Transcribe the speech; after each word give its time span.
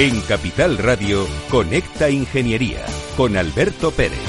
En 0.00 0.20
Capital 0.20 0.78
Radio, 0.78 1.26
Conecta 1.50 2.08
Ingeniería 2.08 2.86
con 3.16 3.36
Alberto 3.36 3.90
Pérez. 3.90 4.20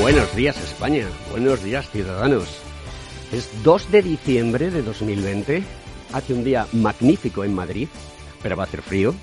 Buenos 0.00 0.34
días 0.34 0.56
España, 0.56 1.06
buenos 1.30 1.62
días 1.62 1.88
ciudadanos. 1.90 2.48
Es 3.30 3.62
2 3.62 3.92
de 3.92 4.02
diciembre 4.02 4.72
de 4.72 4.82
2020, 4.82 5.62
hace 6.12 6.34
un 6.34 6.42
día 6.42 6.66
magnífico 6.72 7.44
en 7.44 7.54
Madrid, 7.54 7.86
pero 8.42 8.56
va 8.56 8.64
a 8.64 8.66
hacer 8.66 8.82
frío, 8.82 9.14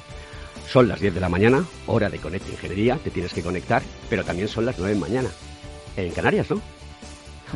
son 0.71 0.87
las 0.87 1.01
10 1.01 1.13
de 1.15 1.19
la 1.19 1.27
mañana, 1.27 1.63
hora 1.87 2.09
de 2.09 2.17
Conecta 2.17 2.49
Ingeniería, 2.49 2.97
te 2.97 3.11
tienes 3.11 3.33
que 3.33 3.43
conectar, 3.43 3.81
pero 4.09 4.23
también 4.23 4.47
son 4.47 4.65
las 4.65 4.79
9 4.79 4.93
de 4.93 4.99
mañana. 4.99 5.29
En 5.97 6.11
Canarias, 6.11 6.49
¿no? 6.49 6.61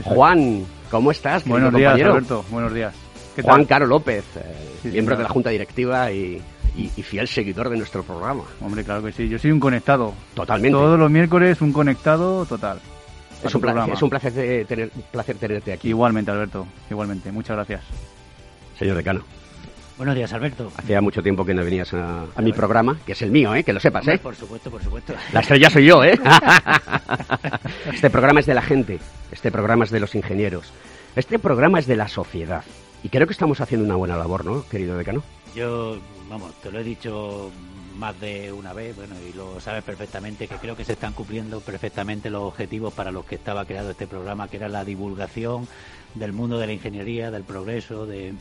Juan, 0.04 0.66
¿cómo 0.92 1.12
estás? 1.12 1.46
Buenos 1.46 1.74
días, 1.74 1.94
Alberto. 1.94 2.44
Buenos 2.50 2.74
días. 2.74 2.94
Juan 3.42 3.64
Caro 3.66 3.86
López, 3.86 4.26
eh, 4.36 4.90
miembro 4.90 5.16
de 5.16 5.24
la 5.24 5.30
Junta 5.30 5.50
Directiva 5.50 6.12
y, 6.12 6.42
fiel 7.04 7.30
seguidor 7.30 7.70
de 7.70 7.78
nuestro 7.78 8.04
programa. 8.04 8.44
Hombre, 8.60 8.84
claro 8.84 9.02
que 9.02 9.14
sí. 9.14 9.30
Yo 9.30 9.40
soy 9.40 9.52
un 9.52 9.62
conectado. 9.62 10.14
Totalmente. 10.34 10.78
Todos 10.78 11.00
los 11.00 11.10
miércoles 11.10 11.62
un 11.62 11.72
conectado 11.72 12.46
total. 12.46 12.82
Es 13.42 13.56
un, 13.56 13.62
placer, 13.62 13.94
es 13.94 14.02
un 14.02 14.10
placer, 14.10 14.66
tener, 14.66 14.90
placer 15.12 15.38
tenerte 15.38 15.72
aquí. 15.72 15.90
Igualmente, 15.90 16.32
Alberto. 16.32 16.68
Igualmente. 16.90 17.32
Muchas 17.32 17.56
gracias. 17.56 17.82
Señor 18.78 18.98
decano. 18.98 19.24
Buenos 19.98 20.16
días, 20.16 20.34
Alberto. 20.34 20.70
Hacía 20.76 21.00
mucho 21.00 21.24
tiempo 21.24 21.46
que 21.46 21.54
no 21.54 21.64
venías 21.64 21.94
a, 21.94 22.26
mi 22.42 22.52
programa, 22.52 23.00
que 23.06 23.14
es 23.14 23.22
el 23.22 23.32
mío, 23.32 23.56
¿eh? 23.56 23.64
que 23.64 23.72
lo 23.72 23.80
sepas. 23.80 24.06
¿eh? 24.10 24.18
Por 24.18 24.36
supuesto, 24.36 24.70
por 24.70 24.84
supuesto. 24.84 25.14
La 25.32 25.40
estrella 25.40 25.70
soy 25.70 25.86
yo, 25.86 26.04
¿eh? 26.04 26.20
este 27.94 28.10
programa 28.10 28.42
es 28.42 28.46
de 28.46 28.54
la 28.54 28.62
gente, 28.62 29.00
este 29.32 29.52
programa 29.52 29.86
es 29.86 29.92
de 29.92 30.02
los 30.02 30.14
ingenieros, 30.14 30.74
este 31.16 31.40
programa 31.40 31.80
es 31.80 31.88
de 31.88 31.96
la 31.96 32.10
sociedad. 32.10 32.66
Y 33.04 33.10
creo 33.10 33.26
que 33.26 33.34
estamos 33.34 33.62
haciendo 33.62 33.86
una 33.86 33.96
buena 33.96 34.18
labor, 34.18 34.44
¿no, 34.44 34.68
querido 34.68 34.98
decano? 34.98 35.24
Yo, 35.56 35.98
vamos, 36.30 36.54
te 36.62 36.72
lo 36.72 36.80
he 36.80 36.84
dicho 36.84 37.50
más 37.98 38.20
de 38.20 38.52
una 38.52 38.74
vez, 38.74 38.98
bueno, 38.98 39.16
y 39.30 39.32
lo 39.32 39.62
sabes 39.62 39.84
perfectamente, 39.86 40.50
que 40.50 40.56
creo 40.56 40.76
que 40.76 40.84
se 40.84 40.94
están 40.94 41.14
cumpliendo 41.14 41.62
perfectamente 41.62 42.30
los 42.30 42.44
objetivos 42.44 42.94
para 42.94 43.12
los 43.12 43.24
que 43.24 43.36
estaba 43.36 43.64
creado 43.64 43.92
este 43.92 44.08
programa, 44.08 44.50
que 44.50 44.58
era 44.58 44.68
la 44.68 44.84
divulgación 44.84 45.70
del 46.16 46.34
mundo 46.34 46.58
de 46.58 46.68
la 46.68 46.74
ingeniería, 46.74 47.32
del 47.32 47.44
progreso, 47.44 48.06
de, 48.06 48.34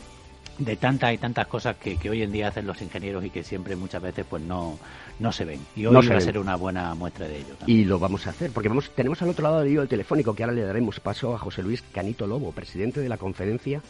de 0.58 0.76
tantas 0.76 1.12
y 1.12 1.18
tantas 1.18 1.46
cosas 1.46 1.76
que, 1.76 1.98
hoy 2.08 2.22
en 2.22 2.32
día 2.32 2.48
hacen 2.48 2.66
los 2.66 2.80
ingenieros 2.80 3.24
y 3.24 3.30
que 3.30 3.42
siempre 3.42 3.76
muchas 3.76 4.02
veces 4.02 4.24
pues 4.28 4.42
no, 4.42 4.78
no 5.18 5.32
se 5.32 5.44
ven. 5.44 5.60
Y 5.74 5.86
hoy 5.86 6.06
va 6.06 6.16
a 6.16 6.20
ser 6.20 6.38
una 6.38 6.56
buena 6.56 6.94
muestra 6.94 7.26
de 7.26 7.38
ello. 7.38 7.54
Y 7.66 7.84
lo 7.84 7.98
vamos 7.98 8.26
a 8.26 8.30
hacer, 8.30 8.50
porque 8.52 8.68
vamos, 8.68 8.90
tenemos 8.94 9.20
al 9.22 9.30
otro 9.30 9.42
lado 9.42 9.60
del 9.60 9.78
el 9.78 9.88
telefónico 9.88 10.34
que 10.34 10.44
ahora 10.44 10.54
le 10.54 10.62
daremos 10.62 11.00
paso 11.00 11.34
a 11.34 11.38
José 11.38 11.62
Luis 11.62 11.82
Canito 11.82 12.26
Lobo, 12.26 12.52
presidente 12.52 13.00
de 13.00 13.08
la 13.08 13.18
Conferencia 13.18 13.82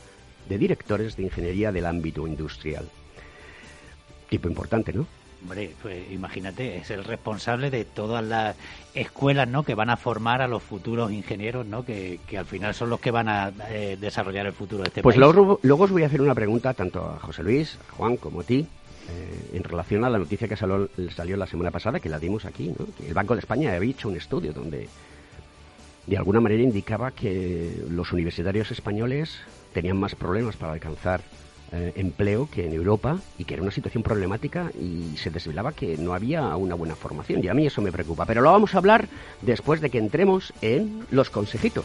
de 0.49 0.59
Directores 0.59 1.17
de 1.17 1.25
Ingeniería 1.25 1.73
del 1.73 1.87
Ámbito 1.87 2.27
Industrial. 2.27 2.89
Tipo 4.29 4.49
importante, 4.49 4.93
¿no? 4.93 5.07
Hombre, 5.45 5.75
pues 5.83 6.11
imagínate, 6.11 6.79
es 6.79 6.91
el 6.91 7.05
responsable 7.05 7.71
de 7.71 7.85
todas 7.85 8.25
las 8.25 8.57
escuelas 8.95 9.47
¿no? 9.47 9.63
que 9.63 9.75
van 9.75 9.91
a 9.91 9.99
formar 9.99 10.41
a 10.41 10.49
los 10.49 10.63
futuros 10.63 11.13
ingenieros, 11.13 11.67
¿no? 11.67 11.85
que, 11.85 12.19
al 12.35 12.47
final 12.47 12.73
son 12.73 12.89
los 12.89 12.99
que 12.99 13.11
van 13.11 13.29
a 13.29 13.53
eh, 13.69 13.99
desarrollar 14.01 14.47
el 14.47 14.55
futuro 14.55 14.83
de 14.83 14.89
este 14.89 15.03
pues 15.03 15.17
país. 15.17 15.23
Pues 15.23 15.37
luego, 15.37 15.61
luego, 15.63 15.85
os 15.85 15.91
voy 15.91 16.03
a 16.03 16.07
hacer 16.07 16.23
una 16.23 16.35
pregunta 16.35 16.73
tanto 16.73 17.05
a 17.05 17.19
José 17.19 17.43
Luis, 17.43 17.79
a 17.91 17.93
Juan 17.93 18.17
como 18.17 18.41
a 18.41 18.45
ti, 18.45 18.67
eh, 19.11 19.51
en 19.53 19.63
relación 19.65 20.03
a 20.07 20.09
la 20.09 20.17
noticia 20.17 20.49
que 20.49 20.57
salió, 20.57 20.89
salió, 21.15 21.37
la 21.37 21.47
semana 21.47 21.71
pasada, 21.71 22.01
que 22.01 22.09
la 22.09 22.19
dimos 22.19 22.47
aquí, 22.47 22.69
¿no? 22.69 22.87
que 22.97 23.07
el 23.07 23.13
Banco 23.13 23.35
de 23.35 23.41
España 23.41 23.75
había 23.75 23.91
hecho 23.91 24.09
un 24.09 24.17
estudio 24.17 24.55
donde 24.55 24.89
de 26.07 26.17
alguna 26.17 26.41
manera 26.41 26.63
indicaba 26.63 27.11
que 27.11 27.85
los 27.91 28.13
universitarios 28.13 28.71
españoles 28.71 29.41
tenían 29.75 29.99
más 29.99 30.15
problemas 30.15 30.57
para 30.57 30.73
alcanzar 30.73 31.21
eh, 31.77 31.93
empleo 31.97 32.49
que 32.49 32.67
en 32.67 32.73
Europa 32.73 33.19
y 33.37 33.45
que 33.45 33.55
era 33.55 33.63
una 33.63 33.73
situación 33.73 34.05
problemática 34.05 34.71
y 34.81 35.17
se 35.17 35.31
desvelaba 35.31 35.73
que 35.73 35.97
no 35.97 36.15
había 36.15 36.55
una 36.55 36.77
buena 36.77 36.95
formación 36.95 37.43
y 37.43 37.49
a 37.49 37.55
mí 37.55 37.67
eso 37.67 37.83
me 37.83 37.91
preocupa. 37.91 38.27
Pero 38.27 38.43
lo 38.43 38.53
vamos 38.53 38.77
a 38.77 38.79
hablar 38.79 39.09
después 39.43 39.81
de 39.81 39.91
que 39.91 39.99
entremos 39.99 40.53
en 40.63 41.05
los 41.11 41.31
consejitos. 41.31 41.85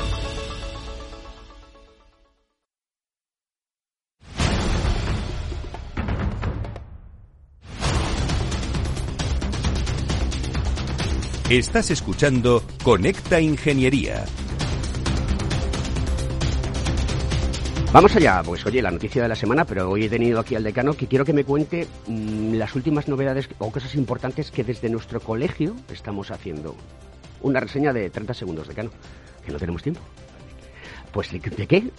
Estás 11.51 11.91
escuchando 11.91 12.63
Conecta 12.81 13.41
Ingeniería. 13.41 14.23
Vamos 17.91 18.15
allá, 18.15 18.41
pues 18.41 18.65
oye, 18.65 18.81
la 18.81 18.89
noticia 18.89 19.21
de 19.21 19.27
la 19.27 19.35
semana, 19.35 19.65
pero 19.65 19.89
hoy 19.89 20.05
he 20.05 20.09
tenido 20.09 20.39
aquí 20.39 20.55
al 20.55 20.63
decano 20.63 20.93
que 20.93 21.07
quiero 21.07 21.25
que 21.25 21.33
me 21.33 21.43
cuente 21.43 21.89
mm, 22.07 22.53
las 22.53 22.73
últimas 22.73 23.09
novedades 23.09 23.49
o 23.59 23.69
cosas 23.69 23.95
importantes 23.95 24.49
que 24.49 24.63
desde 24.63 24.89
nuestro 24.89 25.19
colegio 25.19 25.75
estamos 25.91 26.31
haciendo. 26.31 26.73
Una 27.41 27.59
reseña 27.59 27.91
de 27.91 28.09
30 28.09 28.33
segundos, 28.33 28.69
decano, 28.69 28.89
que 29.45 29.51
no 29.51 29.59
tenemos 29.59 29.83
tiempo. 29.83 29.99
Pues, 31.11 31.31
¿de, 31.33 31.67
qué? 31.67 31.91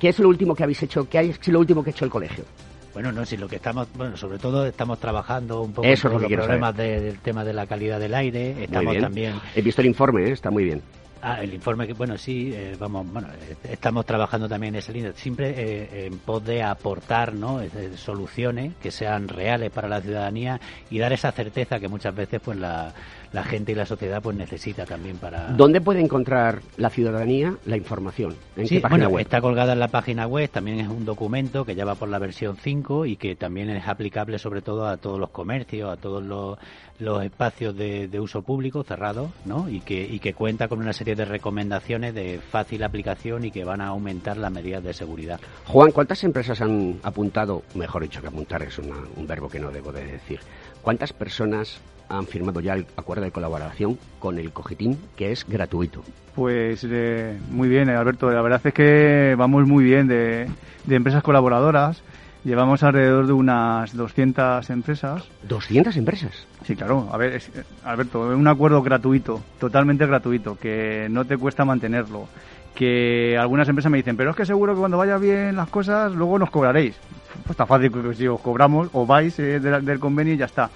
qué? 0.00 0.08
es 0.08 0.18
lo 0.20 0.30
último 0.30 0.54
que 0.54 0.62
habéis 0.62 0.82
hecho? 0.82 1.06
¿Qué 1.06 1.20
es 1.20 1.48
lo 1.48 1.58
último 1.58 1.84
que 1.84 1.90
ha 1.90 1.92
hecho 1.92 2.06
el 2.06 2.10
colegio? 2.10 2.46
Bueno, 2.94 3.10
no, 3.10 3.26
si 3.26 3.36
lo 3.36 3.48
que 3.48 3.56
estamos, 3.56 3.88
bueno, 3.96 4.16
sobre 4.16 4.38
todo 4.38 4.64
estamos 4.64 5.00
trabajando 5.00 5.62
un 5.62 5.72
poco 5.72 5.88
con 6.00 6.22
los 6.22 6.32
problemas 6.32 6.76
del 6.76 7.18
tema 7.18 7.44
de 7.44 7.52
la 7.52 7.66
calidad 7.66 7.98
del 7.98 8.14
aire. 8.14 8.62
Estamos 8.62 8.96
también. 8.98 9.34
He 9.54 9.62
visto 9.62 9.80
el 9.80 9.88
informe, 9.88 10.28
¿eh? 10.28 10.32
está 10.32 10.50
muy 10.50 10.64
bien. 10.64 10.80
Ah, 11.20 11.42
el 11.42 11.54
informe 11.54 11.86
que, 11.86 11.94
bueno, 11.94 12.18
sí, 12.18 12.52
eh, 12.54 12.76
vamos, 12.78 13.10
bueno, 13.10 13.28
eh, 13.28 13.56
estamos 13.70 14.04
trabajando 14.04 14.46
también 14.46 14.74
en 14.74 14.78
esa 14.80 14.92
línea, 14.92 15.12
siempre 15.14 16.06
en 16.06 16.18
pos 16.18 16.44
de 16.44 16.62
aportar, 16.62 17.34
¿no? 17.34 17.60
soluciones 17.96 18.74
que 18.76 18.90
sean 18.90 19.26
reales 19.26 19.70
para 19.70 19.88
la 19.88 20.02
ciudadanía 20.02 20.60
y 20.90 20.98
dar 20.98 21.14
esa 21.14 21.32
certeza 21.32 21.80
que 21.80 21.88
muchas 21.88 22.14
veces, 22.14 22.42
pues, 22.44 22.58
la, 22.58 22.92
la 23.34 23.42
gente 23.42 23.72
y 23.72 23.74
la 23.74 23.84
sociedad 23.84 24.22
pues 24.22 24.36
necesita 24.36 24.86
también 24.86 25.16
para... 25.16 25.48
¿Dónde 25.48 25.80
puede 25.80 26.00
encontrar 26.00 26.62
la 26.76 26.88
ciudadanía 26.88 27.56
la 27.66 27.76
información? 27.76 28.36
¿En 28.56 28.68
qué 28.68 28.80
página 28.80 29.08
web? 29.08 29.22
está 29.22 29.40
colgada 29.40 29.72
en 29.72 29.80
la 29.80 29.88
página 29.88 30.28
web, 30.28 30.48
también 30.48 30.78
es 30.78 30.86
un 30.86 31.04
documento 31.04 31.64
que 31.64 31.74
ya 31.74 31.84
va 31.84 31.96
por 31.96 32.08
la 32.08 32.20
versión 32.20 32.56
5 32.56 33.06
y 33.06 33.16
que 33.16 33.34
también 33.34 33.70
es 33.70 33.88
aplicable 33.88 34.38
sobre 34.38 34.62
todo 34.62 34.86
a 34.86 34.98
todos 34.98 35.18
los 35.18 35.30
comercios, 35.30 35.92
a 35.92 35.96
todos 35.96 36.22
los, 36.22 36.56
los 37.00 37.24
espacios 37.24 37.76
de, 37.76 38.08
uso 38.20 38.42
público 38.42 38.84
cerrados, 38.84 39.30
¿no? 39.44 39.68
Y 39.68 39.80
que, 39.80 40.06
y 40.06 40.20
que 40.20 40.32
cuenta 40.32 40.68
con 40.68 40.78
una 40.78 40.92
serie 40.92 41.16
de 41.16 41.24
recomendaciones 41.24 42.14
de 42.14 42.38
fácil 42.38 42.84
aplicación 42.84 43.44
y 43.44 43.50
que 43.50 43.64
van 43.64 43.80
a 43.80 43.88
aumentar 43.88 44.36
las 44.36 44.52
medidas 44.52 44.84
de 44.84 44.94
seguridad. 44.94 45.40
Juan, 45.66 45.90
¿cuántas 45.90 46.22
empresas 46.22 46.60
han 46.60 47.00
apuntado, 47.02 47.64
mejor 47.74 48.02
dicho 48.02 48.20
que 48.20 48.28
apuntar 48.28 48.62
es 48.62 48.78
un 48.78 49.26
verbo 49.26 49.48
que 49.48 49.58
no 49.58 49.72
debo 49.72 49.90
de 49.90 50.04
decir, 50.04 50.38
cuántas 50.82 51.12
personas 51.12 51.80
han 52.08 52.26
firmado 52.26 52.60
ya 52.60 52.74
el 52.74 52.86
acuerdo 52.96 53.24
de 53.24 53.30
colaboración 53.30 53.98
con 54.18 54.38
el 54.38 54.52
Cogitín, 54.52 54.98
que 55.16 55.32
es 55.32 55.46
gratuito? 55.46 56.02
Pues 56.34 56.86
eh, 56.88 57.38
muy 57.50 57.68
bien, 57.68 57.88
Alberto. 57.90 58.30
La 58.30 58.42
verdad 58.42 58.60
es 58.64 58.74
que 58.74 59.34
vamos 59.36 59.66
muy 59.66 59.84
bien 59.84 60.08
de, 60.08 60.48
de 60.84 60.96
empresas 60.96 61.22
colaboradoras. 61.22 62.02
Llevamos 62.44 62.82
alrededor 62.82 63.26
de 63.26 63.32
unas 63.32 63.96
200 63.96 64.68
empresas. 64.68 65.24
¿200 65.48 65.96
empresas? 65.96 66.46
Sí, 66.64 66.76
claro. 66.76 67.08
A 67.10 67.16
ver, 67.16 67.40
Alberto, 67.84 68.30
es 68.30 68.38
un 68.38 68.46
acuerdo 68.46 68.82
gratuito, 68.82 69.40
totalmente 69.58 70.04
gratuito, 70.06 70.58
que 70.58 71.08
no 71.10 71.24
te 71.24 71.38
cuesta 71.38 71.64
mantenerlo. 71.64 72.28
Que 72.74 73.38
algunas 73.38 73.66
empresas 73.68 73.90
me 73.90 73.96
dicen, 73.96 74.16
pero 74.18 74.30
es 74.30 74.36
que 74.36 74.44
seguro 74.44 74.74
que 74.74 74.80
cuando 74.80 74.98
vaya 74.98 75.16
bien 75.16 75.56
las 75.56 75.70
cosas, 75.70 76.12
luego 76.12 76.38
nos 76.38 76.50
cobraréis. 76.50 76.96
Pues 77.44 77.52
está 77.52 77.64
fácil, 77.64 77.90
que 77.90 78.14
si 78.14 78.26
os 78.26 78.40
cobramos 78.40 78.88
o 78.92 79.06
vais 79.06 79.38
eh, 79.38 79.58
del, 79.58 79.98
convenio 79.98 80.34
y 80.34 80.36
ya 80.36 80.44
está. 80.44 80.68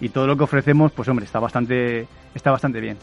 Y 0.00 0.08
todo 0.08 0.26
lo 0.26 0.36
que 0.36 0.44
ofrecemos, 0.44 0.92
pues 0.92 1.08
hombre, 1.08 1.26
está 1.26 1.40
bastante, 1.40 2.06
está 2.34 2.50
bastante 2.50 2.80
bien. 2.80 2.96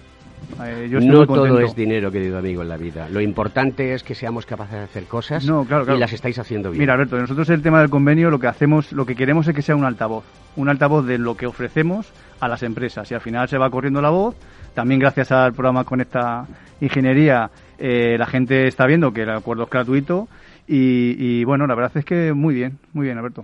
Eh, 0.64 0.88
no 1.02 1.26
todo 1.28 1.60
es 1.60 1.76
dinero, 1.76 2.12
querido 2.12 2.38
amigo, 2.38 2.62
en 2.62 2.70
la 2.70 2.78
vida. 2.78 3.10
Lo 3.10 3.22
importante 3.22 3.94
es 3.94 4.04
que 4.04 4.16
seamos 4.16 4.46
capaces 4.46 4.78
de 4.78 4.84
hacer 4.84 5.04
cosas 5.06 5.44
y 5.46 5.98
las 5.98 6.14
estáis 6.14 6.40
haciendo 6.40 6.72
bien. 6.72 6.80
Mira, 6.80 6.94
Alberto, 6.94 7.18
nosotros 7.18 7.50
el 7.50 7.62
tema 7.62 7.80
del 7.82 7.90
convenio 7.90 8.30
lo 8.30 8.40
que 8.40 8.48
hacemos, 8.48 8.92
lo 8.92 9.06
que 9.06 9.16
queremos 9.16 9.48
es 9.48 9.56
que 9.56 9.62
sea 9.62 9.76
un 9.76 9.84
altavoz. 9.84 10.24
Un 10.56 10.70
altavoz 10.70 11.06
de 11.06 11.18
lo 11.18 11.36
que 11.36 11.46
ofrecemos 11.46 12.12
a 12.40 12.48
las 12.48 12.64
empresas. 12.64 13.10
Y 13.12 13.14
al 13.14 13.22
final 13.22 13.48
se 13.48 13.58
va 13.58 13.70
corriendo 13.70 14.02
la 14.02 14.10
voz. 14.10 14.36
También 14.74 15.00
gracias 15.00 15.32
al 15.32 15.54
programa 15.54 15.84
Conecta 15.84 16.46
Ingeniería, 16.82 17.50
eh, 17.80 18.16
la 18.18 18.28
gente 18.28 18.68
está 18.68 18.86
viendo 18.86 19.12
que 19.12 19.24
el 19.24 19.30
acuerdo 19.32 19.64
es 19.64 19.70
gratuito. 19.70 20.28
y 20.68 21.44
bueno, 21.46 21.66
la 21.66 21.76
verdad 21.76 21.98
es 21.98 22.06
que 22.06 22.34
muy 22.34 22.54
bien, 22.54 22.78
muy 22.94 23.06
bien, 23.06 23.18
Alberto. 23.18 23.44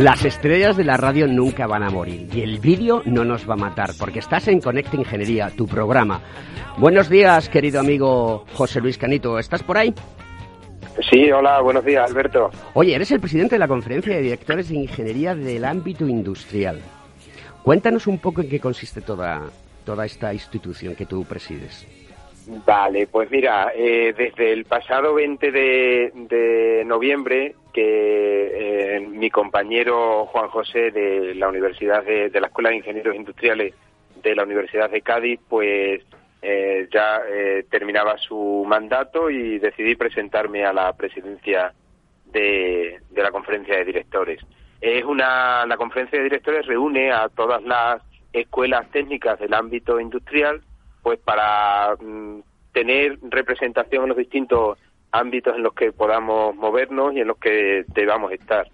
Las 0.00 0.24
estrellas 0.24 0.78
de 0.78 0.84
la 0.84 0.96
radio 0.96 1.26
nunca 1.26 1.66
van 1.66 1.82
a 1.82 1.90
morir 1.90 2.26
y 2.32 2.40
el 2.40 2.58
vídeo 2.58 3.02
no 3.04 3.22
nos 3.22 3.46
va 3.46 3.52
a 3.52 3.58
matar 3.58 3.90
porque 3.98 4.20
estás 4.20 4.48
en 4.48 4.58
Conecta 4.58 4.96
Ingeniería, 4.96 5.50
tu 5.54 5.66
programa. 5.66 6.22
Buenos 6.78 7.10
días, 7.10 7.50
querido 7.50 7.80
amigo 7.80 8.46
José 8.54 8.80
Luis 8.80 8.96
Canito. 8.96 9.38
¿Estás 9.38 9.62
por 9.62 9.76
ahí? 9.76 9.92
Sí, 11.10 11.30
hola, 11.30 11.60
buenos 11.60 11.84
días, 11.84 12.10
Alberto. 12.10 12.48
Oye, 12.72 12.94
eres 12.94 13.10
el 13.10 13.20
presidente 13.20 13.56
de 13.56 13.58
la 13.58 13.68
Conferencia 13.68 14.14
de 14.14 14.22
Directores 14.22 14.70
de 14.70 14.76
Ingeniería 14.76 15.34
del 15.34 15.66
ámbito 15.66 16.08
industrial. 16.08 16.80
Cuéntanos 17.62 18.06
un 18.06 18.20
poco 18.20 18.40
en 18.40 18.48
qué 18.48 18.58
consiste 18.58 19.02
toda, 19.02 19.50
toda 19.84 20.06
esta 20.06 20.32
institución 20.32 20.94
que 20.94 21.04
tú 21.04 21.26
presides. 21.26 21.86
Vale, 22.52 23.06
pues 23.06 23.30
mira, 23.30 23.70
eh, 23.76 24.12
desde 24.16 24.52
el 24.52 24.64
pasado 24.64 25.14
20 25.14 25.52
de, 25.52 26.82
noviembre 26.84 27.54
que 27.72 28.96
eh, 28.96 29.00
mi 29.00 29.30
compañero 29.30 30.26
Juan 30.26 30.48
José 30.48 30.90
de 30.90 31.36
la 31.36 31.48
Universidad 31.48 32.02
de, 32.02 32.28
la 32.40 32.48
Escuela 32.48 32.70
de 32.70 32.76
Ingenieros 32.76 33.14
Industriales 33.14 33.72
de 34.20 34.34
la 34.34 34.42
Universidad 34.42 34.90
de 34.90 35.00
Cádiz, 35.00 35.38
pues 35.48 36.02
eh, 36.42 36.88
ya 36.92 37.22
terminaba 37.70 38.18
su 38.18 38.64
mandato 38.66 39.30
y 39.30 39.60
decidí 39.60 39.94
presentarme 39.94 40.64
a 40.64 40.72
la 40.72 40.92
presidencia 40.94 41.72
de, 42.32 42.98
de 43.10 43.22
la 43.22 43.30
conferencia 43.30 43.76
de 43.76 43.84
directores. 43.84 44.40
Es 44.80 45.04
una, 45.04 45.64
la 45.66 45.76
conferencia 45.76 46.18
de 46.18 46.24
directores 46.24 46.66
reúne 46.66 47.12
a 47.12 47.28
todas 47.28 47.62
las 47.62 48.02
escuelas 48.32 48.90
técnicas 48.90 49.38
del 49.38 49.54
ámbito 49.54 50.00
industrial 50.00 50.62
pues 51.02 51.18
para 51.18 51.94
mm, 51.96 52.40
tener 52.72 53.18
representación 53.22 54.04
en 54.04 54.08
los 54.10 54.18
distintos 54.18 54.78
ámbitos 55.12 55.56
en 55.56 55.62
los 55.62 55.74
que 55.74 55.92
podamos 55.92 56.54
movernos 56.54 57.14
y 57.14 57.20
en 57.20 57.28
los 57.28 57.38
que 57.38 57.84
debamos 57.88 58.32
estar. 58.32 58.68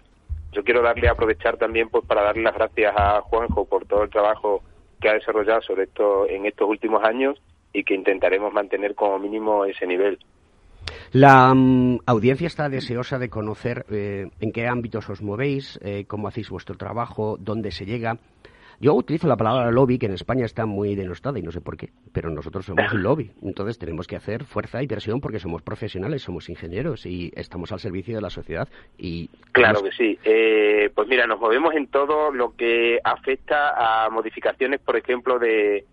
Yo 0.51 0.63
quiero 0.63 0.81
darle 0.81 1.09
aprovechar 1.09 1.57
también 1.57 1.89
pues 1.89 2.05
para 2.05 2.23
darle 2.23 2.43
las 2.43 2.55
gracias 2.55 2.93
a 2.95 3.21
Juanjo 3.21 3.65
por 3.65 3.85
todo 3.85 4.03
el 4.03 4.09
trabajo 4.09 4.63
que 4.99 5.09
ha 5.09 5.13
desarrollado 5.13 5.61
sobre 5.61 5.83
esto 5.83 6.27
en 6.27 6.45
estos 6.45 6.67
últimos 6.67 7.03
años 7.03 7.41
y 7.73 7.83
que 7.83 7.93
intentaremos 7.93 8.53
mantener 8.53 8.95
como 8.95 9.19
mínimo 9.19 9.65
ese 9.65 9.85
nivel. 9.85 10.17
La 11.11 11.53
mm, 11.53 11.99
audiencia 12.05 12.47
está 12.47 12.69
deseosa 12.69 13.19
de 13.19 13.29
conocer 13.29 13.85
eh, 13.89 14.29
en 14.39 14.51
qué 14.51 14.67
ámbitos 14.67 15.09
os 15.09 15.21
movéis, 15.21 15.79
eh, 15.83 16.05
cómo 16.07 16.27
hacéis 16.27 16.49
vuestro 16.49 16.75
trabajo, 16.75 17.37
dónde 17.39 17.71
se 17.71 17.85
llega. 17.85 18.17
Yo 18.79 18.93
utilizo 18.93 19.27
la 19.27 19.37
palabra 19.37 19.71
lobby, 19.71 19.97
que 19.97 20.05
en 20.05 20.13
España 20.13 20.45
está 20.45 20.67
muy 20.67 20.93
denostada 20.93 21.39
y 21.39 21.41
no 21.41 21.51
sé 21.51 21.61
por 21.61 21.77
qué, 21.77 21.89
pero 22.13 22.29
nosotros 22.29 22.65
somos 22.65 22.93
un 22.93 23.01
lobby. 23.03 23.31
Entonces 23.41 23.79
tenemos 23.79 24.05
que 24.05 24.15
hacer 24.15 24.43
fuerza 24.43 24.83
y 24.83 24.87
presión 24.87 25.19
porque 25.19 25.39
somos 25.39 25.63
profesionales, 25.63 26.21
somos 26.21 26.47
ingenieros 26.47 27.07
y 27.07 27.31
estamos 27.35 27.71
al 27.71 27.79
servicio 27.79 28.15
de 28.15 28.21
la 28.21 28.29
sociedad. 28.29 28.67
y 28.97 29.29
Claro 29.51 29.81
que 29.81 29.91
sí. 29.91 30.19
Eh, 30.23 30.91
pues 30.93 31.07
mira, 31.07 31.25
nos 31.25 31.39
movemos 31.39 31.73
en 31.73 31.87
todo 31.87 32.31
lo 32.31 32.55
que 32.55 32.99
afecta 33.03 34.05
a 34.05 34.09
modificaciones, 34.11 34.79
por 34.79 34.95
ejemplo, 34.95 35.39
de, 35.39 35.85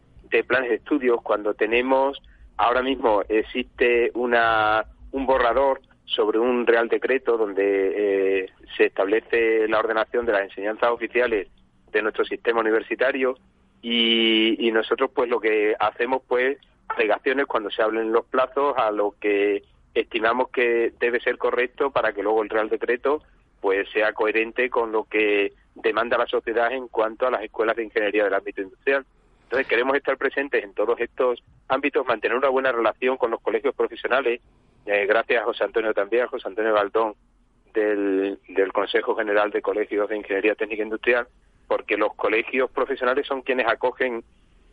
planes 0.47 0.69
de 0.69 0.77
estudios. 0.77 1.23
Cuando 1.23 1.55
tenemos, 1.55 2.21
ahora 2.59 2.83
mismo 2.83 3.23
existe 3.29 4.11
una, 4.15 4.85
un 5.13 5.25
borrador 5.25 5.81
sobre 6.05 6.39
un 6.39 6.67
real 6.67 6.89
decreto 6.89 7.39
donde 7.39 8.43
eh, 8.43 8.51
se 8.77 8.87
establece 8.87 9.67
la 9.69 9.79
ordenación 9.79 10.27
de 10.27 10.33
las 10.33 10.43
enseñanzas 10.43 10.91
oficiales 10.91 11.49
de 11.99 12.03
nuestro 12.03 12.25
sistema 12.25 12.61
universitario 12.61 13.37
y, 13.81 14.71
nosotros 14.73 15.11
pues 15.15 15.31
lo 15.31 15.41
que 15.41 15.77
hacemos 15.79 16.23
pues 16.27 16.59
alegaciones 16.89 17.47
cuando 17.47 17.71
se 17.71 17.83
hablen 17.83 18.13
los 18.13 18.25
plazos 18.27 18.75
a 18.77 18.91
lo 18.91 19.15
que 19.21 19.63
estimamos 19.95 20.51
que 20.51 20.93
debe 20.99 21.21
ser 21.21 21.39
correcto 21.39 21.91
para 21.91 22.13
que 22.13 22.23
luego 22.23 22.43
el 22.43 22.49
Real 22.49 22.69
Decreto 22.69 23.23
pues 23.61 23.89
sea 23.93 24.13
coherente 24.13 24.69
con 24.69 24.91
lo 24.91 25.05
que 25.05 25.53
demanda 25.75 26.19
la 26.19 26.27
sociedad 26.27 26.73
en 26.73 26.89
cuanto 26.89 27.27
a 27.27 27.31
las 27.31 27.43
escuelas 27.43 27.77
de 27.77 27.85
ingeniería 27.85 28.25
del 28.25 28.35
ámbito 28.35 28.63
industrial. 28.63 29.05
Entonces 29.45 29.67
queremos 29.69 29.97
estar 29.97 30.17
presentes 30.17 30.65
en 30.65 30.75
todos 30.75 30.99
estos 31.01 31.43
ámbitos, 31.69 32.07
mantener 32.07 32.37
una 32.37 32.49
buena 32.49 32.73
relación 32.73 33.17
con 33.17 33.31
los 33.31 33.41
colegios 33.41 33.75
profesionales, 33.75 34.41
eh, 34.87 35.07
gracias 35.07 35.43
a 35.43 35.45
José 35.45 35.65
Antonio 35.65 35.95
también, 35.95 36.25
a 36.25 36.29
José 36.29 36.49
Antonio 36.49 36.75
Baldón 36.75 37.15
del, 37.73 38.39
del 38.49 38.73
Consejo 38.73 39.15
General 39.15 39.51
de 39.51 39.63
Colegios 39.63 40.09
de 40.09 40.17
Ingeniería 40.17 40.55
Técnica 40.55 40.83
Industrial, 40.83 41.27
porque 41.67 41.97
los 41.97 42.15
colegios 42.15 42.71
profesionales 42.71 43.27
son 43.27 43.43
quienes 43.43 43.67
acogen 43.67 44.25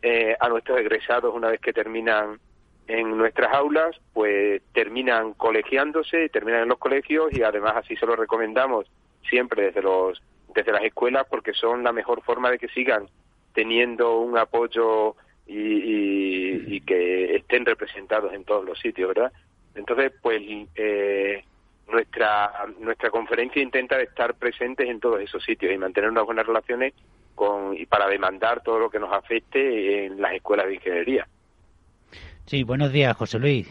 eh, 0.01 0.35
a 0.39 0.49
nuestros 0.49 0.79
egresados 0.79 1.33
una 1.33 1.49
vez 1.49 1.61
que 1.61 1.73
terminan 1.73 2.39
en 2.87 3.17
nuestras 3.17 3.53
aulas, 3.53 3.95
pues 4.13 4.61
terminan 4.73 5.33
colegiándose, 5.33 6.29
terminan 6.29 6.63
en 6.63 6.69
los 6.69 6.79
colegios 6.79 7.31
y 7.31 7.43
además 7.43 7.73
así 7.77 7.95
se 7.95 8.05
lo 8.05 8.15
recomendamos 8.15 8.87
siempre 9.29 9.65
desde 9.65 9.81
los 9.81 10.21
desde 10.53 10.73
las 10.73 10.83
escuelas 10.83 11.25
porque 11.29 11.53
son 11.53 11.83
la 11.83 11.93
mejor 11.93 12.21
forma 12.23 12.51
de 12.51 12.59
que 12.59 12.67
sigan 12.69 13.07
teniendo 13.53 14.19
un 14.19 14.37
apoyo 14.37 15.15
y, 15.47 16.75
y, 16.75 16.81
que 16.81 17.35
estén 17.35 17.65
representados 17.65 18.33
en 18.33 18.45
todos 18.45 18.63
los 18.63 18.79
sitios, 18.79 19.09
¿verdad? 19.09 19.31
Entonces, 19.75 20.13
pues 20.21 20.41
eh, 20.75 21.43
nuestra, 21.91 22.51
nuestra 22.79 23.09
conferencia 23.09 23.61
intenta 23.61 24.01
estar 24.01 24.33
presentes 24.35 24.89
en 24.89 24.99
todos 24.99 25.21
esos 25.21 25.43
sitios 25.43 25.73
y 25.73 25.77
mantener 25.77 26.09
unas 26.09 26.25
buenas 26.25 26.45
relaciones 26.45 26.93
con, 27.35 27.77
y 27.77 27.85
para 27.85 28.07
demandar 28.07 28.61
todo 28.63 28.79
lo 28.79 28.89
que 28.89 28.99
nos 28.99 29.11
afecte 29.11 30.05
en 30.05 30.21
las 30.21 30.33
escuelas 30.33 30.67
de 30.67 30.75
ingeniería. 30.75 31.27
Sí, 32.45 32.63
buenos 32.63 32.91
días, 32.91 33.15
José 33.15 33.39
Luis. 33.39 33.69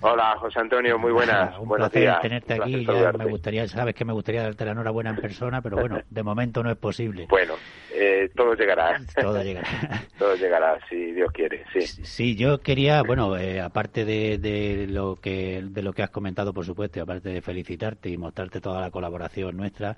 Hola, 0.00 0.36
José 0.38 0.60
Antonio, 0.60 0.96
muy 0.96 1.10
buenas. 1.10 1.58
un 1.58 1.68
buenos 1.68 1.88
placer 1.90 2.02
días. 2.02 2.20
tenerte 2.20 2.54
aquí. 2.54 2.86
me 3.18 3.24
gustaría, 3.24 3.66
sabes 3.66 3.94
que 3.94 4.04
me 4.04 4.12
gustaría 4.12 4.42
darte 4.42 4.64
la 4.64 4.70
enhorabuena 4.70 5.10
en 5.10 5.16
persona, 5.16 5.60
pero 5.60 5.78
bueno, 5.78 6.00
de 6.08 6.22
momento 6.22 6.62
no 6.62 6.70
es 6.70 6.76
posible. 6.76 7.26
Bueno, 7.28 7.54
eh, 7.92 8.30
todo 8.36 8.54
llegará. 8.54 9.00
Todo 9.20 9.42
llegará. 9.42 9.68
todo 10.16 10.36
llegará, 10.36 10.78
si 10.88 11.12
Dios 11.12 11.32
quiere, 11.32 11.64
sí. 11.72 11.80
Sí, 12.04 12.36
yo 12.36 12.58
quería, 12.58 13.02
bueno, 13.02 13.36
eh, 13.36 13.60
aparte 13.60 14.04
de, 14.04 14.38
de, 14.38 14.86
lo 14.86 15.16
que 15.16 15.62
de 15.64 15.82
lo 15.82 15.92
que 15.92 16.04
has 16.04 16.10
comentado, 16.10 16.52
por 16.52 16.64
supuesto, 16.64 17.02
aparte 17.02 17.30
de 17.30 17.42
felicitarte 17.42 18.08
y 18.08 18.16
mostrarte 18.16 18.60
toda 18.60 18.80
la 18.80 18.92
colaboración 18.92 19.56
nuestra, 19.56 19.96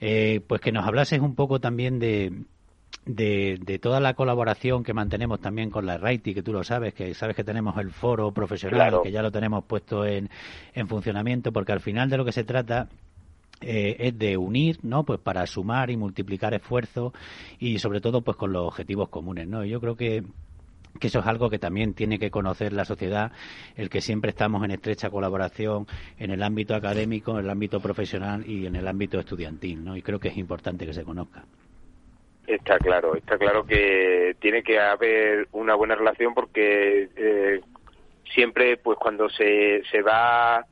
eh, 0.00 0.40
pues 0.46 0.62
que 0.62 0.72
nos 0.72 0.86
hablases 0.86 1.20
un 1.20 1.34
poco 1.34 1.60
también 1.60 1.98
de 1.98 2.32
de, 3.04 3.58
de, 3.60 3.78
toda 3.78 4.00
la 4.00 4.14
colaboración 4.14 4.84
que 4.84 4.94
mantenemos 4.94 5.40
también 5.40 5.70
con 5.70 5.86
la 5.86 5.98
RAITI, 5.98 6.34
que 6.34 6.42
tú 6.42 6.52
lo 6.52 6.62
sabes, 6.62 6.94
que 6.94 7.14
sabes 7.14 7.34
que 7.34 7.44
tenemos 7.44 7.76
el 7.78 7.90
foro 7.90 8.32
profesional, 8.32 9.00
que 9.02 9.10
ya 9.10 9.22
lo 9.22 9.32
tenemos 9.32 9.64
puesto 9.64 10.04
en, 10.04 10.30
en 10.74 10.88
funcionamiento, 10.88 11.52
porque 11.52 11.72
al 11.72 11.80
final 11.80 12.08
de 12.08 12.16
lo 12.16 12.24
que 12.24 12.32
se 12.32 12.44
trata 12.44 12.88
eh, 13.60 13.96
es 13.98 14.18
de 14.18 14.36
unir, 14.36 14.78
¿no? 14.82 15.04
Pues 15.04 15.20
para 15.20 15.46
sumar 15.46 15.90
y 15.90 15.96
multiplicar 15.96 16.54
esfuerzos 16.54 17.12
y 17.58 17.78
sobre 17.78 18.00
todo 18.00 18.22
pues 18.22 18.36
con 18.36 18.52
los 18.52 18.66
objetivos 18.66 19.08
comunes, 19.08 19.46
¿no? 19.48 19.64
Yo 19.64 19.80
creo 19.80 19.96
que 19.96 20.24
que 21.00 21.06
eso 21.06 21.20
es 21.20 21.26
algo 21.26 21.48
que 21.48 21.58
también 21.58 21.94
tiene 21.94 22.18
que 22.18 22.30
conocer 22.30 22.74
la 22.74 22.84
sociedad, 22.84 23.32
el 23.76 23.88
que 23.88 24.02
siempre 24.02 24.30
estamos 24.30 24.62
en 24.62 24.72
estrecha 24.72 25.08
colaboración 25.08 25.86
en 26.18 26.30
el 26.30 26.42
ámbito 26.42 26.74
académico, 26.74 27.32
en 27.32 27.46
el 27.46 27.50
ámbito 27.50 27.80
profesional 27.80 28.48
y 28.48 28.66
en 28.66 28.76
el 28.76 28.86
ámbito 28.86 29.18
estudiantil, 29.18 29.82
¿no? 29.82 29.96
Y 29.96 30.02
creo 30.02 30.20
que 30.20 30.28
es 30.28 30.36
importante 30.36 30.84
que 30.84 30.92
se 30.92 31.02
conozca. 31.02 31.44
Está 32.54 32.78
claro, 32.78 33.16
está 33.16 33.38
claro 33.38 33.64
que 33.64 34.36
tiene 34.40 34.62
que 34.62 34.78
haber 34.78 35.48
una 35.52 35.74
buena 35.74 35.94
relación 35.94 36.34
porque 36.34 37.08
eh, 37.16 37.60
siempre, 38.32 38.76
pues 38.76 38.98
cuando 38.98 39.28
se, 39.30 39.82
se 39.90 40.02
va, 40.02 40.64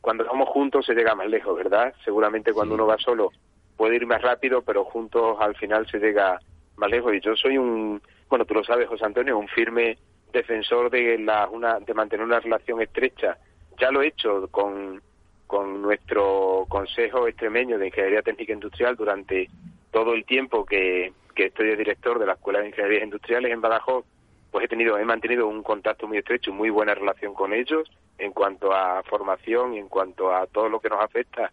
cuando 0.00 0.24
vamos 0.24 0.48
juntos 0.48 0.86
se 0.86 0.94
llega 0.94 1.14
más 1.14 1.28
lejos, 1.28 1.56
¿verdad? 1.56 1.94
Seguramente 2.04 2.52
cuando 2.52 2.74
uno 2.74 2.86
va 2.86 2.98
solo 2.98 3.30
puede 3.76 3.96
ir 3.96 4.06
más 4.06 4.20
rápido, 4.20 4.62
pero 4.62 4.84
juntos 4.84 5.36
al 5.40 5.56
final 5.56 5.86
se 5.86 5.98
llega 5.98 6.38
más 6.76 6.90
lejos. 6.90 7.14
Y 7.14 7.20
yo 7.20 7.34
soy 7.36 7.56
un, 7.56 8.02
bueno, 8.28 8.44
tú 8.44 8.54
lo 8.54 8.64
sabes, 8.64 8.88
José 8.88 9.04
Antonio, 9.04 9.38
un 9.38 9.48
firme 9.48 9.96
defensor 10.32 10.90
de, 10.90 11.18
la, 11.18 11.48
una, 11.48 11.80
de 11.80 11.94
mantener 11.94 12.26
una 12.26 12.40
relación 12.40 12.82
estrecha. 12.82 13.38
Ya 13.78 13.90
lo 13.90 14.02
he 14.02 14.08
hecho 14.08 14.48
con, 14.50 15.00
con 15.46 15.80
nuestro 15.80 16.66
Consejo 16.68 17.26
Extremeño 17.26 17.78
de 17.78 17.86
Ingeniería 17.86 18.22
Técnica 18.22 18.52
Industrial 18.52 18.94
durante 18.96 19.48
todo 19.90 20.14
el 20.14 20.24
tiempo 20.24 20.64
que, 20.64 21.12
que 21.34 21.46
estoy 21.46 21.68
de 21.68 21.76
director 21.76 22.18
de 22.18 22.26
la 22.26 22.34
Escuela 22.34 22.60
de 22.60 22.68
Ingenierías 22.68 23.04
Industriales 23.04 23.52
en 23.52 23.60
Badajoz, 23.60 24.04
pues 24.50 24.64
he 24.64 24.68
tenido, 24.68 24.98
he 24.98 25.04
mantenido 25.04 25.46
un 25.46 25.62
contacto 25.62 26.06
muy 26.06 26.18
estrecho, 26.18 26.52
muy 26.52 26.70
buena 26.70 26.94
relación 26.94 27.34
con 27.34 27.52
ellos 27.52 27.90
en 28.18 28.32
cuanto 28.32 28.72
a 28.72 29.02
formación 29.04 29.74
y 29.74 29.78
en 29.78 29.88
cuanto 29.88 30.34
a 30.34 30.46
todo 30.46 30.68
lo 30.68 30.80
que 30.80 30.88
nos 30.88 31.00
afecta 31.00 31.52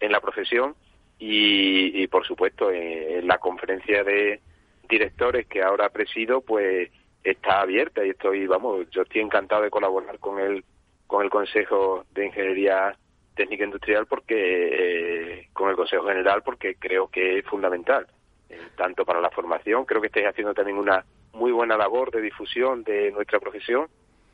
en 0.00 0.12
la 0.12 0.20
profesión 0.20 0.74
y, 1.18 2.06
por 2.08 2.26
supuesto 2.26 2.70
en, 2.70 3.26
la 3.26 3.38
conferencia 3.38 4.04
de 4.04 4.40
directores 4.88 5.46
que 5.46 5.62
ahora 5.62 5.88
presido, 5.88 6.40
pues 6.40 6.90
está 7.24 7.60
abierta 7.60 8.04
y 8.04 8.10
estoy, 8.10 8.46
vamos, 8.46 8.88
yo 8.90 9.02
estoy 9.02 9.20
encantado 9.20 9.62
de 9.62 9.70
colaborar 9.70 10.18
con 10.18 10.38
el 10.38 10.64
con 11.06 11.22
el 11.22 11.30
Consejo 11.30 12.04
de 12.12 12.26
Ingeniería 12.26 12.96
técnica 13.36 13.64
industrial 13.64 14.06
porque 14.06 14.34
eh, 14.34 15.48
con 15.52 15.70
el 15.70 15.76
Consejo 15.76 16.06
General 16.06 16.42
porque 16.42 16.74
creo 16.74 17.08
que 17.08 17.38
es 17.38 17.44
fundamental 17.44 18.06
eh, 18.48 18.58
tanto 18.76 19.04
para 19.04 19.20
la 19.20 19.30
formación 19.30 19.84
creo 19.84 20.00
que 20.00 20.08
estáis 20.08 20.26
haciendo 20.26 20.54
también 20.54 20.78
una 20.78 21.04
muy 21.32 21.52
buena 21.52 21.76
labor 21.76 22.10
de 22.10 22.22
difusión 22.22 22.82
de 22.82 23.12
nuestra 23.12 23.38
profesión 23.38 23.86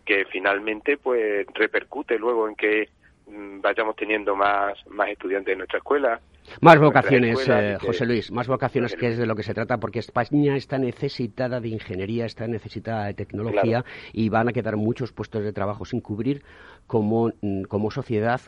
que 0.06 0.24
finalmente 0.26 0.96
pues 0.96 1.46
repercute 1.52 2.18
luego 2.18 2.48
en 2.48 2.54
que 2.54 2.88
mm, 3.26 3.60
vayamos 3.60 3.96
teniendo 3.96 4.34
más 4.34 4.78
más 4.86 5.08
estudiantes 5.08 5.52
en 5.52 5.58
nuestra 5.58 5.78
escuela 5.78 6.20
más 6.60 6.78
vocaciones, 6.78 7.48
eh, 7.48 7.76
José 7.80 8.06
Luis, 8.06 8.30
más 8.30 8.48
vocaciones 8.48 8.94
que 8.94 9.08
es 9.08 9.18
de 9.18 9.26
lo 9.26 9.34
que 9.34 9.42
se 9.42 9.54
trata, 9.54 9.78
porque 9.78 10.00
España 10.00 10.56
está 10.56 10.78
necesitada 10.78 11.60
de 11.60 11.68
ingeniería, 11.68 12.26
está 12.26 12.46
necesitada 12.46 13.06
de 13.06 13.14
tecnología 13.14 13.84
y 14.12 14.28
van 14.28 14.48
a 14.48 14.52
quedar 14.52 14.76
muchos 14.76 15.12
puestos 15.12 15.42
de 15.44 15.52
trabajo 15.52 15.84
sin 15.84 16.00
cubrir 16.00 16.42
como, 16.86 17.30
mm, 17.40 17.62
como 17.62 17.90
sociedad 17.90 18.40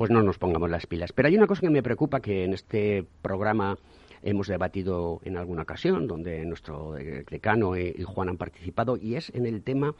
pues 0.00 0.10
no 0.10 0.22
nos 0.22 0.38
pongamos 0.38 0.70
las 0.70 0.86
pilas. 0.86 1.12
Pero 1.12 1.28
hay 1.28 1.36
una 1.36 1.46
cosa 1.46 1.60
que 1.60 1.68
me 1.68 1.82
preocupa 1.82 2.20
que 2.20 2.44
en 2.44 2.54
este 2.54 3.04
programa 3.20 3.76
hemos 4.22 4.48
debatido 4.48 5.20
en 5.24 5.36
alguna 5.36 5.60
ocasión, 5.64 6.06
donde 6.06 6.42
nuestro 6.46 6.92
decano 6.92 7.76
y 7.76 8.02
Juan 8.04 8.30
han 8.30 8.38
participado, 8.38 8.96
y 8.96 9.16
es 9.16 9.28
en 9.34 9.44
el 9.44 9.62
tema 9.62 9.94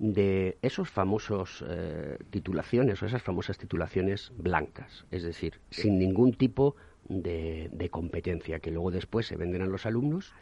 de 0.00 0.58
esos 0.60 0.90
famosos 0.90 1.64
eh, 1.68 2.18
titulaciones 2.30 3.00
o 3.00 3.06
esas 3.06 3.22
famosas 3.22 3.56
titulaciones 3.56 4.32
blancas, 4.36 5.06
es 5.12 5.22
decir, 5.22 5.60
sin 5.70 6.00
ningún 6.00 6.32
tipo 6.32 6.74
de, 7.08 7.68
de 7.70 7.90
competencia, 7.90 8.58
que 8.58 8.72
luego 8.72 8.90
después 8.90 9.24
se 9.28 9.36
venden 9.36 9.62
a 9.62 9.66
los 9.66 9.86
alumnos 9.86 10.34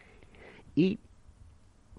y 0.74 1.00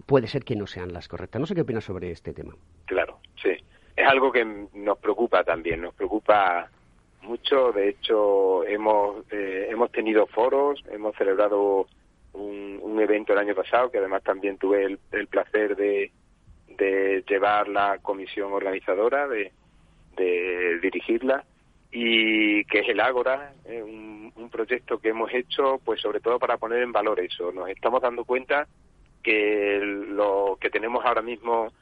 puede 0.06 0.26
ser 0.26 0.42
que 0.42 0.56
no 0.56 0.66
sean 0.66 0.92
las 0.92 1.06
correctas. 1.06 1.38
No 1.38 1.46
sé 1.46 1.54
qué 1.54 1.60
opinas 1.60 1.84
sobre 1.84 2.10
este 2.10 2.32
tema. 2.32 2.56
Claro, 2.86 3.20
sí. 3.40 3.50
Es 3.94 4.08
algo 4.08 4.32
que 4.32 4.44
nos 4.44 4.98
preocupa 4.98 5.44
también, 5.44 5.82
nos 5.82 5.94
preocupa 5.94 6.68
mucho. 7.24 7.72
De 7.72 7.88
hecho, 7.88 8.64
hemos, 8.64 9.24
eh, 9.30 9.68
hemos 9.70 9.90
tenido 9.90 10.26
foros, 10.26 10.82
hemos 10.90 11.14
celebrado 11.16 11.86
un, 12.32 12.78
un, 12.82 13.00
evento 13.00 13.32
el 13.32 13.38
año 13.38 13.54
pasado, 13.54 13.90
que 13.90 13.98
además 13.98 14.22
también 14.22 14.58
tuve 14.58 14.84
el, 14.84 14.98
el 15.12 15.26
placer 15.26 15.76
de, 15.76 16.10
de, 16.68 17.24
llevar 17.28 17.68
la 17.68 17.98
comisión 17.98 18.52
organizadora, 18.52 19.28
de, 19.28 19.52
de 20.16 20.78
dirigirla, 20.80 21.44
y 21.90 22.64
que 22.64 22.80
es 22.80 22.88
el 22.88 23.00
Ágora, 23.00 23.52
un, 23.66 24.32
un, 24.34 24.50
proyecto 24.50 24.98
que 24.98 25.10
hemos 25.10 25.32
hecho, 25.32 25.80
pues 25.84 26.00
sobre 26.00 26.20
todo 26.20 26.38
para 26.38 26.58
poner 26.58 26.82
en 26.82 26.92
valor 26.92 27.20
eso. 27.20 27.52
Nos 27.52 27.68
estamos 27.68 28.02
dando 28.02 28.24
cuenta 28.24 28.66
que 29.22 29.78
lo 29.80 30.58
que 30.60 30.70
tenemos 30.70 31.04
ahora 31.04 31.22
mismo 31.22 31.72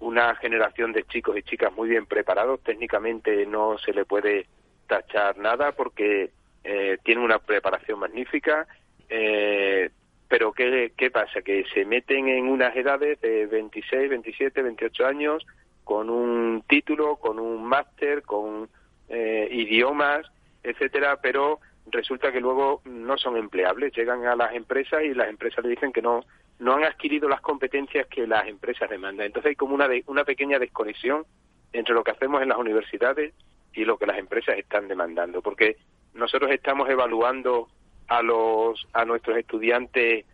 una 0.00 0.34
generación 0.36 0.92
de 0.92 1.04
chicos 1.04 1.36
y 1.36 1.42
chicas 1.42 1.72
muy 1.74 1.88
bien 1.88 2.06
preparados, 2.06 2.60
técnicamente 2.60 3.46
no 3.46 3.78
se 3.78 3.92
le 3.92 4.04
puede 4.04 4.46
tachar 4.88 5.38
nada 5.38 5.72
porque 5.72 6.30
eh, 6.64 6.98
tienen 7.04 7.22
una 7.22 7.38
preparación 7.38 8.00
magnífica, 8.00 8.66
eh, 9.08 9.90
pero 10.26 10.52
¿qué, 10.52 10.92
¿qué 10.96 11.10
pasa? 11.10 11.42
Que 11.42 11.64
se 11.72 11.84
meten 11.84 12.28
en 12.28 12.48
unas 12.48 12.76
edades 12.76 13.20
de 13.20 13.46
26, 13.46 14.10
27, 14.10 14.62
28 14.62 15.06
años 15.06 15.46
con 15.84 16.10
un 16.10 16.64
título, 16.68 17.16
con 17.16 17.38
un 17.38 17.64
máster, 17.64 18.22
con 18.22 18.68
eh, 19.08 19.48
idiomas, 19.50 20.26
etcétera, 20.62 21.18
pero 21.22 21.60
resulta 21.90 22.30
que 22.30 22.40
luego 22.40 22.82
no 22.84 23.16
son 23.16 23.36
empleables, 23.36 23.96
llegan 23.96 24.26
a 24.26 24.36
las 24.36 24.54
empresas 24.54 25.02
y 25.04 25.14
las 25.14 25.30
empresas 25.30 25.64
le 25.64 25.70
dicen 25.70 25.92
que 25.92 26.02
no 26.02 26.24
no 26.58 26.74
han 26.74 26.84
adquirido 26.84 27.28
las 27.28 27.40
competencias 27.40 28.06
que 28.08 28.26
las 28.26 28.48
empresas 28.48 28.90
demandan. 28.90 29.26
Entonces 29.26 29.50
hay 29.50 29.56
como 29.56 29.74
una 29.74 29.86
de, 29.86 30.02
una 30.06 30.24
pequeña 30.24 30.58
desconexión 30.58 31.24
entre 31.72 31.94
lo 31.94 32.02
que 32.02 32.10
hacemos 32.10 32.42
en 32.42 32.48
las 32.48 32.58
universidades 32.58 33.32
y 33.78 33.84
lo 33.84 33.96
que 33.96 34.06
las 34.06 34.18
empresas 34.18 34.58
están 34.58 34.88
demandando, 34.88 35.40
porque 35.40 35.76
nosotros 36.12 36.50
estamos 36.50 36.88
evaluando 36.90 37.68
a 38.08 38.22
los 38.22 38.88
a 38.92 39.04
nuestros 39.04 39.36
estudiantes 39.38 40.26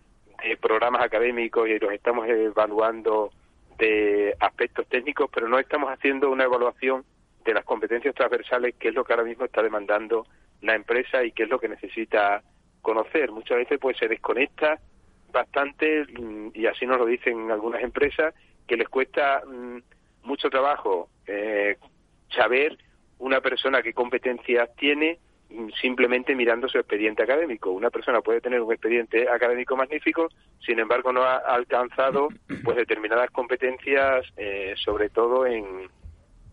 de 0.43 0.57
programas 0.57 1.03
académicos 1.03 1.69
y 1.69 1.79
los 1.79 1.93
estamos 1.93 2.27
evaluando 2.27 3.31
de 3.77 4.35
aspectos 4.41 4.87
técnicos, 4.89 5.29
pero 5.33 5.47
no 5.47 5.59
estamos 5.59 5.91
haciendo 5.91 6.31
una 6.31 6.45
evaluación 6.45 7.05
de 7.45 7.53
las 7.53 7.65
competencias 7.67 8.15
transversales, 8.15 8.77
que 8.79 8.89
es 8.89 8.95
lo 8.95 9.05
que 9.05 9.13
ahora 9.13 9.25
mismo 9.25 9.45
está 9.45 9.63
demandando 9.63 10.27
la 10.63 10.75
empresa 10.75 11.23
y 11.23 11.33
que 11.33 11.43
es 11.43 11.51
lo 11.51 11.59
que 11.59 11.69
necesita 11.69 12.43
conocer. 12.81 13.31
Muchas 13.31 13.59
veces 13.59 13.79
pues 13.79 13.99
se 13.99 14.09
desconecta 14.09 14.79
bastante 15.31 16.07
mm, 16.07 16.53
y 16.55 16.65
así 16.65 16.87
nos 16.87 16.97
lo 16.97 17.05
dicen 17.05 17.51
algunas 17.51 17.83
empresas 17.83 18.35
que 18.67 18.79
les 18.79 18.89
cuesta 18.89 19.43
mm, 19.47 19.83
mucho 20.23 20.49
trabajo 20.49 21.11
eh, 21.27 21.77
saber 22.35 22.79
una 23.25 23.41
persona 23.41 23.83
qué 23.83 23.95
competencias 23.95 24.69
tiene 24.77 25.19
mm, 25.49 25.71
simplemente 25.81 26.35
mirando 26.35 26.69
su 26.69 26.79
expediente 26.79 27.23
académico. 27.23 27.71
Una 27.71 27.89
persona 27.89 28.21
puede 28.21 28.43
tener 28.43 28.61
un 28.61 28.71
expediente 28.71 29.29
académico 29.31 29.77
magnífico, 29.77 30.29
sin 30.61 30.79
embargo 30.79 31.11
no 31.11 31.23
ha 31.23 31.37
alcanzado 31.37 32.29
pues 32.63 32.77
determinadas 32.77 33.31
competencias, 33.31 34.27
eh, 34.37 34.75
sobre 34.77 35.09
todo 35.09 35.47
en 35.47 35.65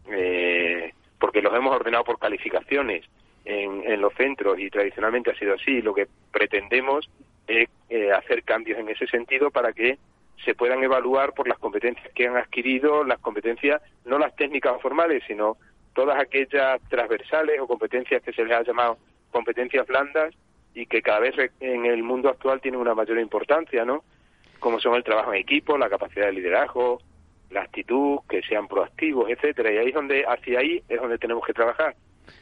eh, 0.10 0.94
porque 1.20 1.42
los 1.42 1.54
hemos 1.54 1.76
ordenado 1.76 2.06
por 2.06 2.18
calificaciones 2.18 3.06
en, 3.44 3.84
en, 3.86 4.00
los 4.00 4.14
centros 4.14 4.58
y 4.58 4.70
tradicionalmente 4.70 5.32
ha 5.32 5.36
sido 5.36 5.56
así. 5.56 5.82
Lo 5.82 5.94
que 5.94 6.08
pretendemos 6.32 7.10
es 7.48 7.68
eh, 7.90 8.12
hacer 8.14 8.44
cambios 8.44 8.80
en 8.80 8.88
ese 8.88 9.08
sentido 9.08 9.52
para 9.52 9.74
que 9.74 10.00
se 10.46 10.56
puedan 10.56 10.82
evaluar 10.84 11.34
por 11.34 11.50
las 11.50 11.60
competencias 11.60 12.12
que 12.16 12.28
han 12.28 12.38
adquirido, 12.38 13.04
las 13.04 13.20
competencias, 13.20 13.82
no 14.06 14.18
las 14.18 14.36
técnicas 14.36 14.82
formales, 14.82 15.22
sino 15.28 15.58
todas 15.94 16.20
aquellas 16.20 16.82
transversales 16.90 17.60
o 17.60 17.68
competencias 17.68 18.22
que 18.22 18.34
se 18.34 18.44
les 18.44 18.58
ha 18.58 18.64
llamado 18.64 18.98
competencias 19.32 19.86
blandas 19.88 20.34
y 20.74 20.86
que 20.86 21.02
cada 21.02 21.20
vez 21.20 21.36
en 21.60 21.86
el 21.86 22.04
mundo 22.04 22.30
actual 22.30 22.62
tienen 22.62 22.80
una 22.80 22.96
mayor 22.96 23.20
importancia, 23.20 23.84
¿no? 23.84 24.04
Como 24.60 24.80
son 24.80 24.96
el 24.96 25.04
trabajo 25.04 25.34
en 25.34 25.42
equipo, 25.42 25.78
la 25.78 25.90
capacidad 25.90 26.28
de 26.28 26.34
liderazgo, 26.34 27.02
la 27.50 27.62
actitud, 27.62 28.20
que 28.30 28.42
sean 28.44 28.68
proactivos, 28.68 29.30
etcétera. 29.30 29.72
Y 29.72 29.78
ahí 29.78 29.88
es 29.90 29.94
donde, 29.94 30.26
hacia 30.26 30.60
ahí 30.60 30.82
es 30.88 31.02
donde 31.02 31.18
tenemos 31.18 31.46
que 31.46 31.54
trabajar. 31.54 31.96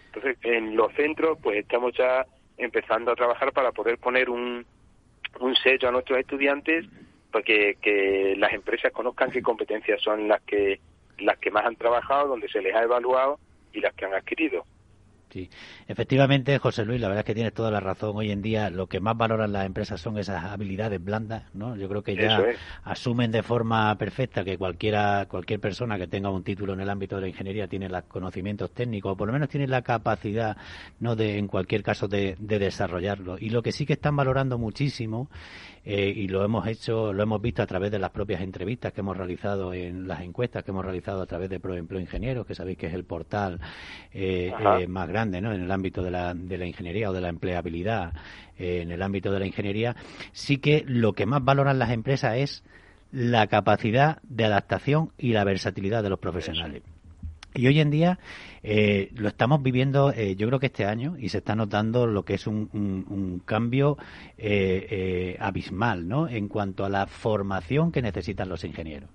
Entonces, 0.07 0.37
en 0.43 0.75
los 0.75 0.93
centros, 0.93 1.37
pues 1.41 1.57
estamos 1.57 1.93
ya 1.97 2.25
empezando 2.57 3.11
a 3.11 3.15
trabajar 3.15 3.51
para 3.53 3.71
poder 3.71 3.97
poner 3.97 4.29
un, 4.29 4.65
un 5.39 5.55
sello 5.55 5.89
a 5.89 5.91
nuestros 5.91 6.19
estudiantes 6.19 6.85
porque 7.31 7.77
que 7.81 8.35
las 8.37 8.53
empresas 8.53 8.91
conozcan 8.91 9.31
qué 9.31 9.41
competencias 9.41 10.01
son 10.01 10.27
las 10.27 10.41
que 10.41 10.79
las 11.21 11.37
que 11.39 11.51
más 11.51 11.65
han 11.65 11.75
trabajado, 11.75 12.29
donde 12.29 12.49
se 12.49 12.61
les 12.61 12.75
ha 12.75 12.83
evaluado 12.83 13.39
y 13.73 13.79
las 13.79 13.93
que 13.93 14.05
han 14.05 14.13
adquirido. 14.13 14.65
Sí, 15.29 15.47
efectivamente, 15.87 16.57
José 16.57 16.85
Luis, 16.85 16.99
la 16.99 17.07
verdad 17.07 17.19
es 17.19 17.25
que 17.25 17.35
tienes 17.35 17.53
toda 17.53 17.69
la 17.69 17.79
razón. 17.79 18.13
Hoy 18.15 18.31
en 18.31 18.41
día 18.41 18.71
lo 18.71 18.87
que 18.87 18.99
más 18.99 19.15
valoran 19.15 19.51
las 19.51 19.67
empresas 19.67 20.01
son 20.01 20.17
esas 20.17 20.43
habilidades 20.43 21.03
blandas, 21.03 21.43
¿no? 21.53 21.75
Yo 21.75 21.87
creo 21.87 22.01
que 22.01 22.15
ya 22.15 22.43
asumen 22.83 23.31
de 23.31 23.43
forma 23.43 23.95
perfecta 23.97 24.43
que 24.43 24.57
cualquiera, 24.57 25.27
cualquier 25.29 25.59
persona 25.59 25.99
que 25.99 26.07
tenga 26.07 26.31
un 26.31 26.43
título 26.43 26.73
en 26.73 26.81
el 26.81 26.89
ámbito 26.89 27.15
de 27.17 27.21
la 27.21 27.27
ingeniería 27.27 27.67
tiene 27.67 27.89
los 27.89 28.03
conocimientos 28.05 28.71
técnicos, 28.71 29.11
o 29.11 29.15
por 29.15 29.27
lo 29.27 29.33
menos 29.33 29.49
tiene 29.49 29.67
la 29.67 29.83
capacidad, 29.83 30.57
¿no? 30.99 31.15
De, 31.15 31.37
en 31.37 31.47
cualquier 31.47 31.83
caso, 31.83 32.07
de, 32.07 32.35
de 32.39 32.57
desarrollarlo. 32.57 33.37
Y 33.39 33.51
lo 33.51 33.61
que 33.61 33.71
sí 33.71 33.85
que 33.85 33.93
están 33.93 34.15
valorando 34.15 34.57
muchísimo 34.57 35.29
eh, 35.85 36.11
y 36.15 36.27
lo 36.27 36.43
hemos 36.43 36.67
hecho, 36.67 37.13
lo 37.13 37.23
hemos 37.23 37.41
visto 37.41 37.61
a 37.61 37.65
través 37.65 37.91
de 37.91 37.99
las 37.99 38.11
propias 38.11 38.41
entrevistas 38.41 38.93
que 38.93 39.01
hemos 39.01 39.15
realizado 39.15 39.73
en 39.73 40.07
las 40.07 40.21
encuestas 40.21 40.63
que 40.63 40.71
hemos 40.71 40.83
realizado 40.83 41.21
a 41.21 41.25
través 41.25 41.49
de 41.49 41.59
ProEmpleo 41.59 41.99
Ingenieros, 41.99 42.45
que 42.45 42.55
sabéis 42.55 42.77
que 42.77 42.87
es 42.87 42.93
el 42.93 43.05
portal 43.05 43.59
eh, 44.13 44.51
eh, 44.79 44.87
más 44.87 45.07
grande 45.07 45.18
¿no? 45.25 45.53
en 45.53 45.61
el 45.61 45.71
ámbito 45.71 46.01
de 46.01 46.11
la, 46.11 46.33
de 46.33 46.57
la 46.57 46.65
ingeniería 46.65 47.09
o 47.09 47.13
de 47.13 47.21
la 47.21 47.29
empleabilidad 47.29 48.13
en 48.57 48.91
el 48.91 49.01
ámbito 49.01 49.31
de 49.31 49.39
la 49.39 49.45
ingeniería, 49.45 49.95
sí 50.33 50.57
que 50.57 50.83
lo 50.85 51.13
que 51.13 51.25
más 51.25 51.43
valoran 51.43 51.79
las 51.79 51.91
empresas 51.91 52.37
es 52.37 52.63
la 53.11 53.47
capacidad 53.47 54.19
de 54.23 54.45
adaptación 54.45 55.11
y 55.17 55.31
la 55.31 55.43
versatilidad 55.43 56.03
de 56.03 56.09
los 56.09 56.19
profesionales. 56.19 56.83
Y 57.55 57.65
hoy 57.65 57.79
en 57.79 57.89
día 57.89 58.19
eh, 58.61 59.09
lo 59.15 59.27
estamos 59.27 59.63
viviendo, 59.63 60.11
eh, 60.11 60.35
yo 60.35 60.47
creo 60.47 60.59
que 60.59 60.67
este 60.67 60.85
año, 60.85 61.15
y 61.17 61.29
se 61.29 61.39
está 61.39 61.55
notando 61.55 62.05
lo 62.05 62.23
que 62.23 62.35
es 62.35 62.45
un, 62.45 62.69
un, 62.71 63.39
cambio 63.43 63.97
eh, 64.37 65.35
abismal, 65.39 66.07
¿no? 66.07 66.27
En 66.27 66.47
cuanto 66.47 66.85
a 66.85 66.89
la 66.89 67.07
formación 67.07 67.91
que 67.91 68.03
necesitan 68.03 68.49
los 68.49 68.63
ingenieros. 68.63 69.09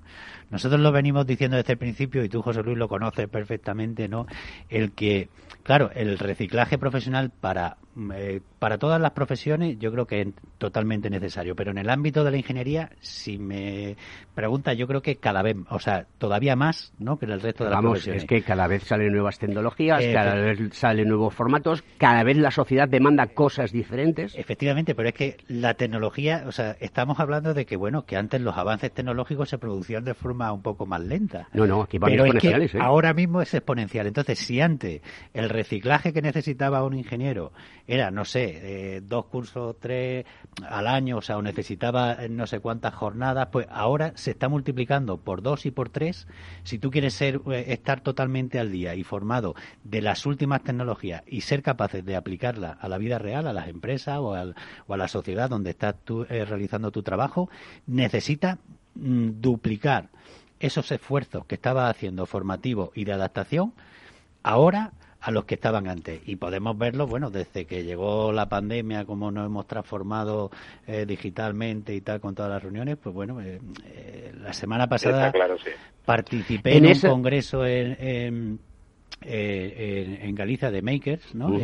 Nosotros 0.50 0.80
lo 0.80 0.92
venimos 0.92 1.26
diciendo 1.26 1.56
desde 1.56 1.72
el 1.72 1.78
principio, 1.78 2.24
y 2.24 2.28
tú, 2.28 2.42
José 2.42 2.62
Luis, 2.62 2.78
lo 2.78 2.88
conoces 2.88 3.28
perfectamente, 3.28 4.08
¿no? 4.08 4.26
El 4.68 4.92
que, 4.92 5.28
claro, 5.62 5.90
el 5.94 6.18
reciclaje 6.18 6.78
profesional 6.78 7.30
para 7.30 7.76
eh, 8.14 8.40
para 8.58 8.78
todas 8.78 9.00
las 9.00 9.12
profesiones 9.12 9.78
yo 9.78 9.92
creo 9.92 10.06
que 10.06 10.22
es 10.22 10.28
totalmente 10.58 11.10
necesario, 11.10 11.54
pero 11.54 11.70
en 11.70 11.78
el 11.78 11.90
ámbito 11.90 12.24
de 12.24 12.30
la 12.30 12.36
ingeniería, 12.36 12.90
si 13.00 13.38
me 13.38 13.96
pregunta, 14.34 14.72
yo 14.72 14.86
creo 14.86 15.02
que 15.02 15.16
cada 15.16 15.42
vez, 15.42 15.56
o 15.70 15.78
sea, 15.78 16.06
todavía 16.18 16.56
más, 16.56 16.92
¿no? 16.98 17.18
Que 17.18 17.26
en 17.26 17.32
el 17.32 17.40
resto 17.40 17.64
de 17.64 17.70
las 17.70 17.82
Vamos, 17.82 18.06
es 18.06 18.24
que 18.24 18.42
cada 18.42 18.66
vez 18.66 18.84
salen 18.84 19.12
nuevas 19.12 19.38
tecnologías, 19.38 20.02
cada 20.12 20.34
vez 20.34 20.58
salen 20.72 21.08
nuevos 21.08 21.34
formatos, 21.34 21.84
cada 21.98 22.22
vez 22.24 22.36
la 22.36 22.50
sociedad 22.50 22.88
demanda 22.88 23.26
cosas 23.28 23.70
diferentes. 23.70 24.34
Efectivamente, 24.36 24.94
pero 24.94 25.08
es 25.08 25.14
que 25.14 25.36
la 25.48 25.74
tecnología, 25.74 26.44
o 26.46 26.52
sea, 26.52 26.76
estamos 26.80 27.20
hablando 27.20 27.54
de 27.54 27.66
que, 27.66 27.76
bueno, 27.76 28.06
que 28.06 28.16
antes 28.16 28.40
los 28.40 28.56
avances 28.56 28.92
tecnológicos 28.92 29.48
se 29.48 29.58
producían 29.58 30.04
de 30.04 30.14
forma 30.14 30.52
un 30.52 30.62
poco 30.62 30.86
más 30.86 31.02
lenta. 31.02 31.48
No, 31.52 31.66
no, 31.66 31.82
aquí 31.82 31.98
van 31.98 32.10
pero 32.10 32.24
exponenciales. 32.24 32.74
¿eh? 32.74 32.78
Ahora 32.80 33.14
mismo 33.14 33.40
es 33.42 33.52
exponencial. 33.54 34.06
Entonces, 34.06 34.38
si 34.38 34.60
antes 34.60 35.02
el 35.32 35.48
reciclaje 35.48 36.12
que 36.12 36.22
necesitaba 36.22 36.82
un 36.84 36.94
ingeniero 36.94 37.52
era, 37.86 38.10
no 38.10 38.24
sé, 38.24 39.02
dos 39.04 39.26
cursos, 39.26 39.76
tres 39.78 40.24
al 40.68 40.86
año, 40.86 41.18
o 41.18 41.22
sea, 41.22 41.36
o 41.36 41.42
necesitaba 41.42 42.16
no 42.28 42.46
sé 42.46 42.60
cuántas 42.60 42.94
jornadas, 42.94 43.48
pues 43.52 43.66
ahora 43.70 44.12
se 44.16 44.30
está 44.30 44.48
multiplicando 44.48 45.18
por 45.18 45.42
dos 45.42 45.66
y 45.66 45.70
por 45.70 45.90
tres. 45.90 46.26
Si 46.62 46.78
tú 46.78 46.90
quieres 46.90 47.14
ser, 47.14 47.40
eh, 47.50 47.66
estar 47.68 48.00
totalmente 48.00 48.58
al 48.58 48.70
día 48.72 48.94
y 48.94 49.04
formado 49.04 49.54
de 49.82 50.02
las 50.02 50.26
últimas 50.26 50.62
tecnologías 50.62 51.22
y 51.26 51.42
ser 51.42 51.62
capaces 51.62 52.04
de 52.04 52.16
aplicarla 52.16 52.72
a 52.80 52.88
la 52.88 52.98
vida 52.98 53.18
real, 53.18 53.46
a 53.46 53.52
las 53.52 53.68
empresas 53.68 54.18
o, 54.18 54.34
o 54.86 54.94
a 54.94 54.96
la 54.96 55.08
sociedad 55.08 55.50
donde 55.50 55.70
estás 55.70 55.96
tú 56.04 56.26
eh, 56.28 56.44
realizando 56.44 56.90
tu 56.90 57.02
trabajo, 57.02 57.48
necesita 57.86 58.58
mm, 58.94 59.40
duplicar 59.40 60.08
esos 60.60 60.90
esfuerzos 60.92 61.44
que 61.46 61.56
estaba 61.56 61.88
haciendo 61.88 62.26
formativo 62.26 62.92
y 62.94 63.04
de 63.04 63.12
adaptación 63.12 63.74
ahora 64.42 64.92
a 65.24 65.30
los 65.30 65.46
que 65.46 65.54
estaban 65.54 65.88
antes. 65.88 66.20
Y 66.26 66.36
podemos 66.36 66.76
verlo, 66.76 67.06
bueno, 67.06 67.30
desde 67.30 67.64
que 67.64 67.82
llegó 67.82 68.30
la 68.30 68.46
pandemia, 68.46 69.06
cómo 69.06 69.30
nos 69.30 69.46
hemos 69.46 69.66
transformado 69.66 70.50
eh, 70.86 71.06
digitalmente 71.06 71.94
y 71.94 72.02
tal 72.02 72.20
con 72.20 72.34
todas 72.34 72.50
las 72.50 72.62
reuniones, 72.62 72.98
pues 73.02 73.14
bueno, 73.14 73.40
eh, 73.40 73.58
eh, 73.86 74.32
la 74.38 74.52
semana 74.52 74.86
pasada 74.86 75.32
participé 76.04 76.76
en, 76.76 76.86
un 76.86 77.00
congreso 77.00 77.64
en, 77.64 77.96
en, 77.98 78.58
Galicia 80.34 80.70
de 80.70 80.82
Makers, 80.82 81.34
¿no? 81.34 81.58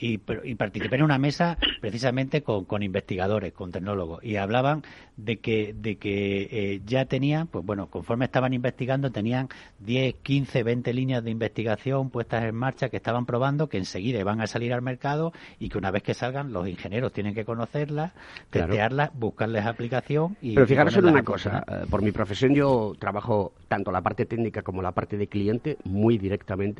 y, 0.00 0.20
y, 0.44 0.54
participé 0.54 0.96
en 0.96 1.02
una 1.02 1.18
mesa 1.18 1.58
precisamente 1.80 2.42
con, 2.42 2.64
con, 2.64 2.82
investigadores, 2.82 3.52
con 3.52 3.70
tecnólogos, 3.70 4.24
y 4.24 4.36
hablaban 4.36 4.82
de 5.16 5.38
que, 5.38 5.74
de 5.74 5.96
que 5.96 6.48
eh, 6.50 6.80
ya 6.86 7.04
tenían, 7.04 7.46
pues 7.46 7.64
bueno, 7.64 7.88
conforme 7.88 8.24
estaban 8.24 8.54
investigando, 8.54 9.10
tenían 9.10 9.48
10, 9.80 10.14
15, 10.22 10.62
20 10.62 10.94
líneas 10.94 11.22
de 11.22 11.30
investigación 11.30 12.10
puestas 12.10 12.44
en 12.44 12.54
marcha 12.54 12.88
que 12.88 12.96
estaban 12.96 13.26
probando, 13.26 13.68
que 13.68 13.76
enseguida 13.76 14.22
van 14.24 14.40
a 14.40 14.46
salir 14.46 14.72
al 14.72 14.82
mercado 14.82 15.32
y 15.58 15.68
que 15.68 15.78
una 15.78 15.90
vez 15.90 16.02
que 16.02 16.14
salgan, 16.14 16.52
los 16.52 16.66
ingenieros 16.68 17.12
tienen 17.12 17.34
que 17.34 17.44
conocerlas, 17.44 18.12
testearlas, 18.50 19.10
buscarles 19.14 19.66
aplicación. 19.66 20.36
Y, 20.40 20.54
Pero 20.54 20.66
fijaros 20.66 20.96
en 20.96 21.06
una 21.06 21.22
cosa, 21.22 21.64
eh, 21.68 21.86
por 21.90 22.02
mi 22.02 22.12
profesión 22.12 22.54
yo 22.54 22.94
trabajo 22.98 23.52
tanto 23.68 23.92
la 23.92 24.00
parte 24.00 24.24
técnica 24.24 24.62
como 24.62 24.82
la 24.82 24.92
parte 24.92 25.16
de 25.16 25.26
cliente 25.26 25.76
muy 25.84 26.18
directamente 26.18 26.79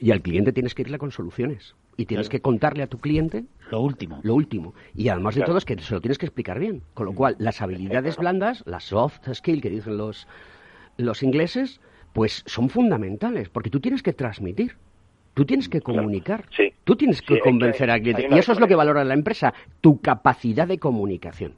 y 0.00 0.10
al 0.10 0.22
cliente 0.22 0.52
tienes 0.52 0.74
que 0.74 0.82
irle 0.82 0.98
con 0.98 1.10
soluciones. 1.10 1.74
Y 1.96 2.06
tienes 2.06 2.28
que 2.28 2.40
contarle 2.40 2.82
a 2.82 2.86
tu 2.86 2.98
cliente 2.98 3.44
lo 3.70 3.80
último. 3.80 4.20
Lo 4.22 4.34
último. 4.34 4.74
Y 4.94 5.08
además 5.08 5.34
de 5.34 5.42
todo 5.42 5.58
es 5.58 5.64
que 5.64 5.78
se 5.78 5.94
lo 5.94 6.00
tienes 6.00 6.18
que 6.18 6.26
explicar 6.26 6.58
bien. 6.58 6.82
Con 6.94 7.06
lo 7.06 7.14
cual, 7.14 7.36
las 7.38 7.60
habilidades 7.60 8.16
blandas, 8.16 8.62
las 8.66 8.84
soft 8.84 9.20
skills 9.32 9.62
que 9.62 9.70
dicen 9.70 9.98
los, 9.98 10.26
los 10.96 11.22
ingleses, 11.22 11.80
pues 12.12 12.42
son 12.46 12.70
fundamentales, 12.70 13.48
porque 13.48 13.70
tú 13.70 13.80
tienes 13.80 14.02
que 14.02 14.12
transmitir. 14.12 14.76
Tú 15.34 15.46
tienes 15.46 15.68
que 15.68 15.80
comunicar. 15.80 16.44
Tú 16.84 16.96
tienes 16.96 17.22
que 17.22 17.40
convencer 17.40 17.90
al 17.90 18.02
cliente. 18.02 18.28
Y 18.30 18.38
eso 18.38 18.52
es 18.52 18.60
lo 18.60 18.68
que 18.68 18.74
valora 18.74 19.04
la 19.04 19.14
empresa, 19.14 19.54
tu 19.80 20.00
capacidad 20.00 20.68
de 20.68 20.78
comunicación. 20.78 21.54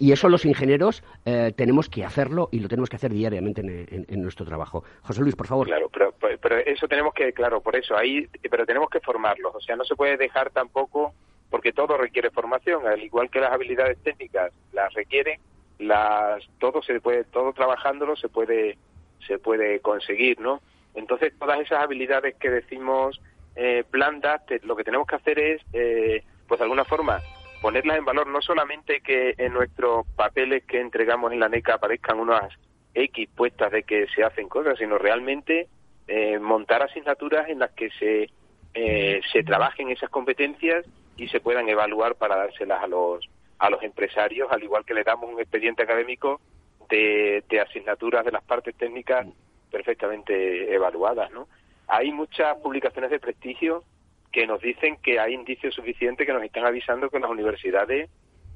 Y 0.00 0.12
eso 0.12 0.30
los 0.30 0.46
ingenieros 0.46 1.04
eh, 1.26 1.52
tenemos 1.54 1.90
que 1.90 2.06
hacerlo 2.06 2.48
y 2.50 2.60
lo 2.60 2.68
tenemos 2.68 2.88
que 2.88 2.96
hacer 2.96 3.12
diariamente 3.12 3.60
en, 3.60 4.22
nuestro 4.22 4.46
trabajo. 4.46 4.82
José 5.02 5.20
Luis, 5.20 5.36
por 5.36 5.46
favor. 5.46 5.66
Claro, 5.66 5.90
pero, 5.90 6.56
eso 6.56 6.88
tenemos 6.88 7.12
que, 7.12 7.34
claro, 7.34 7.60
por 7.60 7.76
eso, 7.76 7.94
ahí, 7.94 8.26
pero 8.50 8.64
tenemos 8.64 8.88
que 8.88 9.00
formarlos. 9.00 9.54
O 9.54 9.60
sea, 9.60 9.76
no 9.76 9.84
se 9.84 9.94
puede 9.94 10.16
dejar 10.16 10.50
tampoco, 10.52 11.12
porque 11.50 11.74
todo 11.74 11.98
requiere 11.98 12.30
formación, 12.30 12.86
al 12.86 13.02
igual 13.02 13.28
que 13.28 13.40
las 13.40 13.52
habilidades 13.52 13.98
técnicas 14.02 14.50
las 14.72 14.90
requieren, 14.94 15.38
las, 15.78 16.48
todo 16.58 16.82
se 16.82 16.98
puede, 17.02 17.24
todo 17.24 17.52
trabajándolo 17.52 18.16
se 18.16 18.30
puede, 18.30 18.78
se 19.26 19.38
puede 19.38 19.80
conseguir, 19.80 20.40
¿no? 20.40 20.62
Entonces, 20.94 21.34
todas 21.38 21.60
esas 21.60 21.82
habilidades 21.82 22.36
que 22.36 22.48
decimos 22.48 23.20
eh, 23.54 23.84
blandas, 23.90 24.40
lo 24.62 24.76
que 24.76 24.84
tenemos 24.84 25.06
que 25.06 25.16
hacer 25.16 25.38
es, 25.38 25.60
eh, 25.74 26.24
pues 26.48 26.58
de 26.58 26.64
alguna 26.64 26.86
forma, 26.86 27.20
ponerlas 27.60 27.98
en 27.98 28.04
valor, 28.04 28.26
no 28.26 28.40
solamente 28.40 29.00
que 29.00 29.34
en 29.36 29.52
nuestros 29.52 30.06
papeles 30.16 30.64
que 30.64 30.80
entregamos 30.80 31.32
en 31.32 31.40
la 31.40 31.48
NECA 31.48 31.74
aparezcan 31.74 32.18
unas 32.18 32.52
X 32.94 33.28
puestas 33.34 33.70
de 33.70 33.82
que 33.82 34.06
se 34.08 34.24
hacen 34.24 34.48
cosas, 34.48 34.78
sino 34.78 34.98
realmente 34.98 35.68
eh, 36.08 36.38
montar 36.38 36.82
asignaturas 36.82 37.48
en 37.48 37.58
las 37.58 37.70
que 37.72 37.90
se, 37.90 38.30
eh, 38.74 39.20
se 39.32 39.42
trabajen 39.42 39.90
esas 39.90 40.10
competencias 40.10 40.84
y 41.16 41.28
se 41.28 41.40
puedan 41.40 41.68
evaluar 41.68 42.14
para 42.16 42.36
dárselas 42.36 42.82
a 42.82 42.86
los, 42.86 43.28
a 43.58 43.70
los 43.70 43.82
empresarios, 43.82 44.50
al 44.50 44.62
igual 44.62 44.84
que 44.84 44.94
le 44.94 45.04
damos 45.04 45.30
un 45.30 45.40
expediente 45.40 45.82
académico 45.82 46.40
de, 46.88 47.44
de 47.48 47.60
asignaturas 47.60 48.24
de 48.24 48.32
las 48.32 48.42
partes 48.42 48.74
técnicas 48.74 49.26
perfectamente 49.70 50.74
evaluadas. 50.74 51.30
¿no? 51.30 51.46
Hay 51.86 52.10
muchas 52.10 52.56
publicaciones 52.58 53.10
de 53.10 53.20
prestigio 53.20 53.84
que 54.32 54.46
nos 54.46 54.60
dicen 54.60 54.98
que 55.02 55.18
hay 55.18 55.34
indicios 55.34 55.74
suficientes 55.74 56.26
que 56.26 56.32
nos 56.32 56.42
están 56.42 56.64
avisando 56.64 57.10
que 57.10 57.18
las 57.18 57.30
universidades 57.30 58.10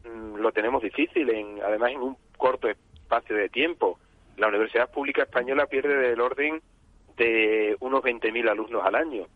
mm, 0.04 0.36
lo 0.36 0.52
tenemos 0.52 0.82
difícil, 0.82 1.30
en, 1.30 1.60
además 1.62 1.90
en 1.92 2.00
un 2.00 2.16
corto 2.36 2.68
espacio 2.68 3.36
de 3.36 3.48
tiempo. 3.48 3.98
La 4.36 4.48
Universidad 4.48 4.90
Pública 4.90 5.22
Española 5.22 5.66
pierde 5.66 5.96
del 5.96 6.20
orden 6.20 6.60
de 7.16 7.76
unos 7.80 8.02
20.000 8.02 8.50
alumnos 8.50 8.84
al 8.84 8.94
año 8.96 9.26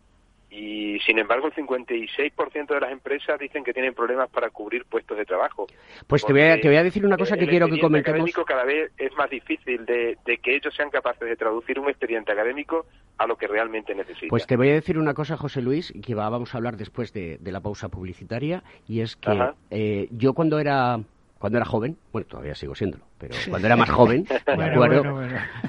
y 0.49 0.99
sin 1.05 1.19
embargo 1.19 1.47
el 1.47 1.53
56% 1.53 2.67
de 2.67 2.79
las 2.79 2.91
empresas 2.91 3.39
dicen 3.39 3.63
que 3.63 3.73
tienen 3.73 3.93
problemas 3.93 4.29
para 4.29 4.49
cubrir 4.49 4.85
puestos 4.85 5.17
de 5.17 5.25
trabajo. 5.25 5.67
Pues 6.07 6.25
te 6.25 6.33
voy, 6.33 6.41
a, 6.41 6.59
te 6.59 6.67
voy 6.67 6.77
a 6.77 6.83
decir 6.83 7.05
una 7.05 7.17
cosa 7.17 7.37
que 7.37 7.47
quiero 7.47 7.67
que 7.67 7.79
comentemos. 7.79 8.17
académico 8.17 8.45
cada 8.45 8.63
vez 8.63 8.91
es 8.97 9.13
más 9.15 9.29
difícil 9.29 9.85
de, 9.85 10.17
que 10.41 10.55
ellos 10.55 10.73
sean 10.75 10.89
capaces 10.89 11.27
de 11.27 11.35
traducir 11.35 11.79
un 11.79 11.89
expediente 11.89 12.31
académico 12.31 12.85
a 13.17 13.27
lo 13.27 13.35
que 13.35 13.47
realmente 13.47 13.93
necesitan. 13.93 14.29
Pues 14.29 14.47
te 14.47 14.57
voy 14.57 14.69
a 14.69 14.73
decir 14.73 14.97
una 14.97 15.13
cosa, 15.13 15.37
José 15.37 15.61
Luis, 15.61 15.93
que 16.03 16.15
vamos 16.15 16.53
a 16.53 16.57
hablar 16.57 16.77
después 16.77 17.13
de, 17.13 17.39
la 17.43 17.61
pausa 17.61 17.89
publicitaria, 17.89 18.63
y 18.87 19.01
es 19.01 19.15
que 19.15 19.31
eh, 19.71 20.07
yo 20.11 20.33
cuando 20.33 20.59
era 20.59 20.99
cuando 21.39 21.57
era 21.57 21.65
joven, 21.65 21.97
bueno, 22.11 22.27
todavía 22.27 22.53
sigo 22.53 22.75
siéndolo, 22.75 23.05
pero 23.17 23.33
cuando 23.49 23.65
era 23.67 23.75
más 23.77 23.89
joven, 23.89 24.25
me 24.57 24.65
acuerdo, 24.65 25.21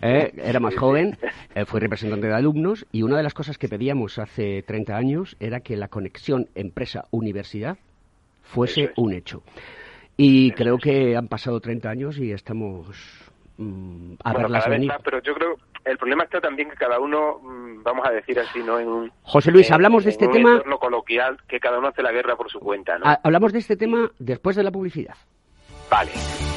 eh, 0.02 0.33
era 0.37 0.61
más 0.61 0.76
joven, 0.76 1.16
eh, 1.54 1.64
fui 1.64 1.80
representante 1.80 2.26
de 2.26 2.35
alumnos 2.35 2.87
y 2.92 3.02
una 3.02 3.16
de 3.16 3.22
las 3.22 3.35
cosas 3.35 3.56
que 3.56 3.68
pedíamos 3.68 4.18
hace 4.18 4.62
30 4.64 4.96
años 4.96 5.37
era 5.40 5.61
que 5.61 5.76
la 5.76 5.88
conexión 5.88 6.48
empresa-universidad 6.56 7.78
fuese 8.42 8.92
un 8.96 9.12
hecho. 9.12 9.42
Y 10.16 10.50
creo 10.52 10.76
que 10.78 11.16
han 11.16 11.28
pasado 11.28 11.61
30 11.61 11.88
años 11.88 12.18
y 12.18 12.33
estamos 12.33 12.88
mm, 13.56 14.14
a 14.24 14.33
verlas 14.35 14.68
venir. 14.68 14.92
pero 15.04 15.22
yo 15.22 15.35
creo 15.35 15.56
el 15.85 15.96
problema 15.96 16.24
está 16.24 16.40
también 16.42 16.68
que 16.68 16.76
cada 16.76 16.98
uno, 17.00 17.38
mm, 17.38 17.83
vamos 17.83 18.06
a 18.06 18.11
decir 18.11 18.38
así, 18.38 18.59
¿no? 18.62 18.78
En 18.78 18.88
un, 18.88 19.12
José 19.22 19.50
Luis, 19.50 19.70
hablamos 19.70 20.04
de 20.04 20.11
este 20.11 20.26
un 20.26 20.33
tema. 20.33 20.62
coloquial 20.78 21.38
que 21.48 21.59
cada 21.59 21.78
uno 21.78 21.88
hace 21.88 22.02
la 22.02 22.12
guerra 22.12 22.37
por 22.37 22.50
su 22.50 22.61
cuenta, 22.61 22.98
¿no? 22.98 23.06
Ha- 23.06 23.20
Hablamos 23.22 23.52
de 23.52 23.61
este 23.61 23.76
tema 23.76 24.11
después 24.18 24.56
de 24.56 24.62
la 24.62 24.70
publicidad. 24.70 25.14
Vale. 25.90 26.50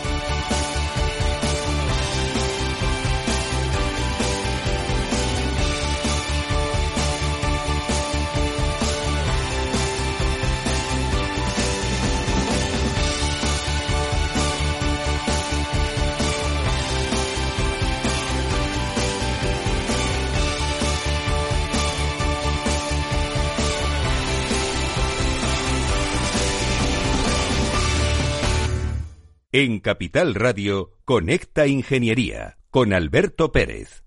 En 29.56 29.82
Capital 29.82 30.34
Radio, 30.34 30.94
Conecta 31.06 31.68
Ingeniería 31.68 32.58
con 32.72 32.92
Alberto 32.92 33.52
Pérez. 33.52 34.04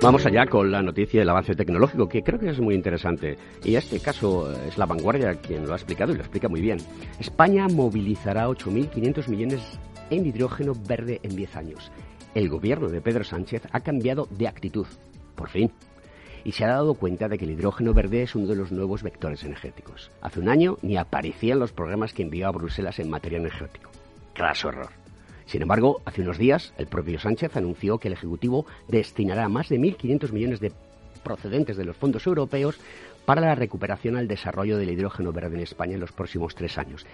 Vamos 0.00 0.24
allá 0.24 0.46
con 0.46 0.70
la 0.70 0.80
noticia 0.80 1.20
del 1.20 1.28
avance 1.28 1.54
tecnológico, 1.54 2.08
que 2.08 2.22
creo 2.22 2.38
que 2.38 2.48
es 2.48 2.58
muy 2.58 2.74
interesante. 2.74 3.36
Y 3.62 3.74
este 3.76 4.00
caso 4.00 4.50
eh, 4.50 4.68
es 4.68 4.78
la 4.78 4.86
vanguardia 4.86 5.34
quien 5.34 5.66
lo 5.66 5.74
ha 5.74 5.76
explicado 5.76 6.12
y 6.12 6.16
lo 6.16 6.22
explica 6.22 6.48
muy 6.48 6.62
bien. 6.62 6.78
España 7.20 7.68
movilizará 7.68 8.48
8.500 8.48 9.28
millones 9.28 9.60
en 10.08 10.24
hidrógeno 10.24 10.72
verde 10.88 11.20
en 11.22 11.36
10 11.36 11.54
años. 11.56 11.92
El 12.34 12.48
gobierno 12.48 12.88
de 12.88 13.02
Pedro 13.02 13.24
Sánchez 13.24 13.60
ha 13.70 13.80
cambiado 13.80 14.26
de 14.30 14.48
actitud, 14.48 14.86
por 15.34 15.50
fin. 15.50 15.70
Y 16.44 16.52
se 16.52 16.64
ha 16.64 16.68
dado 16.68 16.94
cuenta 16.94 17.28
de 17.28 17.38
que 17.38 17.46
el 17.46 17.52
hidrógeno 17.52 17.94
verde 17.94 18.22
es 18.22 18.34
uno 18.34 18.46
de 18.46 18.56
los 18.56 18.70
nuevos 18.70 19.02
vectores 19.02 19.42
energéticos. 19.44 20.10
Hace 20.20 20.40
un 20.40 20.48
año 20.48 20.76
ni 20.82 20.96
aparecía 20.96 21.54
en 21.54 21.60
los 21.60 21.72
programas 21.72 22.12
que 22.12 22.22
envió 22.22 22.46
a 22.46 22.52
Bruselas 22.52 22.98
en 22.98 23.08
materia 23.08 23.38
energética. 23.38 23.88
Craso 24.34 24.68
error. 24.68 24.90
Sin 25.46 25.62
embargo, 25.62 26.00
hace 26.04 26.22
unos 26.22 26.38
días, 26.38 26.72
el 26.78 26.86
propio 26.86 27.18
Sánchez 27.18 27.56
anunció 27.56 27.98
que 27.98 28.08
el 28.08 28.14
Ejecutivo 28.14 28.66
destinará 28.88 29.48
más 29.48 29.68
de 29.68 29.78
1.500 29.78 30.32
millones 30.32 30.60
de 30.60 30.72
procedentes 31.22 31.76
de 31.76 31.84
los 31.84 31.96
fondos 31.96 32.26
europeos 32.26 32.78
para 33.24 33.40
la 33.40 33.54
recuperación 33.54 34.16
al 34.16 34.28
desarrollo 34.28 34.76
del 34.76 34.90
hidrógeno 34.90 35.32
verde 35.32 35.56
en 35.56 35.62
España 35.62 35.94
en 35.94 36.00
los 36.00 36.12
próximos 36.12 36.54
tres 36.54 36.78
años. 36.78 37.06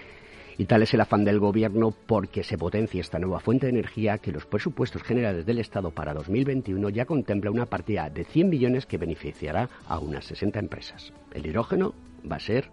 Y 0.60 0.66
tal 0.66 0.82
es 0.82 0.92
el 0.92 1.00
afán 1.00 1.24
del 1.24 1.38
Gobierno 1.38 1.90
porque 1.90 2.44
se 2.44 2.58
potencia 2.58 3.00
esta 3.00 3.18
nueva 3.18 3.40
fuente 3.40 3.64
de 3.64 3.70
energía 3.70 4.18
que 4.18 4.30
los 4.30 4.44
presupuestos 4.44 5.02
generales 5.02 5.46
del 5.46 5.58
Estado 5.58 5.90
para 5.90 6.12
2021 6.12 6.90
ya 6.90 7.06
contempla 7.06 7.50
una 7.50 7.64
partida 7.64 8.10
de 8.10 8.24
100 8.24 8.50
millones 8.50 8.84
que 8.84 8.98
beneficiará 8.98 9.70
a 9.88 9.98
unas 9.98 10.26
60 10.26 10.58
empresas. 10.58 11.14
El 11.32 11.46
hidrógeno 11.46 11.94
va 12.30 12.36
a 12.36 12.40
ser 12.40 12.68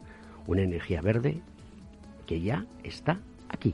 una 0.48 0.64
energía 0.64 1.00
verde 1.00 1.40
que 2.26 2.42
ya 2.42 2.66
está 2.84 3.22
aquí. 3.48 3.74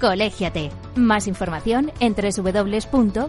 Colégiate. 0.00 0.70
Más 0.96 1.26
información 1.26 1.92
en 2.00 2.14
www.cogitim.es. 2.14 3.24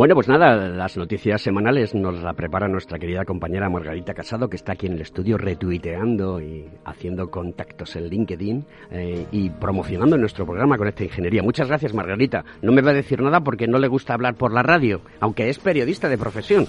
Bueno, 0.00 0.14
pues 0.14 0.28
nada, 0.28 0.56
las 0.56 0.96
noticias 0.96 1.42
semanales 1.42 1.94
nos 1.94 2.22
la 2.22 2.32
prepara 2.32 2.66
nuestra 2.68 2.98
querida 2.98 3.26
compañera 3.26 3.68
Margarita 3.68 4.14
Casado, 4.14 4.48
que 4.48 4.56
está 4.56 4.72
aquí 4.72 4.86
en 4.86 4.94
el 4.94 5.02
estudio 5.02 5.36
retuiteando 5.36 6.40
y 6.40 6.66
haciendo 6.86 7.30
contactos 7.30 7.94
en 7.96 8.08
LinkedIn 8.08 8.64
eh, 8.92 9.26
y 9.30 9.50
promocionando 9.50 10.16
nuestro 10.16 10.46
programa 10.46 10.78
con 10.78 10.88
esta 10.88 11.04
ingeniería. 11.04 11.42
Muchas 11.42 11.68
gracias, 11.68 11.92
Margarita. 11.92 12.46
No 12.62 12.72
me 12.72 12.80
va 12.80 12.92
a 12.92 12.94
decir 12.94 13.20
nada 13.20 13.40
porque 13.40 13.66
no 13.66 13.78
le 13.78 13.88
gusta 13.88 14.14
hablar 14.14 14.36
por 14.36 14.54
la 14.54 14.62
radio, 14.62 15.02
aunque 15.20 15.50
es 15.50 15.58
periodista 15.58 16.08
de 16.08 16.16
profesión. 16.16 16.66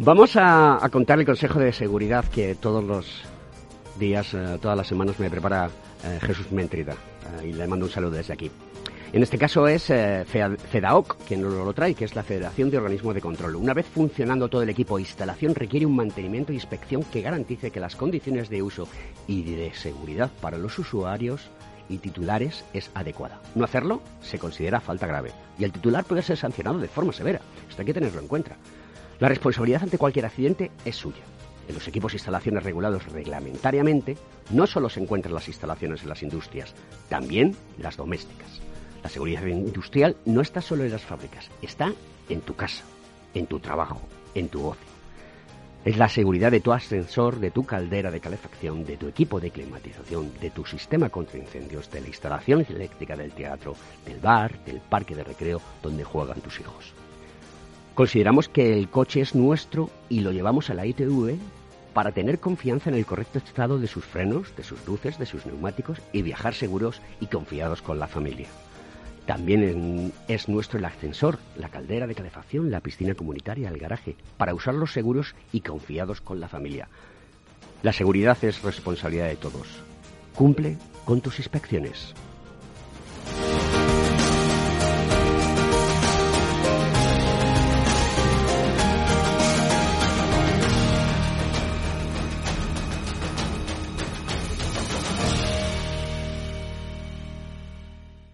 Vamos 0.00 0.32
a, 0.34 0.80
contar 0.90 1.20
el 1.20 1.24
consejo 1.24 1.60
de 1.60 1.72
seguridad 1.72 2.24
que 2.24 2.56
todos 2.56 2.82
los 2.82 3.22
días, 3.96 4.34
eh, 4.34 4.58
todas 4.60 4.76
las 4.76 4.88
semanas 4.88 5.20
me 5.20 5.30
prepara 5.30 5.70
eh, 6.04 6.18
Jesús 6.20 6.50
Méntrida 6.50 6.94
eh, 6.94 7.50
y 7.50 7.52
le 7.52 7.68
mando 7.68 7.86
un 7.86 7.92
saludo 7.92 8.10
desde 8.10 8.32
aquí. 8.32 8.50
En 9.12 9.22
este 9.22 9.36
caso 9.36 9.68
es 9.68 9.90
eh, 9.90 10.24
FEDAOC 10.24 11.18
quien 11.26 11.42
nos 11.42 11.52
lo 11.52 11.74
trae, 11.74 11.94
que 11.94 12.06
es 12.06 12.14
la 12.14 12.22
Federación 12.22 12.70
de 12.70 12.78
Organismos 12.78 13.14
de 13.14 13.20
Control. 13.20 13.56
Una 13.56 13.74
vez 13.74 13.84
funcionando 13.84 14.48
todo 14.48 14.62
el 14.62 14.70
equipo 14.70 14.96
de 14.96 15.02
instalación, 15.02 15.54
requiere 15.54 15.84
un 15.84 15.94
mantenimiento 15.94 16.50
e 16.50 16.54
inspección 16.54 17.02
que 17.02 17.20
garantice 17.20 17.70
que 17.70 17.78
las 17.78 17.94
condiciones 17.94 18.48
de 18.48 18.62
uso 18.62 18.88
y 19.26 19.42
de 19.42 19.74
seguridad 19.74 20.30
para 20.40 20.56
los 20.56 20.78
usuarios 20.78 21.50
y 21.90 21.98
titulares 21.98 22.64
es 22.72 22.90
adecuada. 22.94 23.38
No 23.54 23.66
hacerlo 23.66 24.00
se 24.22 24.38
considera 24.38 24.80
falta 24.80 25.06
grave 25.06 25.32
y 25.58 25.64
el 25.64 25.72
titular 25.72 26.04
puede 26.04 26.22
ser 26.22 26.38
sancionado 26.38 26.78
de 26.78 26.88
forma 26.88 27.12
severa. 27.12 27.42
Esto 27.68 27.82
hay 27.82 27.86
que 27.86 27.94
tenerlo 27.94 28.18
en 28.18 28.28
cuenta. 28.28 28.56
La 29.20 29.28
responsabilidad 29.28 29.82
ante 29.82 29.98
cualquier 29.98 30.24
accidente 30.24 30.70
es 30.86 30.96
suya. 30.96 31.22
En 31.68 31.74
los 31.74 31.86
equipos 31.86 32.14
e 32.14 32.16
instalaciones 32.16 32.64
regulados 32.64 33.06
reglamentariamente, 33.12 34.16
no 34.52 34.66
solo 34.66 34.88
se 34.88 35.00
encuentran 35.00 35.34
las 35.34 35.48
instalaciones 35.48 36.02
en 36.02 36.08
las 36.08 36.22
industrias, 36.22 36.74
también 37.10 37.54
las 37.76 37.98
domésticas. 37.98 38.62
La 39.02 39.08
seguridad 39.08 39.44
industrial 39.46 40.16
no 40.24 40.40
está 40.40 40.60
solo 40.60 40.84
en 40.84 40.92
las 40.92 41.02
fábricas, 41.02 41.50
está 41.60 41.92
en 42.28 42.40
tu 42.40 42.54
casa, 42.54 42.84
en 43.34 43.46
tu 43.46 43.58
trabajo, 43.58 44.00
en 44.34 44.48
tu 44.48 44.66
ocio. 44.66 44.92
Es 45.84 45.96
la 45.96 46.08
seguridad 46.08 46.52
de 46.52 46.60
tu 46.60 46.72
ascensor, 46.72 47.40
de 47.40 47.50
tu 47.50 47.64
caldera 47.64 48.12
de 48.12 48.20
calefacción, 48.20 48.84
de 48.84 48.96
tu 48.96 49.08
equipo 49.08 49.40
de 49.40 49.50
climatización, 49.50 50.30
de 50.40 50.50
tu 50.50 50.64
sistema 50.64 51.08
contra 51.08 51.38
incendios, 51.38 51.90
de 51.90 52.00
la 52.00 52.06
instalación 52.06 52.64
eléctrica 52.68 53.16
del 53.16 53.32
teatro, 53.32 53.74
del 54.06 54.20
bar, 54.20 54.64
del 54.64 54.80
parque 54.80 55.16
de 55.16 55.24
recreo 55.24 55.60
donde 55.82 56.04
juegan 56.04 56.40
tus 56.40 56.60
hijos. 56.60 56.94
Consideramos 57.94 58.48
que 58.48 58.78
el 58.78 58.88
coche 58.88 59.20
es 59.20 59.34
nuestro 59.34 59.90
y 60.08 60.20
lo 60.20 60.30
llevamos 60.30 60.70
a 60.70 60.74
la 60.74 60.86
ITV 60.86 61.36
para 61.92 62.12
tener 62.12 62.38
confianza 62.38 62.88
en 62.88 62.96
el 62.96 63.04
correcto 63.04 63.38
estado 63.38 63.80
de 63.80 63.88
sus 63.88 64.04
frenos, 64.04 64.54
de 64.56 64.62
sus 64.62 64.86
luces, 64.86 65.18
de 65.18 65.26
sus 65.26 65.44
neumáticos 65.46 65.98
y 66.12 66.22
viajar 66.22 66.54
seguros 66.54 67.02
y 67.20 67.26
confiados 67.26 67.82
con 67.82 67.98
la 67.98 68.06
familia. 68.06 68.46
También 69.26 70.12
es 70.26 70.48
nuestro 70.48 70.78
el 70.78 70.84
ascensor, 70.84 71.38
la 71.56 71.68
caldera 71.68 72.06
de 72.06 72.14
calefacción, 72.14 72.70
la 72.70 72.80
piscina 72.80 73.14
comunitaria, 73.14 73.68
el 73.68 73.78
garaje, 73.78 74.16
para 74.36 74.54
usarlos 74.54 74.92
seguros 74.92 75.34
y 75.52 75.60
confiados 75.60 76.20
con 76.20 76.40
la 76.40 76.48
familia. 76.48 76.88
La 77.82 77.92
seguridad 77.92 78.36
es 78.42 78.62
responsabilidad 78.62 79.28
de 79.28 79.36
todos. 79.36 79.68
Cumple 80.34 80.76
con 81.04 81.20
tus 81.20 81.38
inspecciones. 81.38 82.14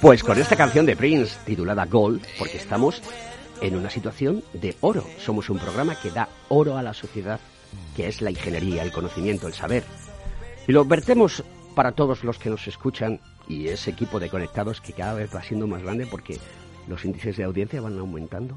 Pues 0.00 0.22
con 0.22 0.38
esta 0.38 0.54
canción 0.54 0.86
de 0.86 0.94
Prince 0.94 1.36
titulada 1.44 1.84
Gold, 1.86 2.24
porque 2.38 2.58
estamos 2.58 3.02
en 3.60 3.74
una 3.74 3.90
situación 3.90 4.44
de 4.52 4.76
oro. 4.80 5.04
Somos 5.18 5.50
un 5.50 5.58
programa 5.58 5.98
que 6.00 6.12
da 6.12 6.28
oro 6.48 6.76
a 6.76 6.82
la 6.82 6.94
sociedad, 6.94 7.40
que 7.96 8.06
es 8.06 8.22
la 8.22 8.30
ingeniería, 8.30 8.84
el 8.84 8.92
conocimiento, 8.92 9.48
el 9.48 9.54
saber. 9.54 9.82
Y 10.68 10.72
lo 10.72 10.84
vertemos 10.84 11.42
para 11.74 11.90
todos 11.90 12.22
los 12.22 12.38
que 12.38 12.50
nos 12.50 12.68
escuchan 12.68 13.18
y 13.48 13.66
ese 13.66 13.90
equipo 13.90 14.20
de 14.20 14.30
conectados 14.30 14.80
que 14.80 14.92
cada 14.92 15.14
vez 15.14 15.34
va 15.34 15.42
siendo 15.42 15.66
más 15.66 15.82
grande 15.82 16.06
porque 16.06 16.38
los 16.86 17.04
índices 17.04 17.36
de 17.36 17.42
audiencia 17.42 17.80
van 17.80 17.98
aumentando 17.98 18.56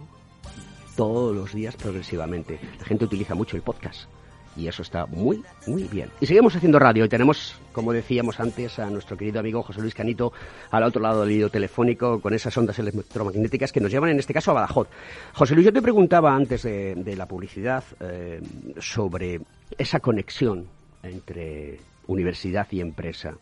todos 0.96 1.36
los 1.36 1.54
días 1.54 1.76
progresivamente. 1.76 2.60
La 2.80 2.86
gente 2.86 3.06
utiliza 3.06 3.36
mucho 3.36 3.56
el 3.56 3.62
podcast 3.62 4.10
y 4.56 4.68
eso 4.68 4.82
está 4.82 5.06
muy, 5.06 5.44
muy 5.68 5.84
bien. 5.84 6.10
Y 6.22 6.26
seguimos 6.26 6.56
haciendo 6.56 6.80
radio 6.80 7.06
y 7.06 7.10
tenemos, 7.10 7.56
como 7.72 7.92
decíamos 7.92 8.40
antes, 8.40 8.80
a 8.80 8.90
nuestro 8.90 9.18
querido 9.18 9.40
amigo 9.40 9.62
José 9.64 9.82
Luis 9.82 9.94
Canito 9.94 10.32
al 10.72 10.84
otro 10.84 11.02
lado 11.02 11.22
del 11.22 11.32
hilo 11.32 11.50
telefónico 11.50 12.22
con 12.22 12.34
esas 12.34 12.58
ondas 12.58 12.80
electromagnéticas 12.80 13.72
que 13.72 13.82
nos 13.82 13.92
llevan 13.92 14.12
en 14.12 14.20
este 14.20 14.34
caso 14.34 14.52
a 14.52 14.56
Badajoz. 14.56 14.88
José 15.34 15.56
Luis, 15.56 15.66
yo 15.66 15.74
te 15.74 15.82
preguntaba 15.82 16.34
antes 16.34 16.64
de, 16.64 17.16
la 17.16 17.28
publicidad 17.28 17.84
eh, 18.00 18.42
sobre 18.78 19.42
esa 19.78 20.00
conexión 20.00 20.68
entre 21.04 21.80
universidad 22.08 22.68
y 22.72 22.82
empresa. 22.82 23.36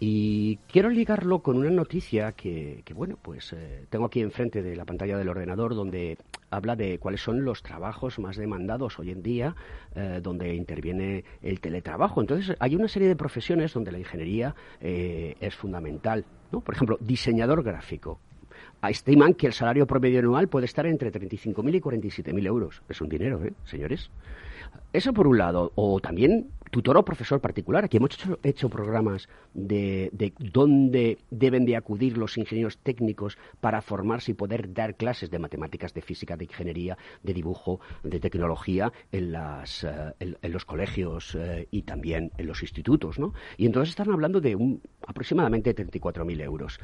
Y 0.00 0.56
quiero 0.70 0.90
ligarlo 0.90 1.40
con 1.40 1.56
una 1.56 1.70
noticia 1.70 2.32
que, 2.32 2.84
bueno, 2.94 3.18
pues 3.20 3.52
eh, 3.52 3.84
tengo 3.90 4.06
aquí 4.06 4.20
enfrente 4.20 4.62
de 4.62 4.76
la 4.76 4.84
pantalla 4.84 5.18
del 5.18 5.28
ordenador 5.28 5.74
donde 5.74 6.18
habla 6.50 6.76
de 6.76 6.98
cuáles 6.98 7.20
son 7.20 7.44
los 7.44 7.62
trabajos 7.62 8.18
más 8.18 8.36
demandados 8.36 8.98
hoy 8.98 9.10
en 9.10 9.22
día, 9.22 9.54
eh, 9.94 10.20
donde 10.22 10.54
interviene 10.54 11.24
el 11.42 11.60
teletrabajo. 11.60 12.20
Entonces, 12.20 12.56
hay 12.60 12.76
una 12.76 12.88
serie 12.88 13.08
de 13.08 13.16
profesiones 13.16 13.72
donde 13.72 13.92
la 13.92 13.98
ingeniería 13.98 14.54
eh, 14.80 15.36
es 15.40 15.54
fundamental. 15.54 16.24
¿no? 16.52 16.60
Por 16.60 16.74
ejemplo, 16.74 16.98
diseñador 17.00 17.62
gráfico. 17.62 18.20
Estiman 18.82 19.34
que 19.34 19.46
el 19.46 19.52
salario 19.52 19.86
promedio 19.86 20.20
anual 20.20 20.48
puede 20.48 20.66
estar 20.66 20.86
entre 20.86 21.12
35.000 21.12 21.74
y 21.74 21.80
47.000 21.80 22.46
euros. 22.46 22.82
Es 22.88 23.00
un 23.00 23.08
dinero, 23.08 23.42
¿eh, 23.44 23.52
señores? 23.64 24.10
Eso 24.92 25.12
por 25.12 25.26
un 25.26 25.38
lado. 25.38 25.72
O 25.74 26.00
también 26.00 26.48
tutor 26.70 26.96
o 26.96 27.04
profesor 27.04 27.40
particular. 27.40 27.84
Aquí 27.84 27.96
hemos 27.96 28.10
hecho, 28.42 28.68
programas 28.68 29.28
de, 29.54 30.10
de, 30.12 30.32
dónde 30.38 31.18
deben 31.30 31.64
de 31.64 31.76
acudir 31.76 32.16
los 32.16 32.36
ingenieros 32.36 32.78
técnicos 32.78 33.38
para 33.60 33.80
formarse 33.80 34.32
y 34.32 34.34
poder 34.34 34.72
dar 34.72 34.94
clases 34.94 35.30
de 35.30 35.38
matemáticas, 35.38 35.94
de 35.94 36.02
física, 36.02 36.36
de 36.36 36.44
ingeniería, 36.44 36.96
de 37.22 37.34
dibujo, 37.34 37.80
de 38.02 38.20
tecnología 38.20 38.92
en, 39.12 39.32
las, 39.32 39.84
eh, 39.84 40.14
en, 40.20 40.52
los 40.52 40.64
colegios 40.64 41.34
eh, 41.34 41.68
y 41.70 41.82
también 41.82 42.32
en 42.36 42.46
los 42.46 42.62
institutos. 42.62 43.18
¿no? 43.18 43.34
Y 43.56 43.66
entonces 43.66 43.90
están 43.90 44.10
hablando 44.10 44.40
de 44.40 44.54
un, 44.54 44.80
aproximadamente 45.06 45.74
34.000 45.74 46.42
euros. 46.42 46.78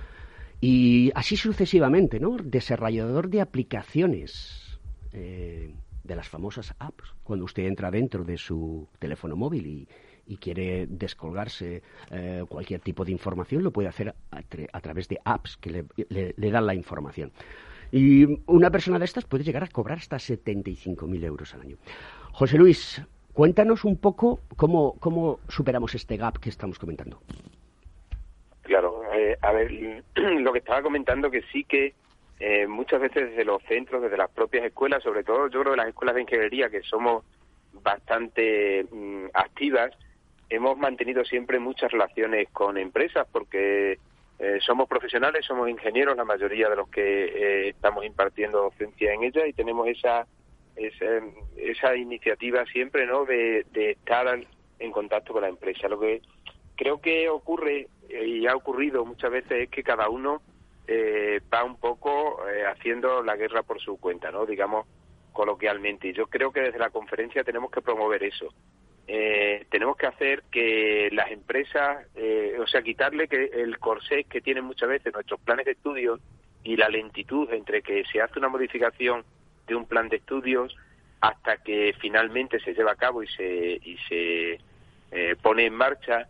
Y 0.66 1.12
así 1.14 1.36
sucesivamente, 1.36 2.18
¿no? 2.18 2.38
Desarrollador 2.42 3.28
de 3.28 3.42
aplicaciones. 3.42 4.80
Eh, 5.12 5.74
de 6.04 6.16
las 6.16 6.28
famosas 6.28 6.74
apps, 6.78 7.14
cuando 7.22 7.44
usted 7.46 7.64
entra 7.64 7.90
dentro 7.90 8.24
de 8.24 8.36
su 8.36 8.88
teléfono 8.98 9.36
móvil 9.36 9.88
y, 10.26 10.36
quiere 10.36 10.86
descolgarse 10.86 11.82
eh, 12.10 12.44
cualquier 12.48 12.80
tipo 12.80 13.04
de 13.04 13.12
información, 13.12 13.62
lo 13.62 13.72
puede 13.72 13.88
hacer 13.88 14.14
a, 14.30 14.80
través 14.80 15.08
de 15.08 15.18
apps 15.24 15.56
que 15.58 15.84
le, 16.08 16.50
dan 16.50 16.66
la 16.66 16.74
información. 16.74 17.30
Y 17.92 18.26
una 18.46 18.70
persona 18.70 18.98
de 18.98 19.04
estas 19.04 19.24
puede 19.24 19.44
llegar 19.44 19.64
a 19.64 19.68
cobrar 19.68 19.98
hasta 19.98 20.16
75.000 20.16 21.24
euros 21.24 21.54
al 21.54 21.62
año. 21.62 21.76
José 22.32 22.58
Luis, 22.58 23.02
cuéntanos 23.32 23.84
un 23.84 23.96
poco 23.96 24.40
cómo, 24.56 24.94
cómo 24.98 25.40
superamos 25.48 25.94
este 25.94 26.16
gap 26.16 26.38
que 26.38 26.50
estamos 26.50 26.78
comentando. 26.78 27.20
A 29.44 29.52
ver, 29.52 29.70
lo 30.14 30.52
que 30.52 30.58
estaba 30.58 30.82
comentando 30.82 31.30
que 31.30 31.42
sí 31.52 31.64
que 31.64 31.94
eh, 32.40 32.66
muchas 32.66 33.00
veces 33.00 33.30
desde 33.30 33.44
los 33.44 33.62
centros, 33.64 34.02
desde 34.02 34.16
las 34.16 34.30
propias 34.30 34.64
escuelas, 34.64 35.02
sobre 35.02 35.22
todo 35.22 35.48
yo 35.48 35.60
creo 35.60 35.72
que 35.72 35.78
las 35.78 35.88
escuelas 35.88 36.14
de 36.14 36.22
ingeniería, 36.22 36.70
que 36.70 36.82
somos 36.82 37.24
bastante 37.72 38.86
mm, 38.90 39.26
activas, 39.34 39.92
hemos 40.48 40.78
mantenido 40.78 41.24
siempre 41.24 41.58
muchas 41.58 41.92
relaciones 41.92 42.48
con 42.50 42.78
empresas 42.78 43.26
porque 43.30 43.98
eh, 44.38 44.58
somos 44.60 44.88
profesionales, 44.88 45.44
somos 45.44 45.68
ingenieros, 45.68 46.16
la 46.16 46.24
mayoría 46.24 46.70
de 46.70 46.76
los 46.76 46.88
que 46.88 47.24
eh, 47.24 47.68
estamos 47.68 48.04
impartiendo 48.04 48.62
docencia 48.62 49.12
en 49.12 49.24
ella 49.24 49.46
y 49.46 49.52
tenemos 49.52 49.86
esa, 49.88 50.26
esa, 50.74 51.96
iniciativa 51.96 52.64
siempre 52.66 53.06
¿no? 53.06 53.26
de, 53.26 53.66
de 53.72 53.92
estar 53.92 54.26
en 54.78 54.90
contacto 54.90 55.32
con 55.34 55.42
la 55.42 55.48
empresa. 55.48 55.86
Lo 55.88 56.00
que 56.00 56.22
creo 56.76 57.00
que 57.00 57.28
ocurre 57.28 57.88
y 58.08 58.46
ha 58.46 58.54
ocurrido 58.54 59.04
muchas 59.04 59.30
veces 59.30 59.64
es 59.64 59.70
que 59.70 59.82
cada 59.82 60.08
uno 60.08 60.42
eh, 60.86 61.40
va 61.52 61.64
un 61.64 61.76
poco 61.76 62.46
eh, 62.48 62.64
haciendo 62.66 63.22
la 63.22 63.36
guerra 63.36 63.62
por 63.62 63.80
su 63.80 63.98
cuenta, 63.98 64.30
¿no? 64.30 64.44
Digamos 64.44 64.86
coloquialmente. 65.32 66.08
Y 66.08 66.12
yo 66.12 66.26
creo 66.26 66.52
que 66.52 66.60
desde 66.60 66.78
la 66.78 66.90
conferencia 66.90 67.42
tenemos 67.42 67.70
que 67.70 67.80
promover 67.80 68.22
eso. 68.22 68.52
Eh, 69.06 69.66
tenemos 69.70 69.96
que 69.96 70.06
hacer 70.06 70.44
que 70.50 71.10
las 71.12 71.30
empresas, 71.30 72.06
eh, 72.14 72.56
o 72.58 72.66
sea, 72.66 72.82
quitarle 72.82 73.28
que 73.28 73.44
el 73.44 73.78
corsé 73.78 74.24
que 74.24 74.40
tienen 74.40 74.64
muchas 74.64 74.88
veces 74.88 75.12
nuestros 75.12 75.40
planes 75.40 75.66
de 75.66 75.72
estudios 75.72 76.20
y 76.62 76.76
la 76.76 76.88
lentitud 76.88 77.52
entre 77.52 77.82
que 77.82 78.04
se 78.10 78.22
hace 78.22 78.38
una 78.38 78.48
modificación 78.48 79.24
de 79.66 79.74
un 79.74 79.86
plan 79.86 80.08
de 80.08 80.16
estudios 80.16 80.74
hasta 81.20 81.58
que 81.58 81.94
finalmente 82.00 82.60
se 82.60 82.74
lleva 82.74 82.92
a 82.92 82.96
cabo 82.96 83.22
y 83.22 83.26
se, 83.28 83.80
y 83.82 83.96
se 84.08 84.58
pone 85.42 85.66
en 85.66 85.74
marcha, 85.74 86.28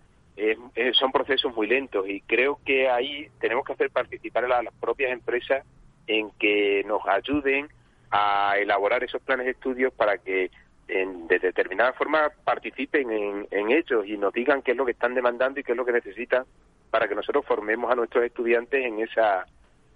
son 0.94 1.12
procesos 1.12 1.55
muy 1.55 1.66
lentos 1.66 2.09
y 2.09 2.20
creo 2.23 2.59
que 2.64 2.88
ahí 2.88 3.29
tenemos 3.40 3.64
que 3.64 3.73
hacer 3.73 3.90
participar 3.90 4.44
a 4.44 4.62
las 4.62 4.75
propias 4.75 5.12
empresas 5.12 5.64
en 6.07 6.31
que 6.33 6.83
nos 6.87 7.07
ayuden 7.07 7.68
a 8.11 8.57
elaborar 8.59 9.03
esos 9.05 9.23
planes 9.23 9.47
de 9.47 9.53
estudios 9.53 9.92
para 9.92 10.18
que 10.18 10.51
de 10.87 11.38
determinada 11.38 11.92
forma 11.94 12.31
participen 12.44 13.11
en, 13.51 13.70
ellos 13.70 14.07
y 14.07 14.18
nos 14.18 14.33
digan 14.33 14.61
qué 14.62 14.73
es 14.73 14.77
lo 14.77 14.85
que 14.85 14.92
están 14.92 15.14
demandando 15.14 15.59
y 15.59 15.64
qué 15.64 15.73
es 15.73 15.79
lo 15.79 15.85
que 15.85 15.92
necesitan 15.92 16.44
para 16.90 17.09
que 17.09 17.14
nosotros 17.14 17.44
formemos 17.47 17.90
a 17.90 17.94
nuestros 17.94 18.25
estudiantes 18.25 18.85
en 18.85 19.01
esa 19.01 19.47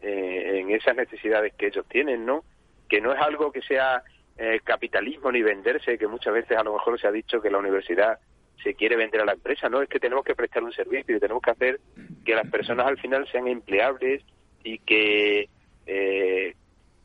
eh, 0.00 0.60
en 0.60 0.70
esas 0.70 0.96
necesidades 0.96 1.52
que 1.54 1.66
ellos 1.66 1.84
tienen, 1.88 2.24
¿no? 2.24 2.44
Que 2.88 3.00
no 3.00 3.12
es 3.12 3.20
algo 3.20 3.52
que 3.52 3.60
sea 3.62 4.02
eh, 4.38 4.60
capitalismo 4.64 5.30
ni 5.30 5.42
venderse, 5.42 5.98
que 5.98 6.06
muchas 6.06 6.32
veces 6.32 6.56
a 6.56 6.62
lo 6.62 6.72
mejor 6.72 6.98
se 7.00 7.06
ha 7.06 7.12
dicho 7.12 7.42
que 7.42 7.50
la 7.50 7.58
universidad 7.58 8.18
se 8.62 8.74
quiere 8.74 8.96
vender 8.96 9.20
a 9.20 9.24
la 9.24 9.32
empresa, 9.32 9.68
no, 9.68 9.82
es 9.82 9.88
que 9.88 10.00
tenemos 10.00 10.24
que 10.24 10.34
prestar 10.34 10.62
un 10.62 10.72
servicio 10.72 11.16
y 11.16 11.20
tenemos 11.20 11.42
que 11.42 11.50
hacer 11.50 11.80
que 12.24 12.34
las 12.34 12.48
personas 12.50 12.86
al 12.86 12.98
final 12.98 13.26
sean 13.30 13.46
empleables 13.46 14.22
y 14.64 14.78
que, 14.78 15.48
eh, 15.86 16.54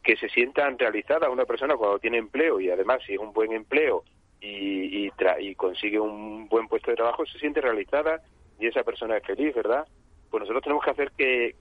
que 0.03 0.17
se 0.17 0.29
sientan 0.29 0.77
realizadas. 0.77 1.29
Una 1.29 1.45
persona 1.45 1.75
cuando 1.75 1.99
tiene 1.99 2.17
empleo 2.17 2.59
y 2.59 2.69
además 2.69 3.01
si 3.05 3.13
es 3.13 3.19
un 3.19 3.33
buen 3.33 3.53
empleo 3.53 4.03
y, 4.41 5.09
y, 5.39 5.55
consigue 5.55 5.99
un 5.99 6.49
buen 6.49 6.67
puesto 6.67 6.91
de 6.91 6.97
trabajo, 6.97 7.25
se 7.25 7.39
siente 7.39 7.61
realizada 7.61 8.21
y 8.59 8.67
esa 8.67 8.83
persona 8.83 9.17
es 9.17 9.25
feliz, 9.25 9.55
¿verdad? 9.55 9.87
Pues 10.29 10.41
nosotros 10.41 10.63
tenemos 10.63 10.83
que 10.83 10.91
hacer 10.91 11.11
que, 11.17 11.55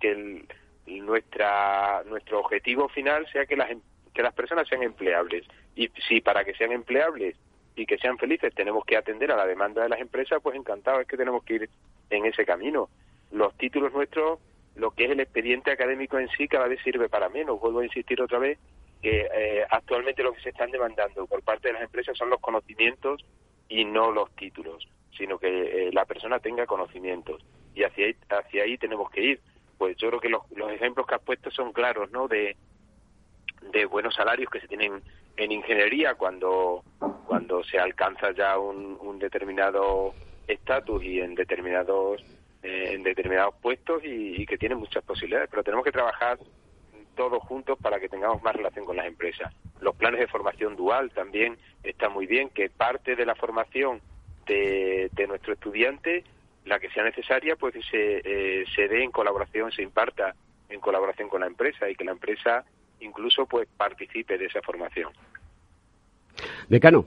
que, 0.00 0.44
nuestra 0.86 2.02
nuestro 2.06 2.40
objetivo 2.40 2.88
final 2.88 3.26
sea 3.30 3.46
que 3.46 3.56
las 3.56 3.68
que 4.14 4.22
las 4.22 4.34
personas 4.34 4.66
sean 4.68 4.82
empleables 4.82 5.44
y 5.74 5.88
si 6.08 6.20
para 6.20 6.44
que 6.44 6.54
sean 6.54 6.72
empleables 6.72 7.36
y 7.76 7.86
que 7.86 7.98
sean 7.98 8.18
felices. 8.18 8.54
Tenemos 8.54 8.84
que 8.84 8.96
atender 8.96 9.32
a 9.32 9.36
la 9.36 9.46
demanda 9.46 9.82
de 9.82 9.88
las 9.88 10.00
empresas 10.00 10.40
pues 10.42 10.56
encantado 10.56 11.00
es 11.00 11.06
que 11.06 11.16
tenemos 11.16 11.44
que 11.44 11.54
ir 11.54 11.70
en 12.10 12.26
ese 12.26 12.44
camino. 12.44 12.88
Los 13.30 13.56
títulos 13.56 13.92
nuestros 13.92 14.38
lo 14.76 14.90
que 14.90 15.04
es 15.04 15.10
el 15.12 15.20
expediente 15.20 15.70
académico 15.70 16.18
en 16.18 16.28
sí 16.30 16.48
cada 16.48 16.66
vez 16.66 16.80
sirve 16.82 17.08
para 17.08 17.28
menos. 17.28 17.60
Vuelvo 17.60 17.80
a 17.80 17.84
insistir 17.84 18.20
otra 18.20 18.38
vez 18.38 18.58
que 19.02 19.28
eh, 19.32 19.64
actualmente 19.70 20.22
lo 20.22 20.32
que 20.32 20.40
se 20.40 20.48
están 20.50 20.70
demandando 20.70 21.26
por 21.26 21.42
parte 21.42 21.68
de 21.68 21.74
las 21.74 21.82
empresas 21.82 22.16
son 22.16 22.30
los 22.30 22.40
conocimientos 22.40 23.24
y 23.68 23.84
no 23.84 24.10
los 24.10 24.34
títulos 24.34 24.88
sino 25.16 25.38
que 25.38 25.48
eh, 25.48 25.90
la 25.92 26.04
persona 26.04 26.38
tenga 26.38 26.66
conocimientos. 26.66 27.44
Y 27.74 27.84
hacia 27.84 28.06
ahí, 28.06 28.16
hacia 28.28 28.64
ahí 28.64 28.78
tenemos 28.78 29.10
que 29.10 29.22
ir. 29.22 29.40
Pues 29.78 29.96
yo 29.96 30.08
creo 30.08 30.20
que 30.20 30.28
los, 30.28 30.42
los 30.52 30.70
ejemplos 30.70 31.06
que 31.06 31.14
has 31.14 31.22
puesto 31.22 31.50
son 31.50 31.72
claros, 31.72 32.10
¿no? 32.10 32.28
De, 32.28 32.56
de 33.72 33.86
buenos 33.86 34.14
salarios 34.14 34.50
que 34.50 34.60
se 34.60 34.68
tienen 34.68 35.02
en 35.36 35.52
ingeniería 35.52 36.14
cuando, 36.14 36.84
cuando 37.26 37.64
se 37.64 37.78
alcanza 37.78 38.32
ya 38.32 38.58
un, 38.58 39.18
determinado 39.18 40.12
estatus 40.46 41.02
y 41.02 41.20
en 41.20 41.34
determinados 41.34 42.22
eh, 42.62 42.90
en 42.92 43.02
determinados 43.02 43.54
puestos 43.62 44.02
y, 44.04 44.44
que 44.46 44.58
tienen 44.58 44.78
muchas 44.78 45.02
posibilidades, 45.04 45.48
pero 45.50 45.62
tenemos 45.62 45.84
que 45.84 45.92
trabajar 45.92 46.38
todos 47.14 47.42
juntos 47.44 47.78
para 47.80 48.00
que 48.00 48.08
tengamos 48.08 48.42
más 48.42 48.56
relación 48.56 48.84
con 48.84 48.96
las 48.96 49.06
empresas. 49.06 49.54
Los 49.80 49.94
planes 49.94 50.20
de 50.20 50.26
formación 50.26 50.76
dual 50.76 51.10
también 51.12 51.56
están 51.82 52.12
muy 52.12 52.26
bien, 52.26 52.50
que 52.50 52.68
parte 52.70 53.16
de 53.16 53.24
la 53.24 53.34
formación 53.34 54.00
de, 54.46 55.10
de 55.12 55.26
nuestro 55.26 55.54
estudiante 55.54 56.24
la 56.64 56.80
que 56.80 56.90
sea 56.90 57.04
necesaria, 57.04 57.56
pues 57.56 57.74
se, 57.90 58.22
eh, 58.24 58.64
se 58.74 58.88
dé 58.88 59.02
en 59.02 59.10
colaboración, 59.10 59.70
se 59.72 59.82
imparta 59.82 60.34
en 60.68 60.80
colaboración 60.80 61.28
con 61.28 61.42
la 61.42 61.46
empresa 61.46 61.88
y 61.88 61.94
que 61.94 62.04
la 62.04 62.12
empresa 62.12 62.64
incluso 63.04 63.46
pues 63.46 63.68
participe 63.76 64.38
de 64.38 64.46
esa 64.46 64.60
formación. 64.62 65.10
Decano, 66.68 67.06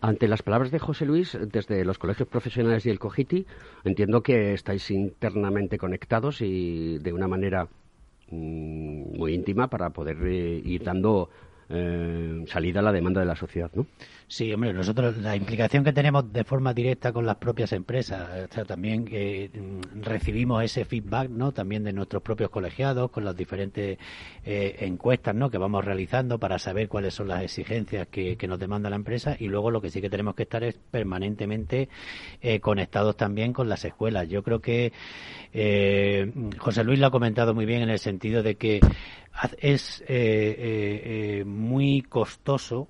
ante 0.00 0.28
las 0.28 0.42
palabras 0.42 0.70
de 0.70 0.78
José 0.78 1.06
Luis, 1.06 1.38
desde 1.40 1.84
los 1.84 1.98
colegios 1.98 2.28
profesionales 2.28 2.86
y 2.86 2.90
el 2.90 2.98
COGITI, 2.98 3.46
entiendo 3.84 4.22
que 4.22 4.52
estáis 4.52 4.90
internamente 4.90 5.78
conectados 5.78 6.40
y 6.40 6.98
de 6.98 7.12
una 7.12 7.28
manera 7.28 7.68
mm, 8.30 9.18
muy 9.18 9.34
íntima 9.34 9.68
para 9.68 9.90
poder 9.90 10.16
eh, 10.22 10.60
ir 10.64 10.82
dando 10.82 11.30
eh, 11.68 12.44
salida 12.46 12.80
a 12.80 12.82
la 12.82 12.92
demanda 12.92 13.20
de 13.20 13.26
la 13.26 13.36
sociedad, 13.36 13.70
¿no? 13.74 13.86
Sí, 14.32 14.50
hombre, 14.50 14.72
nosotros 14.72 15.18
la 15.18 15.36
implicación 15.36 15.84
que 15.84 15.92
tenemos 15.92 16.32
de 16.32 16.42
forma 16.42 16.72
directa 16.72 17.12
con 17.12 17.26
las 17.26 17.36
propias 17.36 17.70
empresas, 17.74 18.48
o 18.50 18.54
sea, 18.54 18.64
también 18.64 19.04
que 19.04 19.50
mm, 19.52 20.00
recibimos 20.00 20.64
ese 20.64 20.86
feedback, 20.86 21.28
¿no? 21.28 21.52
También 21.52 21.84
de 21.84 21.92
nuestros 21.92 22.22
propios 22.22 22.48
colegiados 22.48 23.10
con 23.10 23.26
las 23.26 23.36
diferentes 23.36 23.98
eh, 24.46 24.76
encuestas, 24.80 25.34
¿no? 25.34 25.50
Que 25.50 25.58
vamos 25.58 25.84
realizando 25.84 26.38
para 26.38 26.58
saber 26.58 26.88
cuáles 26.88 27.12
son 27.12 27.28
las 27.28 27.42
exigencias 27.42 28.08
que, 28.08 28.38
nos 28.48 28.58
demanda 28.58 28.88
la 28.88 28.96
empresa 28.96 29.36
y 29.38 29.48
luego 29.48 29.70
lo 29.70 29.82
que 29.82 29.90
sí 29.90 30.00
que 30.00 30.08
tenemos 30.08 30.34
que 30.34 30.44
estar 30.44 30.64
es 30.64 30.78
permanentemente 30.90 31.90
eh, 32.40 32.58
conectados 32.60 33.18
también 33.18 33.52
con 33.52 33.68
las 33.68 33.84
escuelas. 33.84 34.30
Yo 34.30 34.42
creo 34.42 34.60
que 34.60 34.92
eh, 35.52 36.32
José 36.58 36.84
Luis 36.84 36.98
lo 36.98 37.08
ha 37.08 37.10
comentado 37.10 37.52
muy 37.52 37.66
bien 37.66 37.82
en 37.82 37.90
el 37.90 37.98
sentido 37.98 38.42
de 38.42 38.54
que 38.54 38.80
es 39.58 40.04
muy 41.46 42.02
costoso 42.02 42.88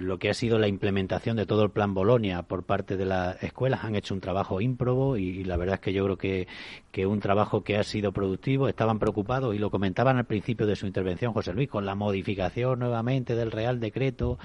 lo 0.00 0.18
que 0.18 0.30
ha 0.30 0.34
sido 0.34 0.58
la 0.58 0.68
implementación 0.68 1.36
de 1.36 1.46
todo 1.46 1.64
el 1.64 1.70
plan 1.70 1.94
Bolonia 1.94 2.42
por 2.42 2.64
parte 2.64 2.96
de 2.96 3.04
las 3.04 3.42
escuelas. 3.42 3.84
Han 3.84 3.96
hecho 3.96 4.14
un 4.14 4.20
trabajo 4.20 4.60
ímprobo 4.60 5.16
y, 5.16 5.44
la 5.44 5.56
verdad 5.56 5.74
es 5.74 5.80
que 5.80 5.92
yo 5.92 6.04
creo 6.04 6.16
que, 6.16 6.48
que 6.90 7.06
un 7.06 7.20
trabajo 7.20 7.62
que 7.62 7.76
ha 7.76 7.84
sido 7.84 8.12
productivo. 8.12 8.68
Estaban 8.68 8.98
preocupados 8.98 9.54
y 9.54 9.58
lo 9.58 9.70
comentaban 9.70 10.16
al 10.16 10.24
principio 10.24 10.66
de 10.66 10.76
su 10.76 10.86
intervención, 10.86 11.32
José 11.32 11.52
Luis, 11.52 11.68
con 11.68 11.84
la 11.84 11.94
modificación 11.94 12.78
nuevamente 12.78 13.34
del 13.34 13.50
Real 13.50 13.80
Decreto 13.80 14.38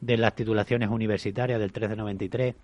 de 0.00 0.16
las 0.16 0.34
titulaciones 0.34 0.90
universitarias 0.90 1.58
del 1.58 1.68
1393 1.68 2.54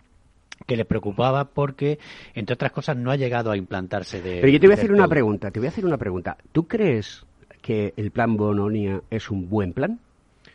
que 0.67 0.77
les 0.77 0.87
preocupaba 0.87 1.45
porque, 1.45 1.99
entre 2.35 2.55
otras 2.55 2.73
cosas, 2.73 2.97
no 2.97 3.11
ha 3.11 3.17
llegado 3.17 3.51
a 3.51 3.57
implantarse 3.57 4.23
de. 4.23 4.41
Pero 4.41 4.49
yo 4.49 4.61
te 4.61 4.67
voy 4.67 4.75
a 4.75 4.79
hacer 4.79 4.93
una 4.93 5.09
pregunta, 5.09 5.51
te 5.51 5.61
voy 5.61 5.67
a 5.67 5.71
hacer 5.71 5.85
una 5.85 5.99
pregunta. 5.99 6.37
¿Tú 6.53 6.67
crees 6.67 7.27
que 7.67 7.93
el 7.97 8.13
plan 8.13 8.37
Bolonia 8.37 9.03
es 9.11 9.29
un 9.29 9.49
buen 9.51 9.73
plan? 9.73 9.99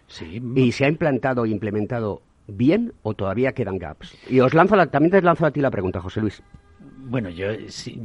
Sí. 0.08 0.42
¿Y 0.56 0.72
se 0.72 0.86
ha 0.86 0.88
implantado 0.88 1.44
e 1.44 1.50
implementado 1.50 2.22
bien 2.48 2.94
o 3.04 3.14
todavía 3.14 3.52
quedan 3.52 3.78
gaps? 3.78 4.16
Y 4.30 4.40
os 4.40 4.54
lanzo 4.54 4.78
también 4.88 5.12
te 5.12 5.22
lanzo 5.22 5.46
a 5.46 5.52
ti 5.52 5.60
la 5.60 5.72
pregunta, 5.72 6.00
José 6.00 6.22
Luis. 6.22 6.42
Bueno, 7.04 7.30
yo, 7.30 7.48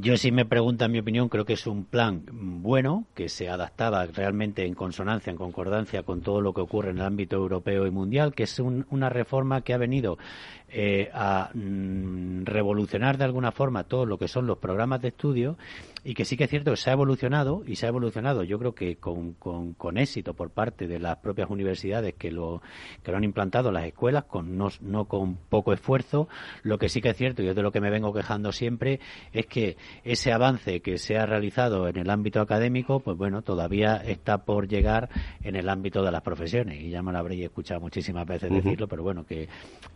yo 0.01 0.17
si 0.17 0.33
me 0.33 0.45
preguntan 0.45 0.91
mi 0.91 0.99
opinión, 0.99 1.29
creo 1.29 1.45
que 1.45 1.53
es 1.53 1.69
un 1.69 1.85
plan 1.85 2.25
bueno, 2.33 3.05
que 3.15 3.29
se 3.29 3.49
adaptaba 3.49 4.07
realmente 4.07 4.67
en 4.67 4.75
consonancia, 4.75 5.31
en 5.31 5.37
concordancia 5.37 6.03
con 6.03 6.23
todo 6.23 6.41
lo 6.41 6.53
que 6.53 6.63
ocurre 6.63 6.91
en 6.91 6.99
el 6.99 7.05
ámbito 7.05 7.37
europeo 7.37 7.87
y 7.87 7.93
mundial, 7.93 8.35
que 8.35 8.43
es 8.43 8.59
una 8.59 9.09
reforma 9.09 9.61
que 9.61 9.75
ha 9.75 9.79
venido 9.79 10.19
eh, 10.69 11.11
a 11.15 11.51
mm, 11.55 12.45
revolucionar 12.45 13.19
de 13.19 13.25
alguna 13.25 13.53
forma 13.53 13.85
todo 13.85 14.05
lo 14.05 14.19
que 14.19 14.27
son 14.27 14.47
los 14.49 14.59
programas 14.59 15.01
de 15.01 15.09
estudio 15.09 15.57
y 16.03 16.15
que 16.15 16.25
sí 16.25 16.37
que 16.37 16.45
es 16.45 16.51
cierto 16.51 16.73
que 16.73 16.77
se 16.77 16.91
ha 16.91 16.93
evolucionado 16.93 17.63
y 17.67 17.77
se 17.77 17.87
ha 17.87 17.89
evolucionado. 17.89 18.43
Yo 18.43 18.59
creo 18.59 18.75
que 18.75 18.97
con, 18.97 19.33
con, 19.35 19.99
éxito 19.99 20.35
por 20.35 20.51
parte 20.51 20.87
de 20.87 20.99
las 20.99 21.19
propias 21.19 21.51
universidades 21.51 22.15
que 22.15 22.31
lo, 22.31 22.63
que 23.03 23.11
lo 23.11 23.17
han 23.17 23.25
implantado 23.25 23.73
las 23.73 23.85
escuelas 23.85 24.25
con 24.25 24.57
no, 24.57 24.69
no 24.81 25.07
con 25.07 25.37
poco 25.37 25.73
esfuerzo. 25.73 26.29
Lo 26.63 26.79
que 26.79 26.89
sí 26.89 27.01
que 27.01 27.11
es 27.11 27.17
cierto 27.17 27.43
y 27.43 27.49
es 27.49 27.57
de 27.57 27.63
lo 27.63 27.73
que 27.73 27.81
me 27.81 27.91
vengo 27.91 28.13
quejando 28.13 28.53
siempre 28.53 29.01
es 29.33 29.47
que 29.47 29.77
ese 30.05 30.33
avance 30.33 30.81
que 30.81 30.99
se 30.99 31.17
ha 31.17 31.27
realizado 31.27 31.89
en 31.89 31.97
el 31.97 32.11
ámbito 32.11 32.41
académico 32.41 33.01
pues 33.01 33.17
bueno 33.17 33.43
todavía 33.43 33.97
está 33.97 34.45
por 34.45 34.69
llegar 34.69 35.09
en 35.43 35.57
el 35.57 35.69
ámbito 35.69 36.03
de 36.05 36.13
las 36.13 36.23
profesiones. 36.23 36.83
Y 36.83 36.91
ya 36.91 37.03
me 37.03 37.13
lo 37.13 37.19
habréis 37.19 37.45
escuchado 37.45 37.81
muchísimas 37.81 38.27
veces 38.27 38.51
decirlo 38.51 38.89
pero 38.89 39.03
bueno 39.03 39.25
que, 39.25 39.49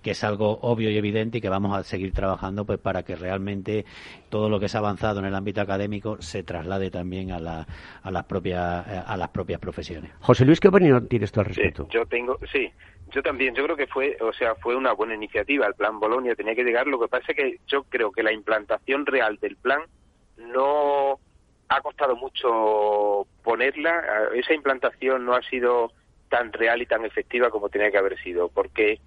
que 0.02 0.10
es 0.10 0.24
algo 0.24 0.59
obvio 0.60 0.90
y 0.90 0.96
evidente 0.96 1.38
y 1.38 1.40
que 1.40 1.48
vamos 1.48 1.76
a 1.76 1.82
seguir 1.82 2.12
trabajando 2.12 2.64
pues 2.64 2.78
para 2.78 3.02
que 3.02 3.16
realmente 3.16 3.84
todo 4.28 4.48
lo 4.48 4.60
que 4.60 4.68
se 4.68 4.76
ha 4.76 4.80
avanzado 4.80 5.20
en 5.20 5.26
el 5.26 5.34
ámbito 5.34 5.60
académico 5.60 6.20
se 6.20 6.42
traslade 6.42 6.90
también 6.90 7.32
a, 7.32 7.38
la, 7.38 7.66
a, 8.02 8.10
las, 8.10 8.24
propias, 8.24 8.86
a 8.86 9.16
las 9.16 9.28
propias 9.28 9.60
profesiones. 9.60 10.12
José 10.20 10.44
Luis, 10.44 10.60
¿qué 10.60 10.68
opinión 10.68 11.08
tienes 11.08 11.32
tú 11.32 11.40
al 11.40 11.46
respecto? 11.46 11.88
yo 11.90 12.06
tengo, 12.06 12.38
sí, 12.52 12.70
yo 13.10 13.22
también, 13.22 13.54
yo 13.54 13.64
creo 13.64 13.76
que 13.76 13.86
fue, 13.86 14.16
o 14.20 14.32
sea, 14.32 14.54
fue 14.56 14.76
una 14.76 14.92
buena 14.92 15.14
iniciativa. 15.14 15.66
El 15.66 15.74
plan 15.74 15.98
Bolonia 15.98 16.34
tenía 16.34 16.54
que 16.54 16.64
llegar. 16.64 16.86
Lo 16.86 17.00
que 17.00 17.08
pasa 17.08 17.26
es 17.28 17.36
que 17.36 17.58
yo 17.66 17.82
creo 17.84 18.12
que 18.12 18.22
la 18.22 18.32
implantación 18.32 19.06
real 19.06 19.38
del 19.40 19.56
plan 19.56 19.80
no 20.36 21.18
ha 21.68 21.80
costado 21.80 22.16
mucho 22.16 23.26
ponerla. 23.42 24.28
Esa 24.34 24.54
implantación 24.54 25.24
no 25.24 25.34
ha 25.34 25.42
sido 25.42 25.92
tan 26.28 26.52
real 26.52 26.82
y 26.82 26.86
tan 26.86 27.04
efectiva 27.04 27.50
como 27.50 27.68
tenía 27.68 27.90
que 27.90 27.98
haber 27.98 28.18
sido, 28.22 28.48
porque 28.48 29.00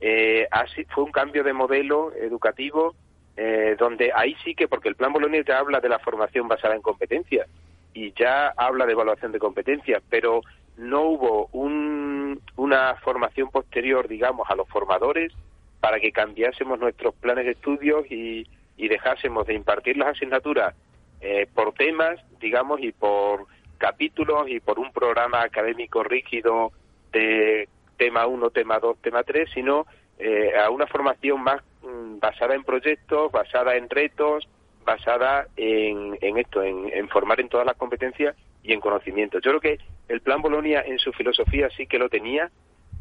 eh, 0.00 0.46
así, 0.50 0.84
fue 0.84 1.04
un 1.04 1.12
cambio 1.12 1.42
de 1.42 1.52
modelo 1.52 2.12
educativo 2.14 2.94
eh, 3.36 3.76
donde 3.78 4.10
ahí 4.14 4.34
sí 4.44 4.54
que, 4.54 4.66
porque 4.66 4.88
el 4.88 4.96
plan 4.96 5.12
Bolonia 5.12 5.44
ya 5.46 5.58
habla 5.58 5.80
de 5.80 5.88
la 5.88 5.98
formación 6.00 6.48
basada 6.48 6.74
en 6.74 6.82
competencias 6.82 7.48
y 7.94 8.12
ya 8.12 8.48
habla 8.56 8.84
de 8.84 8.92
evaluación 8.92 9.32
de 9.32 9.38
competencias, 9.38 10.02
pero 10.10 10.42
no 10.76 11.02
hubo 11.02 11.48
una 11.52 12.94
formación 12.96 13.50
posterior, 13.50 14.06
digamos, 14.08 14.48
a 14.50 14.56
los 14.56 14.68
formadores 14.68 15.32
para 15.80 16.00
que 16.00 16.12
cambiásemos 16.12 16.78
nuestros 16.78 17.14
planes 17.14 17.44
de 17.44 17.52
estudios 17.52 18.10
y, 18.10 18.46
dejásemos 18.76 19.46
de 19.46 19.54
impartir 19.54 19.96
las 19.96 20.08
asignaturas 20.08 20.74
eh, 21.20 21.46
por 21.52 21.74
temas, 21.74 22.18
digamos, 22.40 22.80
y 22.80 22.92
por 22.92 23.46
capítulos 23.76 24.48
y 24.48 24.60
por 24.60 24.78
un 24.78 24.92
programa 24.92 25.42
académico 25.42 26.02
rígido 26.02 26.72
de 27.12 27.68
tema 27.98 28.26
1, 28.26 28.50
tema 28.50 28.78
2, 28.78 29.02
tema 29.02 29.22
3, 29.22 29.50
sino 29.52 29.86
eh, 30.18 30.52
a 30.56 30.70
una 30.70 30.86
formación 30.86 31.42
más 31.42 31.62
mm, 31.82 32.18
basada 32.18 32.54
en 32.54 32.64
proyectos, 32.64 33.30
basada 33.30 33.76
en 33.76 33.90
retos, 33.90 34.48
basada 34.84 35.46
en, 35.56 36.16
esto, 36.38 36.62
en, 36.62 37.08
formar 37.10 37.40
en 37.40 37.50
todas 37.50 37.66
las 37.66 37.76
competencias 37.76 38.34
y 38.62 38.72
en 38.72 38.80
conocimiento. 38.80 39.38
Yo 39.40 39.50
creo 39.50 39.60
que 39.60 39.78
el 40.08 40.22
plan 40.22 40.40
Bolonia 40.40 40.80
en 40.80 40.98
su 40.98 41.12
filosofía 41.12 41.68
sí 41.76 41.86
que 41.86 41.98
lo 41.98 42.08
tenía, 42.08 42.50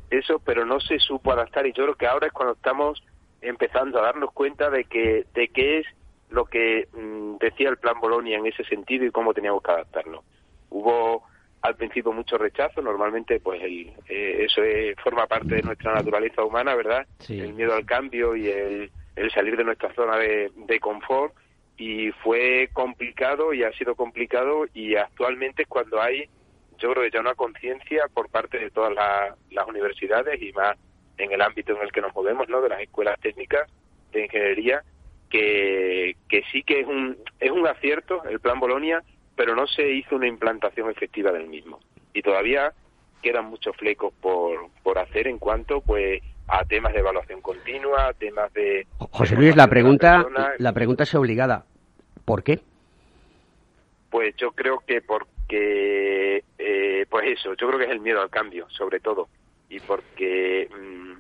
eso, 0.10 0.40
pero 0.40 0.66
no 0.66 0.82
se 0.82 1.00
supo 1.00 1.32
adaptar 1.32 1.66
y 1.66 1.72
yo 1.72 1.84
creo 1.84 1.96
que 1.96 2.08
ahora 2.08 2.28
es 2.28 2.34
cuando 2.34 2.56
estamos 2.56 3.02
empezando 3.42 4.00
a 4.00 4.04
darnos 4.04 4.34
cuenta 4.34 4.70
de 4.70 4.84
que 4.86 5.26
de 5.34 5.48
qué 5.50 5.80
es 5.80 5.88
lo 6.30 6.46
que 6.46 6.88
mm, 6.94 7.38
decía 7.38 7.70
el 7.70 7.78
plan 7.78 8.00
Bolonia 8.02 8.38
en 8.38 8.48
ese 8.48 8.64
sentido 8.66 9.06
y 9.06 9.12
cómo 9.12 9.34
teníamos 9.34 9.64
que 9.64 9.72
adaptarnos. 9.72 10.26
Hubo 10.70 11.24
al 11.62 11.76
principio 11.76 12.12
mucho 12.12 12.38
rechazo, 12.38 12.82
normalmente 12.82 13.40
pues 13.40 13.62
el, 13.62 13.92
eh, 14.08 14.46
eso 14.46 14.62
forma 15.04 15.28
parte 15.28 15.56
de 15.56 15.64
nuestra 15.64 15.94
naturaleza 15.94 16.44
humana, 16.44 16.76
¿verdad? 16.76 17.06
El 17.28 17.54
miedo 17.54 17.74
al 17.74 17.86
cambio 17.86 18.36
y 18.36 18.48
el, 18.48 18.92
salir 19.34 19.58
de 19.58 19.64
nuestra 19.64 19.94
zona 19.94 20.18
de, 20.18 20.80
confort 20.80 21.34
y 21.78 22.12
fue 22.24 22.70
complicado 22.74 23.54
y 23.54 23.64
ha 23.64 23.72
sido 23.74 23.96
complicado 23.96 24.66
y 24.74 24.96
actualmente 24.96 25.64
es 25.64 25.68
cuando 25.68 26.02
hay, 26.02 26.30
yo 26.78 26.92
creo 26.92 27.04
que 27.04 27.12
ya 27.12 27.20
una 27.20 27.36
conciencia 27.36 28.06
por 28.14 28.30
parte 28.30 28.60
de 28.60 28.70
todas 28.72 28.94
las 28.94 29.68
universidades 29.68 30.42
y 30.42 30.52
más 30.54 30.78
en 31.18 31.32
el 31.32 31.42
ámbito 31.42 31.76
en 31.76 31.82
el 31.82 31.92
que 31.92 32.02
nos 32.02 32.14
movemos, 32.14 32.48
¿no? 32.48 32.62
De 32.62 32.70
las 32.70 32.82
escuelas 32.82 33.20
técnicas 33.20 33.70
de 34.12 34.26
ingeniería, 34.26 34.84
que, 35.30 36.16
que 36.30 36.44
sí 36.52 36.64
que 36.64 36.82
es 36.82 36.88
un, 36.88 37.18
es 37.40 37.52
un 37.52 37.68
acierto 37.68 38.24
el 38.26 38.40
plan 38.40 38.60
Bolonia 38.60 39.04
pero 39.38 39.56
no 39.56 39.68
se 39.68 39.90
hizo 39.90 40.16
una 40.18 40.28
implantación 40.28 40.90
efectiva 40.90 41.32
del 41.32 41.48
mismo. 41.48 41.80
Y 42.14 42.24
todavía 42.24 42.74
quedan 43.22 43.46
muchos 43.46 43.78
flecos 43.78 44.14
por, 44.20 44.70
por 44.84 44.98
hacer 44.98 45.28
en 45.28 45.38
cuanto 45.38 45.80
pues 45.80 46.22
a 46.48 46.66
temas 46.66 46.92
de 46.94 47.00
evaluación 47.00 47.42
continua, 47.42 48.14
temas 48.14 48.52
de... 48.54 48.88
José 48.98 49.36
Luis, 49.36 49.56
la 49.56 49.68
pregunta, 49.68 50.26
la 50.58 50.74
pregunta 50.74 51.04
es 51.04 51.14
obligada. 51.14 51.66
¿Por 52.26 52.44
qué? 52.44 52.60
Pues 54.10 54.36
yo 54.38 54.52
creo 54.52 54.80
que 54.80 55.02
porque, 55.02 56.44
eh, 56.58 57.06
pues 57.10 57.28
eso, 57.28 57.54
yo 57.54 57.68
creo 57.68 57.80
que 57.80 57.86
es 57.86 57.92
el 57.92 58.00
miedo 58.00 58.22
al 58.22 58.30
cambio, 58.30 58.68
sobre 58.70 59.00
todo, 59.00 59.28
y 59.70 59.80
porque 59.82 60.70
mm, 60.72 61.12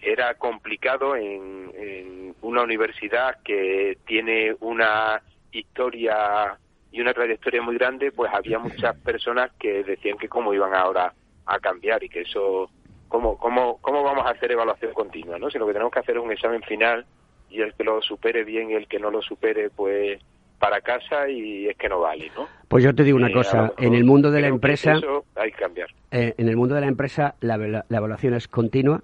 era 0.00 0.34
complicado 0.34 1.14
en, 1.14 1.70
en, 1.76 2.34
una 2.40 2.62
universidad 2.62 3.42
que 3.44 3.98
tiene 4.06 4.56
una 4.60 5.22
historia 5.52 6.58
y 6.94 7.00
una 7.00 7.12
trayectoria 7.12 7.60
muy 7.60 7.76
grande, 7.76 8.12
pues 8.12 8.30
había 8.32 8.60
muchas 8.60 8.96
personas 8.98 9.50
que 9.58 9.82
decían 9.82 10.16
que 10.16 10.28
cómo 10.28 10.54
iban 10.54 10.72
ahora 10.76 11.12
a 11.44 11.58
cambiar 11.58 12.04
y 12.04 12.08
que 12.08 12.20
eso, 12.20 12.70
cómo, 13.08 13.36
cómo, 13.36 13.78
cómo 13.80 14.04
vamos 14.04 14.24
a 14.24 14.30
hacer 14.30 14.52
evaluación 14.52 14.92
continua, 14.92 15.36
¿no? 15.36 15.50
Si 15.50 15.58
lo 15.58 15.66
que 15.66 15.72
tenemos 15.72 15.92
que 15.92 15.98
hacer 15.98 16.16
es 16.16 16.22
un 16.22 16.30
examen 16.30 16.62
final 16.62 17.04
y 17.50 17.62
el 17.62 17.74
que 17.74 17.82
lo 17.82 18.00
supere 18.00 18.44
bien 18.44 18.70
y 18.70 18.74
el 18.74 18.86
que 18.86 19.00
no 19.00 19.10
lo 19.10 19.22
supere, 19.22 19.70
pues 19.70 20.20
para 20.60 20.80
casa 20.82 21.28
y 21.28 21.66
es 21.66 21.76
que 21.76 21.88
no 21.88 21.98
vale, 21.98 22.30
¿no? 22.36 22.46
Pues 22.68 22.84
yo 22.84 22.94
te 22.94 23.02
digo 23.02 23.16
una 23.16 23.28
eh, 23.28 23.32
cosa, 23.32 23.72
en 23.76 23.94
el 23.94 24.04
mundo 24.04 24.30
de 24.30 24.42
la 24.42 24.46
empresa... 24.46 24.92
Eso 24.92 25.24
hay 25.34 25.50
que 25.50 25.58
cambiar. 25.58 25.88
Eh, 26.12 26.34
en 26.38 26.48
el 26.48 26.56
mundo 26.56 26.76
de 26.76 26.80
la 26.80 26.86
empresa 26.86 27.34
la, 27.40 27.56
la, 27.56 27.84
evaluación 27.90 28.34
es 28.34 28.46
continua 28.46 29.02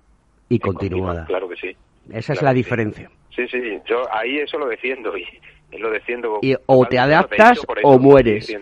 y 0.49 0.61
continuada. 0.61 1.25
claro 1.27 1.49
que 1.49 1.57
sí. 1.57 1.77
Esa 2.13 2.35
es 2.35 2.43
la 2.43 2.55
diferencia. 2.55 3.11
Sí. 3.35 3.49
sí, 3.49 3.81
yo 3.85 4.05
ahí 4.15 4.39
eso 4.39 4.59
lo 4.59 4.69
defiendo 4.69 5.19
y 5.19 5.27
lo. 5.79 6.39
Y, 6.43 6.55
o 6.67 6.87
te 6.87 6.99
adaptas 6.99 7.61
o 7.83 7.99
mueres. 7.99 8.53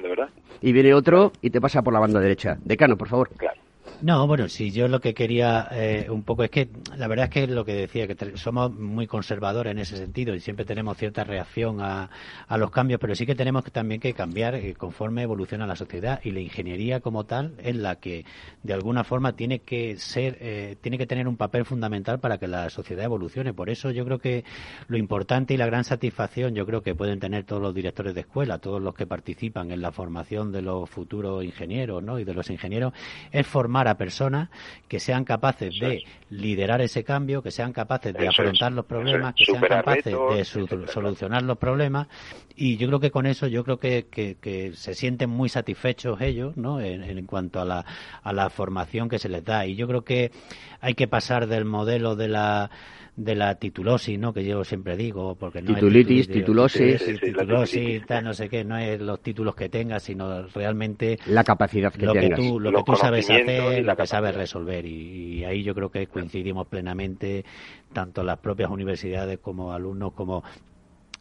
Y 0.61 0.73
viene 0.73 0.95
otro 0.95 1.33
y 1.41 1.51
te 1.51 1.61
pasa 1.61 1.83
por 1.83 1.93
la 1.93 2.01
banda 2.01 2.21
derecha. 2.21 2.59
Decano, 2.65 2.97
por 2.97 3.09
favor. 3.09 3.31
Claro. 3.37 3.61
No, 4.01 4.29
bueno, 4.29 4.49
sí, 4.49 4.71
yo 4.71 4.87
lo 4.87 5.01
que 5.01 5.13
quería 5.13 5.67
eh, 5.73 6.07
un 6.09 6.23
poco 6.23 6.45
es 6.45 6.51
que 6.51 6.69
la 6.97 7.09
verdad 7.09 7.25
es 7.25 7.31
que 7.33 7.47
lo 7.49 7.65
que 7.65 7.75
decía, 7.75 8.07
que 8.07 8.37
somos 8.37 8.73
muy 8.73 9.09
conservadores 9.09 9.73
en 9.73 9.81
ese 9.81 9.97
sentido 9.97 10.37
y 10.37 10.41
siempre 10.41 10.65
tenemos 10.65 10.97
cierta 10.97 11.25
reacción 11.25 11.81
a, 11.81 12.09
a 12.47 12.59
los 12.59 12.71
cambios, 12.71 13.01
pero 13.01 13.17
sí 13.17 13.27
que 13.27 13.35
tenemos 13.35 13.65
que, 13.65 13.73
también 13.73 14.01
que 14.01 14.15
cambiar 14.15 14.55
eh, 14.55 14.75
conforme 14.75 15.23
evoluciona 15.23 15.67
la 15.67 15.75
sociedad 15.75 16.21
y 16.23 16.31
la 16.31 16.39
ingeniería 16.39 17.01
como 17.01 17.25
tal 17.25 17.55
es 17.59 17.75
la 17.75 17.97
que 17.97 18.25
de 18.63 18.73
alguna 18.73 19.03
forma 19.03 19.33
tiene 19.33 19.63
que 19.63 19.97
ser, 19.97 20.39
eh, 20.41 20.77
tiene 20.81 20.97
que 20.97 21.07
tener 21.07 21.27
un 21.27 21.37
papel 21.37 21.65
fundamental 21.65 22.21
para 22.21 22.39
que 22.39 22.47
la 22.47 22.71
sociedad 22.71 23.05
evolucione. 23.05 23.53
Por 23.53 23.69
eso 23.69 23.91
yo 23.91 24.05
creo 24.05 24.21
que 24.21 24.45
lo 24.87 24.97
importante 24.97 25.55
y 25.55 25.57
la 25.57 25.67
gran 25.67 25.83
satisfacción 25.83 26.55
yo 26.55 26.65
creo 26.67 26.83
que 26.83 26.95
pueden 26.95 27.19
tener 27.19 27.43
todos 27.43 27.61
los 27.61 27.75
directores 27.75 28.15
de 28.15 28.21
escuela, 28.21 28.59
todos 28.59 28.81
los 28.81 28.95
que 28.95 29.09
participan 29.09 29.73
en 29.73 29.83
la 29.83 29.91
formación 29.91 30.53
de 30.53 30.63
los 30.63 30.89
futuros 30.89 31.43
ingenieros 31.43 32.01
¿no? 32.01 32.21
y 32.21 32.25
de 32.25 32.35
los 32.35 32.49
ingenieros, 32.49 32.93
es 33.33 33.45
formar 33.45 33.88
a 33.89 33.97
personas 33.97 34.49
que 34.89 35.01
sean 35.01 35.25
capaces 35.25 35.79
de 35.79 36.05
liderar 36.31 36.81
ese 36.81 37.05
cambio, 37.05 37.43
que 37.43 37.51
sean 37.51 37.73
capaces 37.73 38.15
de 38.15 38.29
afrontar 38.29 38.73
los 38.73 38.85
problemas, 38.85 39.35
que 39.35 39.45
sean 39.45 39.63
capaces 39.63 40.05
de 40.05 40.45
solucionar 40.45 41.43
los 41.43 41.59
problemas. 41.59 42.09
Y 42.55 42.77
yo 42.77 42.89
creo 42.89 43.01
que 43.01 43.11
con 43.11 43.27
eso, 43.27 43.47
yo 43.47 43.65
creo 43.65 43.79
que, 43.79 44.07
que, 44.11 44.73
se 44.75 44.95
sienten 44.95 45.31
muy 45.31 45.49
satisfechos 45.49 46.21
ellos, 46.21 46.57
¿no? 46.57 46.81
En, 46.81 47.03
en, 47.03 47.27
cuanto 47.27 47.61
a 47.61 47.65
la, 47.65 47.85
a 48.23 48.33
la 48.33 48.51
formación 48.51 49.09
que 49.09 49.19
se 49.19 49.29
les 49.29 49.45
da. 49.45 49.67
Y 49.67 49.77
yo 49.77 49.87
creo 49.87 50.03
que 50.03 50.33
hay 50.81 50.95
que 50.95 51.09
pasar 51.09 51.47
del 51.47 51.65
modelo 51.65 52.17
de 52.17 52.29
la 52.29 52.71
de 53.19 53.35
la 53.35 53.57
titulosis, 53.57 54.17
¿no? 54.17 54.33
Que 54.33 54.45
yo 54.45 54.63
siempre 54.63 54.97
digo, 54.97 55.35
porque 55.35 55.61
no 55.61 55.75
Titulitis, 55.75 56.29
titulosis, 56.29 57.05
titulosis, 57.21 58.03
no 58.23 58.33
sé 58.33 58.49
qué, 58.49 58.65
no 58.65 58.79
es 58.79 59.01
los 59.01 59.21
títulos 59.21 59.57
que 59.57 59.69
tengas, 59.69 60.05
sino 60.05 60.47
realmente 60.47 61.19
la 61.27 61.43
capacidad 61.43 61.93
que 61.93 62.07
lo 62.07 62.13
tengas. 62.13 62.39
que 62.39 62.49
tú, 62.49 62.61
lo 62.61 62.73
que 62.73 62.83
tú 62.85 62.95
sabes 62.95 63.29
hacer, 63.29 63.85
lo 63.85 63.97
que 63.97 64.07
sabes 64.07 64.37
resolver 64.37 64.87
y, 64.87 65.45
ahí 65.45 65.65
yo 65.65 65.75
creo 65.75 65.91
que 65.91 66.07
coincidimos 66.07 66.69
plenamente 66.69 67.45
tanto 67.93 68.23
las 68.23 68.39
propias 68.39 68.71
universidades 68.71 69.41
como 69.41 69.73
alumnos 69.73 70.13
como 70.13 70.45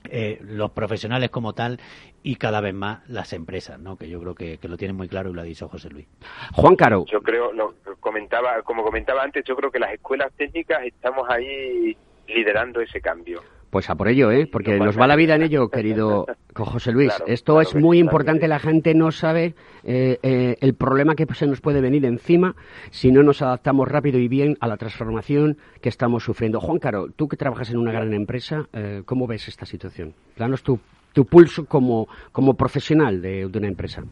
eh, 0.10 0.40
los 0.42 0.72
profesionales 0.72 1.30
como 1.30 1.54
tal 1.54 1.80
y 2.24 2.36
cada 2.36 2.62
vez 2.62 2.74
más 2.74 3.08
las 3.10 3.34
empresas, 3.34 3.80
¿no? 3.80 3.98
que 3.98 4.10
yo 4.10 4.20
creo 4.20 4.36
que, 4.36 4.60
lo 4.68 4.78
tienen 4.78 4.96
muy 4.96 5.08
claro 5.08 5.30
y 5.30 5.34
lo 5.34 5.42
ha 5.42 5.46
dicho 5.46 5.68
José 5.68 5.90
Luis. 5.90 6.08
Juan 6.54 6.76
Caro. 6.76 7.06
Yo 7.06 7.22
creo, 7.22 7.52
lo 7.54 7.76
comentaba, 8.00 8.62
como 8.64 8.84
comentaba 8.84 9.24
antes, 9.24 9.44
yo 9.46 9.56
creo 9.56 9.72
que 9.72 9.80
las 9.80 9.94
escuelas 9.94 10.32
técnicas 10.36 10.84
estamos 10.84 11.30
ahí 11.30 11.98
liderando 12.28 12.82
ese 12.82 13.02
cambio. 13.02 13.42
Pues 13.70 13.90
a 13.90 13.96
por 13.96 14.08
ello, 14.08 14.32
¿eh? 14.32 14.48
Porque 14.50 14.80
nos 14.80 14.98
va 14.98 15.08
la 15.08 15.18
vida 15.18 15.36
en 15.36 15.44
ello, 15.44 15.70
querido 15.70 16.26
José 16.56 16.92
Luis. 16.94 17.12
Esto 17.28 17.60
es 17.60 17.76
muy 17.76 18.00
importante. 18.00 18.48
La 18.48 18.60
gente 18.60 18.94
no 18.94 19.12
sabe 19.12 19.56
eh, 19.84 20.20
eh, 20.24 20.56
el 20.62 20.74
problema 20.74 21.16
que 21.16 21.26
se 21.34 21.48
nos 21.48 21.60
puede 21.60 21.82
venir 21.82 22.06
encima 22.06 22.56
si 22.92 23.12
no 23.12 23.24
nos 23.24 23.42
adaptamos 23.42 23.88
rápido 23.88 24.20
y 24.20 24.30
bien 24.30 24.56
a 24.62 24.68
la 24.68 24.78
transformación 24.78 25.58
que 25.82 25.90
estamos 25.90 26.24
sufriendo. 26.24 26.62
Juan 26.62 26.80
Caro, 26.80 27.08
tú 27.14 27.28
que 27.28 27.36
trabajas 27.36 27.70
en 27.70 27.78
una 27.78 27.92
gran 27.92 28.14
empresa, 28.14 28.68
eh, 28.72 29.02
¿cómo 29.06 29.28
ves 29.28 29.50
esta 29.50 29.66
situación? 29.66 30.14
Danos 30.38 30.64
tu, 30.64 30.80
tu 31.12 31.26
pulso 31.26 31.66
como, 31.66 32.08
como 32.32 32.54
profesional 32.54 33.22
de, 33.22 33.46
una 33.46 33.68
empresa. 33.68 34.04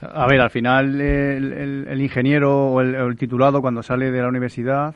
A 0.00 0.26
ver, 0.26 0.40
al 0.40 0.50
final 0.50 1.00
el, 1.00 2.00
ingeniero 2.00 2.68
o 2.68 2.80
el 2.80 3.16
titulado 3.16 3.60
cuando 3.60 3.82
sale 3.82 4.10
de 4.10 4.22
la 4.22 4.28
universidad 4.28 4.94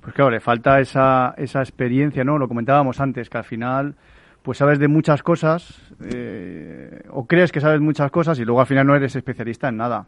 pues 0.00 0.14
claro, 0.14 0.30
le 0.30 0.40
falta 0.40 0.80
esa, 0.80 1.34
esa 1.36 1.60
experiencia, 1.60 2.24
¿no? 2.24 2.38
Lo 2.38 2.48
comentábamos 2.48 3.00
antes, 3.00 3.28
que 3.28 3.38
al 3.38 3.44
final 3.44 3.94
pues 4.42 4.58
sabes 4.58 4.78
de 4.78 4.88
muchas 4.88 5.22
cosas 5.22 5.82
eh, 6.02 7.02
o 7.10 7.26
crees 7.26 7.52
que 7.52 7.60
sabes 7.60 7.80
muchas 7.80 8.10
cosas 8.10 8.38
y 8.38 8.44
luego 8.44 8.60
al 8.60 8.66
final 8.66 8.86
no 8.86 8.96
eres 8.96 9.14
especialista 9.14 9.68
en 9.68 9.76
nada. 9.76 10.06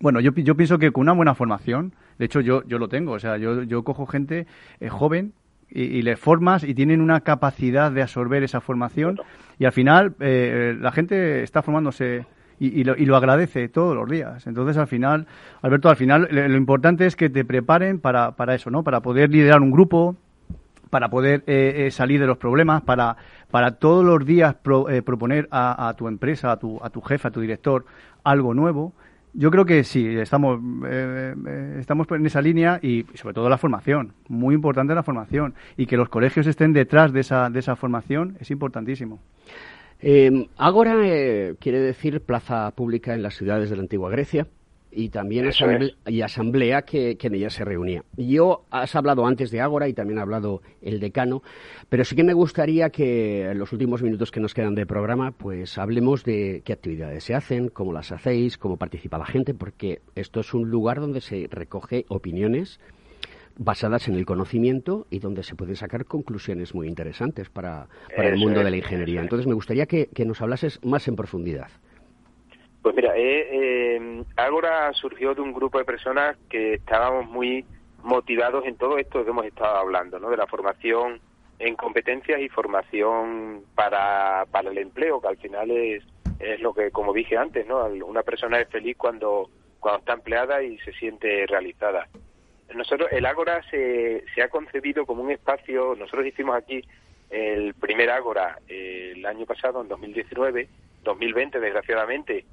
Bueno, 0.00 0.20
yo, 0.20 0.32
yo 0.32 0.54
pienso 0.54 0.78
que 0.78 0.90
con 0.90 1.02
una 1.02 1.12
buena 1.12 1.34
formación, 1.34 1.94
de 2.18 2.26
hecho 2.26 2.40
yo, 2.40 2.62
yo 2.64 2.78
lo 2.78 2.88
tengo, 2.88 3.12
o 3.12 3.18
sea, 3.18 3.38
yo, 3.38 3.62
yo 3.62 3.82
cojo 3.84 4.06
gente 4.06 4.46
eh, 4.80 4.88
joven 4.88 5.32
y, 5.70 6.02
le 6.02 6.16
formas 6.16 6.62
y 6.62 6.74
tienen 6.74 7.00
una 7.00 7.20
capacidad 7.20 7.90
de 7.90 8.02
absorber 8.02 8.42
esa 8.42 8.60
formación 8.60 9.18
y 9.58 9.64
al 9.64 9.72
final 9.72 10.14
eh, 10.20 10.76
la 10.78 10.92
gente 10.92 11.42
está 11.42 11.62
formándose 11.62 12.26
y, 12.58 12.84
lo, 12.84 13.16
agradece 13.16 13.68
todos 13.68 13.96
los 13.96 14.08
días. 14.08 14.46
Entonces, 14.46 14.76
al 14.76 14.86
final, 14.86 15.26
Alberto, 15.62 15.88
al 15.88 15.96
final 15.96 16.28
lo, 16.30 16.56
importante 16.56 17.06
es 17.06 17.16
que 17.16 17.28
te 17.30 17.44
preparen 17.44 17.98
para, 18.00 18.32
para 18.32 18.54
eso, 18.54 18.70
¿no? 18.70 18.82
Para 18.82 19.00
poder 19.00 19.30
liderar 19.30 19.60
un 19.60 19.70
grupo, 19.70 20.16
para 20.94 21.08
poder 21.08 21.42
eh, 21.48 21.86
eh, 21.86 21.90
salir 21.90 22.20
de 22.20 22.26
los 22.28 22.38
problemas, 22.38 22.82
para, 22.82 23.16
para 23.50 23.72
todos 23.72 24.04
los 24.04 24.24
días 24.24 24.54
eh, 24.88 25.02
proponer 25.02 25.48
a, 25.50 25.92
tu 25.98 26.06
empresa, 26.06 26.52
a 26.52 26.56
tu, 26.56 26.78
a 26.80 26.88
tu 26.88 27.00
jefe, 27.00 27.26
a 27.26 27.30
tu 27.32 27.40
director 27.40 27.84
algo 28.22 28.54
nuevo. 28.54 28.92
Yo 29.32 29.50
creo 29.50 29.64
que 29.64 29.82
sí, 29.82 30.06
estamos, 30.06 30.60
estamos 31.80 32.06
en 32.12 32.24
esa 32.24 32.40
línea 32.40 32.78
y 32.80 33.04
sobre 33.14 33.34
todo 33.34 33.48
la 33.48 33.58
formación. 33.58 34.12
Muy 34.28 34.54
importante 34.54 34.94
la 34.94 35.02
formación. 35.02 35.54
Y 35.76 35.86
que 35.86 35.96
los 35.96 36.08
colegios 36.08 36.46
estén 36.46 36.72
detrás 36.72 37.12
de 37.12 37.18
esa, 37.22 37.50
de 37.50 37.58
esa 37.58 37.74
formación 37.74 38.36
es 38.38 38.52
importantísimo. 38.52 39.18
Eh, 40.06 40.48
Ágora 40.58 40.96
eh, 41.02 41.54
quiere 41.58 41.80
decir 41.80 42.20
plaza 42.20 42.70
pública 42.72 43.14
en 43.14 43.22
las 43.22 43.36
ciudades 43.36 43.70
de 43.70 43.76
la 43.76 43.80
antigua 43.80 44.10
Grecia 44.10 44.46
y 44.92 45.08
también 45.08 45.46
asamblea, 45.46 45.94
y 46.06 46.20
asamblea 46.20 46.82
que, 46.82 47.16
en 47.18 47.34
ella 47.34 47.48
se 47.48 47.64
reunía. 47.64 48.04
Yo 48.18 48.66
has 48.70 48.94
hablado 48.96 49.26
antes 49.26 49.50
de 49.50 49.62
Ágora 49.62 49.88
y 49.88 49.94
también 49.94 50.18
ha 50.18 50.22
hablado 50.22 50.60
el 50.82 51.00
decano, 51.00 51.42
pero 51.88 52.04
sí 52.04 52.14
que 52.14 52.22
me 52.22 52.34
gustaría 52.34 52.90
que 52.90 53.50
en 53.50 53.58
los 53.58 53.72
últimos 53.72 54.02
minutos 54.02 54.30
que 54.30 54.40
nos 54.40 54.52
quedan 54.52 54.74
de 54.74 54.84
programa, 54.84 55.30
pues 55.30 55.78
hablemos 55.78 56.22
de 56.22 56.60
qué 56.66 56.74
actividades 56.74 57.24
se 57.24 57.34
hacen, 57.34 57.70
cómo 57.70 57.94
las 57.94 58.12
hacéis, 58.12 58.58
cómo 58.58 58.76
participa 58.76 59.16
la 59.16 59.24
gente, 59.24 59.54
porque 59.54 60.02
esto 60.16 60.40
es 60.40 60.52
un 60.52 60.68
lugar 60.68 61.00
donde 61.00 61.22
se 61.22 61.48
recoge 61.50 62.04
opiniones 62.08 62.78
basadas 63.56 64.08
en 64.08 64.16
el 64.16 64.26
conocimiento 64.26 65.06
y 65.10 65.20
donde 65.20 65.42
se 65.42 65.54
pueden 65.54 65.76
sacar 65.76 66.04
conclusiones 66.04 66.74
muy 66.74 66.88
interesantes 66.88 67.50
para, 67.50 67.86
para 68.14 68.28
el 68.28 68.36
mundo 68.36 68.62
de 68.62 68.70
la 68.70 68.76
ingeniería. 68.76 69.20
Entonces, 69.20 69.46
me 69.46 69.54
gustaría 69.54 69.86
que, 69.86 70.08
nos 70.24 70.40
hablases 70.40 70.84
más 70.84 71.06
en 71.08 71.16
profundidad. 71.16 71.68
Pues 72.82 72.94
mira, 72.94 73.16
eh, 73.16 73.48
eh, 73.52 74.24
Ágora 74.36 74.92
surgió 74.92 75.34
de 75.34 75.40
un 75.40 75.52
grupo 75.52 75.78
de 75.78 75.84
personas 75.84 76.36
que 76.48 76.74
estábamos 76.74 77.30
muy 77.30 77.64
motivados 78.02 78.66
en 78.66 78.76
todo 78.76 78.98
esto 78.98 79.24
que 79.24 79.30
hemos 79.30 79.46
estado 79.46 79.76
hablando, 79.76 80.18
¿no? 80.18 80.30
De 80.30 80.36
la 80.36 80.46
formación 80.46 81.20
en 81.58 81.76
competencias 81.76 82.40
y 82.40 82.48
formación 82.48 83.62
para, 83.74 84.44
para 84.50 84.70
el 84.70 84.78
empleo, 84.78 85.20
que 85.20 85.28
al 85.28 85.36
final 85.38 85.70
es, 85.70 86.02
es 86.38 86.60
lo 86.60 86.74
que, 86.74 86.90
como 86.90 87.12
dije 87.12 87.36
antes, 87.36 87.66
¿no? 87.66 87.86
Una 87.86 88.22
persona 88.22 88.60
es 88.60 88.68
feliz 88.68 88.96
cuando, 88.98 89.48
cuando 89.80 90.00
está 90.00 90.12
empleada 90.14 90.62
y 90.62 90.78
se 90.78 90.92
siente 90.92 91.46
realizada. 91.46 92.08
Nosotros, 92.74 93.10
el 93.12 93.26
Ágora 93.26 93.62
se, 93.70 94.24
se 94.34 94.42
ha 94.42 94.48
concebido 94.48 95.04
como 95.06 95.22
un 95.22 95.30
espacio, 95.30 95.94
nosotros 95.96 96.26
hicimos 96.26 96.56
aquí 96.56 96.82
el 97.30 97.74
primer 97.74 98.10
Ágora 98.10 98.58
eh, 98.68 99.12
el 99.16 99.26
año 99.26 99.44
pasado, 99.44 99.82
en 99.82 99.88
2019, 99.88 100.68
2020 101.02 101.60
desgraciadamente, 101.60 102.44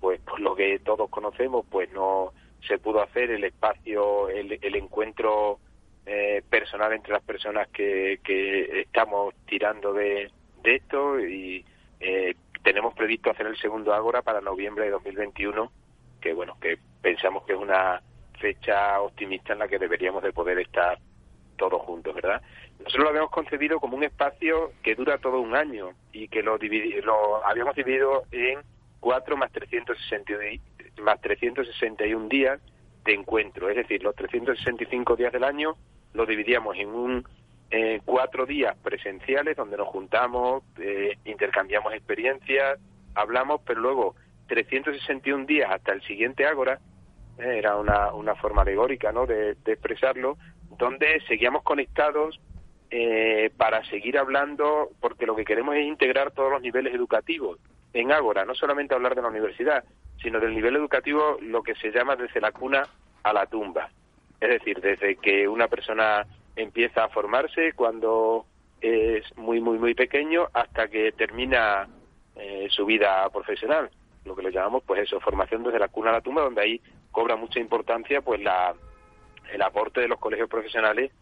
pues 0.00 0.20
por 0.20 0.40
lo 0.40 0.56
que 0.56 0.78
todos 0.80 1.08
conocemos, 1.10 1.64
pues 1.70 1.90
no 1.92 2.32
se 2.66 2.78
pudo 2.78 3.02
hacer 3.02 3.30
el 3.30 3.44
espacio, 3.44 4.28
el, 4.28 4.58
el 4.60 4.74
encuentro 4.74 5.58
eh, 6.06 6.42
personal 6.48 6.92
entre 6.92 7.12
las 7.12 7.22
personas 7.22 7.68
que, 7.68 8.20
que 8.24 8.80
estamos 8.80 9.34
tirando 9.46 9.92
de, 9.92 10.30
de 10.62 10.74
esto 10.74 11.20
y 11.20 11.64
eh, 12.00 12.34
tenemos 12.62 12.94
previsto 12.94 13.30
hacer 13.30 13.46
el 13.46 13.56
segundo 13.58 13.94
Ágora 13.94 14.22
para 14.22 14.40
noviembre 14.40 14.84
de 14.84 14.90
2021, 14.90 15.70
que 16.20 16.32
bueno, 16.32 16.56
que 16.60 16.78
pensamos 17.02 17.44
que 17.44 17.52
es 17.52 17.58
una 17.58 18.02
fecha 18.40 19.00
optimista 19.00 19.52
en 19.52 19.60
la 19.60 19.68
que 19.68 19.78
deberíamos 19.78 20.22
de 20.22 20.32
poder 20.32 20.58
estar 20.58 20.98
todos 21.56 21.82
juntos, 21.82 22.14
¿verdad? 22.14 22.40
Nosotros 22.78 23.04
lo 23.04 23.10
habíamos 23.10 23.30
concebido 23.30 23.78
como 23.78 23.96
un 23.96 24.04
espacio 24.04 24.72
que 24.82 24.94
dura 24.94 25.18
todo 25.18 25.40
un 25.40 25.54
año 25.54 25.90
y 26.12 26.28
que 26.28 26.42
lo, 26.42 26.56
lo 26.56 27.46
habíamos 27.46 27.76
dividido 27.76 28.24
en 28.32 28.60
4 29.00 29.36
más 29.36 29.52
361, 29.52 30.62
más 31.02 31.20
361 31.20 32.28
días 32.28 32.60
de 33.04 33.14
encuentro, 33.14 33.68
es 33.68 33.76
decir, 33.76 34.02
los 34.02 34.14
365 34.14 35.16
días 35.16 35.32
del 35.32 35.44
año 35.44 35.74
lo 36.12 36.26
dividíamos 36.26 36.76
en 36.76 36.88
un 36.88 37.24
eh, 37.70 38.00
cuatro 38.04 38.46
días 38.46 38.76
presenciales 38.82 39.56
donde 39.56 39.76
nos 39.76 39.88
juntamos, 39.88 40.64
eh, 40.78 41.16
intercambiamos 41.24 41.94
experiencias, 41.94 42.80
hablamos, 43.14 43.60
pero 43.64 43.80
luego 43.80 44.16
361 44.48 45.46
días 45.46 45.70
hasta 45.70 45.92
el 45.92 46.02
siguiente 46.02 46.46
Ágora, 46.46 46.80
era 47.42 47.76
una, 47.76 48.12
una 48.12 48.34
forma 48.34 48.62
alegórica 48.62 49.12
¿no? 49.12 49.26
de, 49.26 49.56
expresarlo, 49.66 50.36
donde 50.78 51.20
seguíamos 51.28 51.62
conectados 51.62 52.40
eh, 52.90 53.50
para 53.56 53.84
seguir 53.84 54.18
hablando, 54.18 54.90
porque 55.00 55.26
lo 55.26 55.36
que 55.36 55.44
queremos 55.44 55.76
es 55.76 55.84
integrar 55.84 56.32
todos 56.32 56.50
los 56.50 56.62
niveles 56.62 56.94
educativos 56.94 57.58
en 57.92 58.12
Ágora, 58.12 58.44
no 58.44 58.54
solamente 58.54 58.94
hablar 58.94 59.14
de 59.14 59.22
la 59.22 59.28
universidad, 59.28 59.84
sino 60.22 60.40
del 60.40 60.54
nivel 60.54 60.76
educativo, 60.76 61.38
lo 61.40 61.62
que 61.62 61.74
se 61.76 61.90
llama 61.90 62.16
desde 62.16 62.40
la 62.40 62.52
cuna 62.52 62.82
a 63.22 63.32
la 63.32 63.46
tumba. 63.46 63.90
Es 64.40 64.48
decir, 64.48 64.80
desde 64.80 65.16
que 65.16 65.46
una 65.48 65.68
persona 65.68 66.26
empieza 66.56 67.04
a 67.04 67.08
formarse 67.08 67.72
cuando 67.74 68.46
es 68.80 69.24
muy, 69.36 69.60
muy, 69.60 69.78
muy 69.78 69.94
pequeño 69.94 70.48
hasta 70.52 70.88
que 70.88 71.12
termina 71.12 71.88
eh, 72.36 72.68
su 72.70 72.86
vida 72.86 73.28
profesional, 73.30 73.90
lo 74.24 74.34
que 74.34 74.42
le 74.42 74.52
llamamos, 74.52 74.82
pues 74.86 75.02
eso, 75.02 75.20
formación 75.20 75.62
desde 75.62 75.78
la 75.78 75.88
cuna 75.88 76.10
a 76.10 76.14
la 76.14 76.20
tumba, 76.20 76.42
donde 76.42 76.62
ahí 76.62 76.80
cobra 77.10 77.36
mucha 77.36 77.60
importancia, 77.60 78.20
pues 78.20 78.40
la, 78.40 78.74
el 79.52 79.62
aporte 79.62 80.00
de 80.00 80.08
los 80.08 80.18
colegios 80.18 80.48
profesionales 80.48 81.12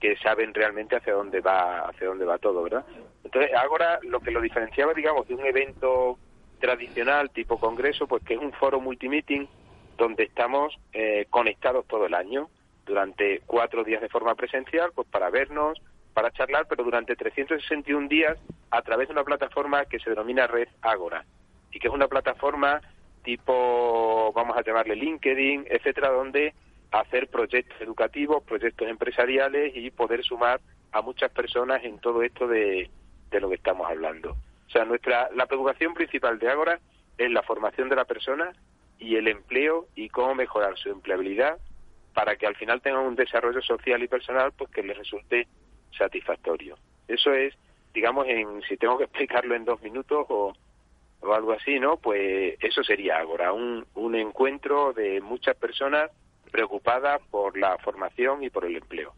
que 0.00 0.16
saben 0.18 0.52
realmente 0.52 0.96
hacia 0.96 1.14
dónde 1.14 1.40
va, 1.40 1.88
hacia 1.88 2.08
dónde 2.08 2.24
va 2.24 2.38
todo, 2.38 2.62
¿verdad? 2.62 2.84
Entonces, 3.24 3.50
ahora 3.54 3.98
lo 4.02 4.20
que 4.20 4.30
lo 4.30 4.40
diferenciaba, 4.40 4.92
digamos, 4.92 5.26
de 5.26 5.34
un 5.34 5.46
evento 5.46 6.18
tradicional 6.60 7.30
tipo 7.30 7.58
congreso, 7.58 8.06
pues 8.06 8.22
que 8.24 8.34
es 8.34 8.40
un 8.40 8.52
foro 8.52 8.80
multimeeting 8.80 9.48
donde 9.96 10.24
estamos 10.24 10.78
eh, 10.92 11.26
conectados 11.30 11.86
todo 11.86 12.06
el 12.06 12.14
año 12.14 12.48
durante 12.84 13.40
cuatro 13.46 13.84
días 13.84 14.00
de 14.00 14.08
forma 14.08 14.34
presencial, 14.34 14.92
pues 14.94 15.08
para 15.08 15.30
vernos, 15.30 15.80
para 16.14 16.30
charlar, 16.30 16.66
pero 16.68 16.84
durante 16.84 17.16
361 17.16 18.08
días 18.08 18.38
a 18.70 18.82
través 18.82 19.08
de 19.08 19.12
una 19.12 19.24
plataforma 19.24 19.84
que 19.86 19.98
se 19.98 20.10
denomina 20.10 20.46
Red 20.46 20.68
Ágora 20.82 21.24
y 21.72 21.78
que 21.78 21.88
es 21.88 21.94
una 21.94 22.08
plataforma 22.08 22.80
tipo, 23.26 24.32
vamos 24.32 24.56
a 24.56 24.62
llamarle 24.62 24.94
LinkedIn, 24.94 25.66
etcétera, 25.68 26.10
donde 26.10 26.54
hacer 26.92 27.26
proyectos 27.26 27.78
educativos, 27.80 28.44
proyectos 28.44 28.88
empresariales 28.88 29.72
y 29.74 29.90
poder 29.90 30.22
sumar 30.22 30.60
a 30.92 31.02
muchas 31.02 31.32
personas 31.32 31.82
en 31.82 31.98
todo 31.98 32.22
esto 32.22 32.46
de, 32.46 32.88
lo 33.32 33.48
que 33.48 33.56
estamos 33.56 33.90
hablando. 33.90 34.30
O 34.30 34.70
sea, 34.70 34.84
nuestra 34.84 35.28
la 35.34 35.46
preocupación 35.46 35.92
principal 35.92 36.38
de 36.38 36.48
Ágora 36.48 36.78
es 37.18 37.30
la 37.30 37.42
formación 37.42 37.88
de 37.88 37.96
la 37.96 38.04
persona 38.04 38.52
y 38.98 39.16
el 39.16 39.26
empleo 39.26 39.88
y 39.96 40.08
cómo 40.08 40.34
mejorar 40.36 40.78
su 40.78 40.88
empleabilidad 40.90 41.58
para 42.14 42.36
que 42.36 42.46
al 42.46 42.54
final 42.54 42.80
tengan 42.80 43.02
un 43.02 43.16
desarrollo 43.16 43.60
social 43.60 44.02
y 44.02 44.08
personal 44.08 44.52
pues 44.56 44.70
que 44.70 44.84
les 44.84 44.96
resulte 44.96 45.48
satisfactorio. 45.98 46.78
Eso 47.08 47.34
es, 47.34 47.54
digamos, 47.92 48.26
en 48.28 48.62
si 48.62 48.76
tengo 48.76 48.96
que 48.96 49.04
explicarlo 49.10 49.56
en 49.56 49.64
dos 49.64 49.82
minutos 49.82 50.26
o, 50.30 50.54
o 51.26 51.34
algo 51.34 51.52
así, 51.52 51.78
¿no? 51.78 51.96
Pues 51.96 52.56
eso 52.60 52.82
sería 52.82 53.18
ahora 53.20 53.52
un, 53.52 53.84
un 53.94 54.14
encuentro 54.14 54.92
de 54.92 55.20
muchas 55.20 55.56
personas 55.56 56.10
preocupadas 56.50 57.20
por 57.30 57.58
la 57.58 57.76
formación 57.78 58.42
y 58.42 58.50
por 58.50 58.64
el 58.64 58.76
empleo. 58.76 59.12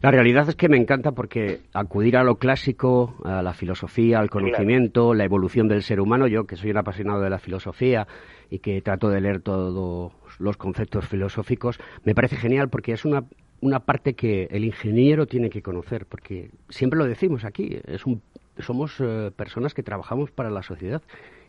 La 0.00 0.10
realidad 0.10 0.48
es 0.48 0.56
que 0.56 0.68
me 0.68 0.76
encanta 0.76 1.12
porque 1.12 1.60
acudir 1.72 2.16
a 2.16 2.24
lo 2.24 2.36
clásico, 2.36 3.14
a 3.24 3.40
la 3.42 3.54
filosofía, 3.54 4.18
al 4.18 4.28
conocimiento, 4.28 5.14
la 5.14 5.24
evolución 5.24 5.68
del 5.68 5.82
ser 5.82 6.00
humano, 6.00 6.26
yo 6.26 6.44
que 6.44 6.56
soy 6.56 6.70
un 6.70 6.78
apasionado 6.78 7.20
de 7.22 7.30
la 7.30 7.38
filosofía 7.38 8.06
y 8.50 8.58
que 8.58 8.82
trato 8.82 9.08
de 9.08 9.20
leer 9.20 9.40
todos 9.40 10.12
los 10.38 10.56
conceptos 10.56 11.08
filosóficos, 11.08 11.78
me 12.04 12.14
parece 12.14 12.36
genial 12.36 12.68
porque 12.68 12.92
es 12.92 13.04
una, 13.04 13.24
una 13.60 13.80
parte 13.80 14.14
que 14.14 14.48
el 14.50 14.64
ingeniero 14.64 15.26
tiene 15.26 15.48
que 15.48 15.62
conocer, 15.62 16.04
porque 16.06 16.50
siempre 16.68 16.98
lo 16.98 17.06
decimos 17.06 17.44
aquí, 17.44 17.78
es 17.86 18.04
un, 18.04 18.20
somos 18.58 19.00
eh, 19.00 19.30
personas 19.34 19.72
que 19.72 19.82
trabajamos 19.82 20.30
para 20.30 20.50
la 20.50 20.62
sociedad 20.62 21.00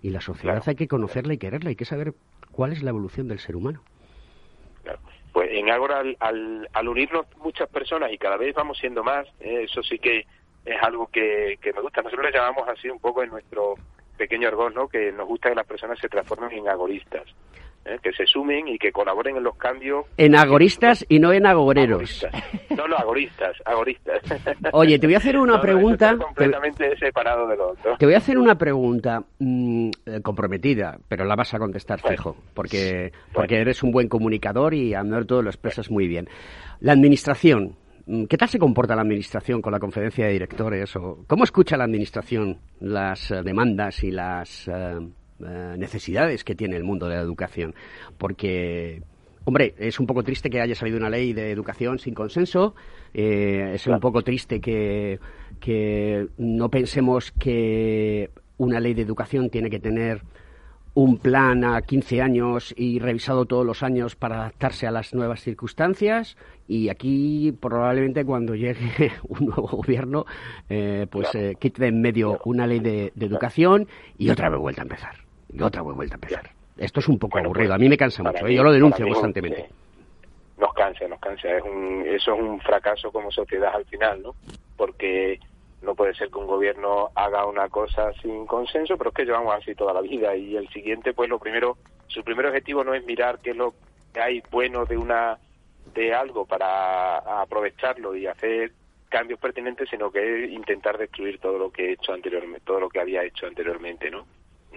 y 0.04 0.10
la 0.10 0.22
sociedad 0.22 0.62
hay 0.68 0.76
que 0.76 0.88
conocerla 0.88 1.34
y 1.34 1.38
quererla, 1.38 1.70
hay 1.70 1.76
que 1.78 1.86
saber 1.86 2.14
cuál 2.52 2.74
es 2.74 2.84
la 2.84 2.90
evolución 2.90 3.30
del 3.30 3.40
ser 3.40 3.56
humano. 3.56 3.82
Pues 5.32 5.50
en 5.52 5.72
Ágora, 5.72 6.04
al, 6.20 6.70
al, 6.72 6.88
unirnos 6.88 7.26
muchas 7.38 7.70
personas 7.70 8.12
y 8.12 8.18
cada 8.20 8.38
vez 8.38 8.54
vamos 8.54 8.78
siendo 8.78 9.02
más, 9.02 9.26
eh, 9.40 9.64
eso 9.64 9.82
sí 9.82 9.98
que 9.98 10.28
es 10.66 10.84
algo 10.84 11.08
que, 11.08 11.58
que 11.60 11.74
me 11.74 11.82
gusta. 11.82 12.02
Nosotros 12.02 12.26
le 12.28 12.38
llamamos 12.38 12.68
así 12.68 12.90
un 12.90 13.00
poco 13.00 13.24
en 13.24 13.30
nuestro 13.30 13.76
pequeño 14.18 14.52
¿no? 14.76 14.88
Que 14.90 15.12
nos 15.12 15.28
gusta 15.28 15.50
que 15.50 15.56
las 15.56 15.66
personas 15.66 15.98
se 16.00 16.10
transformen 16.10 16.52
en 16.52 16.68
agoristas. 16.68 17.24
¿Eh? 17.86 17.98
que 18.02 18.12
se 18.14 18.26
sumen 18.26 18.68
y 18.68 18.78
que 18.78 18.92
colaboren 18.92 19.38
en 19.38 19.44
los 19.44 19.56
cambios. 19.56 20.06
En 20.18 20.36
agoristas 20.36 21.06
y 21.10 21.20
no 21.20 21.32
en 21.34 21.46
agoreros. 21.46 22.26
No, 22.76 22.88
no, 22.88 22.96
agoristas, 22.96 23.56
agoristas. 23.66 24.22
Oye, 24.74 24.98
te 24.98 25.08
voy 25.08 25.14
a 25.14 25.18
hacer 25.18 25.38
una 25.38 25.62
pregunta. 25.62 26.18
completamente 26.18 26.98
separado 26.98 27.48
de 27.48 27.56
lo 27.56 27.72
otro. 27.72 27.98
Te 27.98 28.06
voy 28.06 28.16
a 28.16 28.18
hacer 28.18 28.38
una 28.38 28.56
pregunta 28.56 29.24
mm, 29.40 29.90
eh, 30.06 30.22
comprometida, 30.22 30.98
pero 31.08 31.26
la 31.26 31.36
vas 31.36 31.54
a 31.54 31.60
contestar 31.60 32.02
fijo, 32.02 32.36
porque, 32.54 33.12
porque 33.32 33.58
eres 33.62 33.84
un 33.84 33.92
buen 33.92 34.10
comunicador 34.10 34.74
y 34.74 34.94
a 34.96 35.04
todo 35.28 35.44
lo 35.44 35.50
expresas 35.50 35.92
muy 35.92 36.08
bien. 36.08 36.28
La 36.80 36.94
administración, 36.94 37.78
Mm, 38.06 38.26
¿Qué 38.26 38.38
tal 38.38 38.50
se 38.50 38.60
comporta 38.60 38.96
la 38.96 39.02
Administración 39.02 39.62
con 39.62 39.72
la 39.72 39.80
conferencia 39.80 40.26
de 40.26 40.34
directores? 40.34 40.96
O 40.96 41.24
¿Cómo 41.28 41.44
escucha 41.44 41.78
la 41.78 41.86
Administración 41.86 42.60
las 42.80 43.32
eh, 43.32 43.42
demandas 43.44 44.04
y 44.04 44.12
las 44.12 44.68
eh, 45.46 45.76
necesidades 45.78 46.44
que 46.44 46.56
tiene 46.56 46.76
el 46.76 46.84
mundo 46.84 47.08
de 47.08 47.16
la 47.16 47.22
educación? 47.22 47.74
Porque, 48.18 49.02
hombre, 49.46 49.74
es 49.78 50.00
un 50.00 50.08
poco 50.08 50.24
triste 50.24 50.50
que 50.50 50.62
haya 50.62 50.76
salido 50.76 50.98
una 50.98 51.10
ley 51.10 51.34
de 51.34 51.52
educación 51.52 52.00
sin 52.00 52.14
consenso. 52.14 52.76
es 53.14 53.88
un 53.88 54.00
poco 54.00 54.22
triste 54.24 54.60
que, 54.60 55.20
que 55.60 56.28
no 56.38 56.70
pensemos 56.70 57.32
que 57.32 58.30
una 58.58 58.80
ley 58.80 58.94
de 58.94 59.02
educación 59.02 59.50
tiene 59.50 59.70
que 59.70 59.80
tener 59.80 60.22
un 60.96 61.18
plan 61.18 61.64
a 61.64 61.82
15 61.82 62.22
años 62.22 62.74
y 62.78 63.00
revisado 63.00 63.46
todos 63.46 63.66
los 63.66 63.82
años 63.82 64.16
para 64.16 64.42
adaptarse 64.42 64.86
a 64.86 64.92
las 64.92 65.14
nuevas 65.14 65.42
circunstancias. 65.42 66.38
Y 66.68 66.90
aquí 66.90 67.52
probablemente 67.60 68.24
cuando 68.26 68.56
llegue 68.56 69.12
un 69.24 69.48
nuevo 69.48 69.68
gobierno 69.68 70.26
eh, 70.70 71.08
pues 71.10 71.34
eh, 71.34 71.56
quite 71.60 71.88
en 71.88 72.02
medio 72.02 72.40
una 72.46 72.68
ley 72.68 72.80
de, 72.80 73.12
educación 73.20 73.88
y 74.18 74.30
otra 74.30 74.50
vez 74.50 74.60
vuelta 74.60 74.82
a 74.82 74.84
empezar 74.84 75.23
y 75.54 75.62
otra 75.62 75.82
vuelta 75.82 76.16
a 76.16 76.18
empezar. 76.18 76.50
Esto 76.78 77.00
es 77.00 77.08
un 77.08 77.20
poco 77.20 77.38
aburrido 77.38 77.70
pues, 77.70 77.76
a 77.76 77.78
mí 77.78 77.90
me 77.90 77.98
cansa 77.98 78.24
mucho 78.24 78.48
¿eh? 78.48 78.56
yo 78.56 78.64
lo 78.64 78.72
denuncio 78.72 79.08
constantemente. 79.08 79.70
nos 80.58 80.74
cansa 80.74 81.08
nos 81.08 81.20
cansa. 81.20 81.50
Es 81.50 81.64
un, 81.64 82.04
eso 82.08 82.34
es 82.34 82.42
un 82.42 82.60
fracaso 82.62 83.12
como 83.12 83.32
sociedad 83.32 83.76
al 83.76 83.86
final 83.86 84.22
no 84.24 84.36
porque 84.76 85.40
no 85.84 85.96
puede 85.96 86.14
ser 86.16 86.30
que 86.30 86.40
un 86.40 86.48
gobierno 86.48 87.10
haga 87.14 87.46
una 87.46 87.70
cosa 87.70 88.12
sin 88.22 88.46
consenso, 88.46 88.98
pero 88.98 89.10
es 89.10 89.16
que 89.16 89.26
llevamos 89.26 89.54
así 89.54 89.76
toda 89.76 89.94
la 89.94 90.02
vida. 90.02 90.36
Y 90.36 90.56
el 90.56 90.70
siguiente, 90.70 91.14
pues 91.14 91.30
lo 91.30 91.40
primero, 91.40 91.78
su 92.08 92.24
primer 92.24 92.46
objetivo 92.46 92.84
no 92.84 92.94
es 92.94 93.06
mirar 93.06 93.40
qué 93.40 93.52
es 93.52 93.58
lo 93.58 93.74
que 94.14 94.22
hay 94.22 94.44
bueno 94.50 94.86
de 94.86 94.98
una 94.98 95.38
de 95.94 96.14
algo 96.14 96.46
para 96.46 97.18
aprovecharlo 97.42 98.16
y 98.16 98.26
hacer 98.28 98.72
cambios 99.10 99.40
pertinentes, 99.40 99.90
sino 99.90 100.10
que 100.10 100.46
es 100.46 100.52
intentar 100.52 100.98
destruir 100.98 101.40
todo 101.40 101.58
lo 101.58 101.72
que 101.72 101.90
he 101.90 101.94
hecho 101.94 102.14
anteriormente, 102.14 102.62
todo 102.66 102.80
lo 102.80 102.90
que 102.90 103.00
había 103.00 103.24
hecho 103.24 103.46
anteriormente, 103.46 104.10
¿no? 104.10 104.26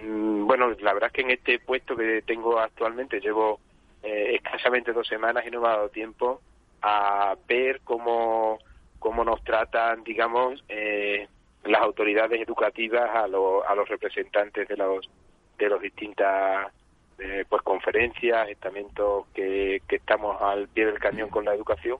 Mm, 0.01 0.45
bueno, 0.45 0.69
la 0.79 0.93
verdad 0.93 1.07
es 1.07 1.13
que 1.13 1.21
en 1.21 1.31
este 1.31 1.59
puesto 1.59 1.95
que 1.95 2.21
tengo 2.21 2.59
actualmente 2.59 3.19
llevo 3.19 3.59
eh, 4.03 4.35
escasamente 4.35 4.93
dos 4.93 5.07
semanas 5.07 5.43
y 5.45 5.51
no 5.51 5.61
me 5.61 5.67
ha 5.67 5.71
dado 5.71 5.89
tiempo 5.89 6.41
a 6.81 7.35
ver 7.47 7.81
cómo 7.83 8.59
cómo 8.99 9.23
nos 9.23 9.43
tratan, 9.43 10.03
digamos, 10.03 10.63
eh, 10.69 11.27
las 11.63 11.81
autoridades 11.81 12.41
educativas 12.41 13.09
a, 13.09 13.23
a 13.23 13.27
los 13.75 13.89
representantes 13.89 14.67
de 14.67 14.77
los 14.77 15.09
de 15.57 15.69
los 15.69 15.81
distintas 15.81 16.71
eh, 17.19 17.45
pues 17.49 17.63
conferencias, 17.63 18.47
estamentos 18.49 19.25
que, 19.33 19.81
que 19.87 19.95
estamos 19.95 20.39
al 20.41 20.67
pie 20.67 20.85
del 20.85 20.99
cañón 20.99 21.29
con 21.29 21.45
la 21.45 21.55
educación. 21.55 21.97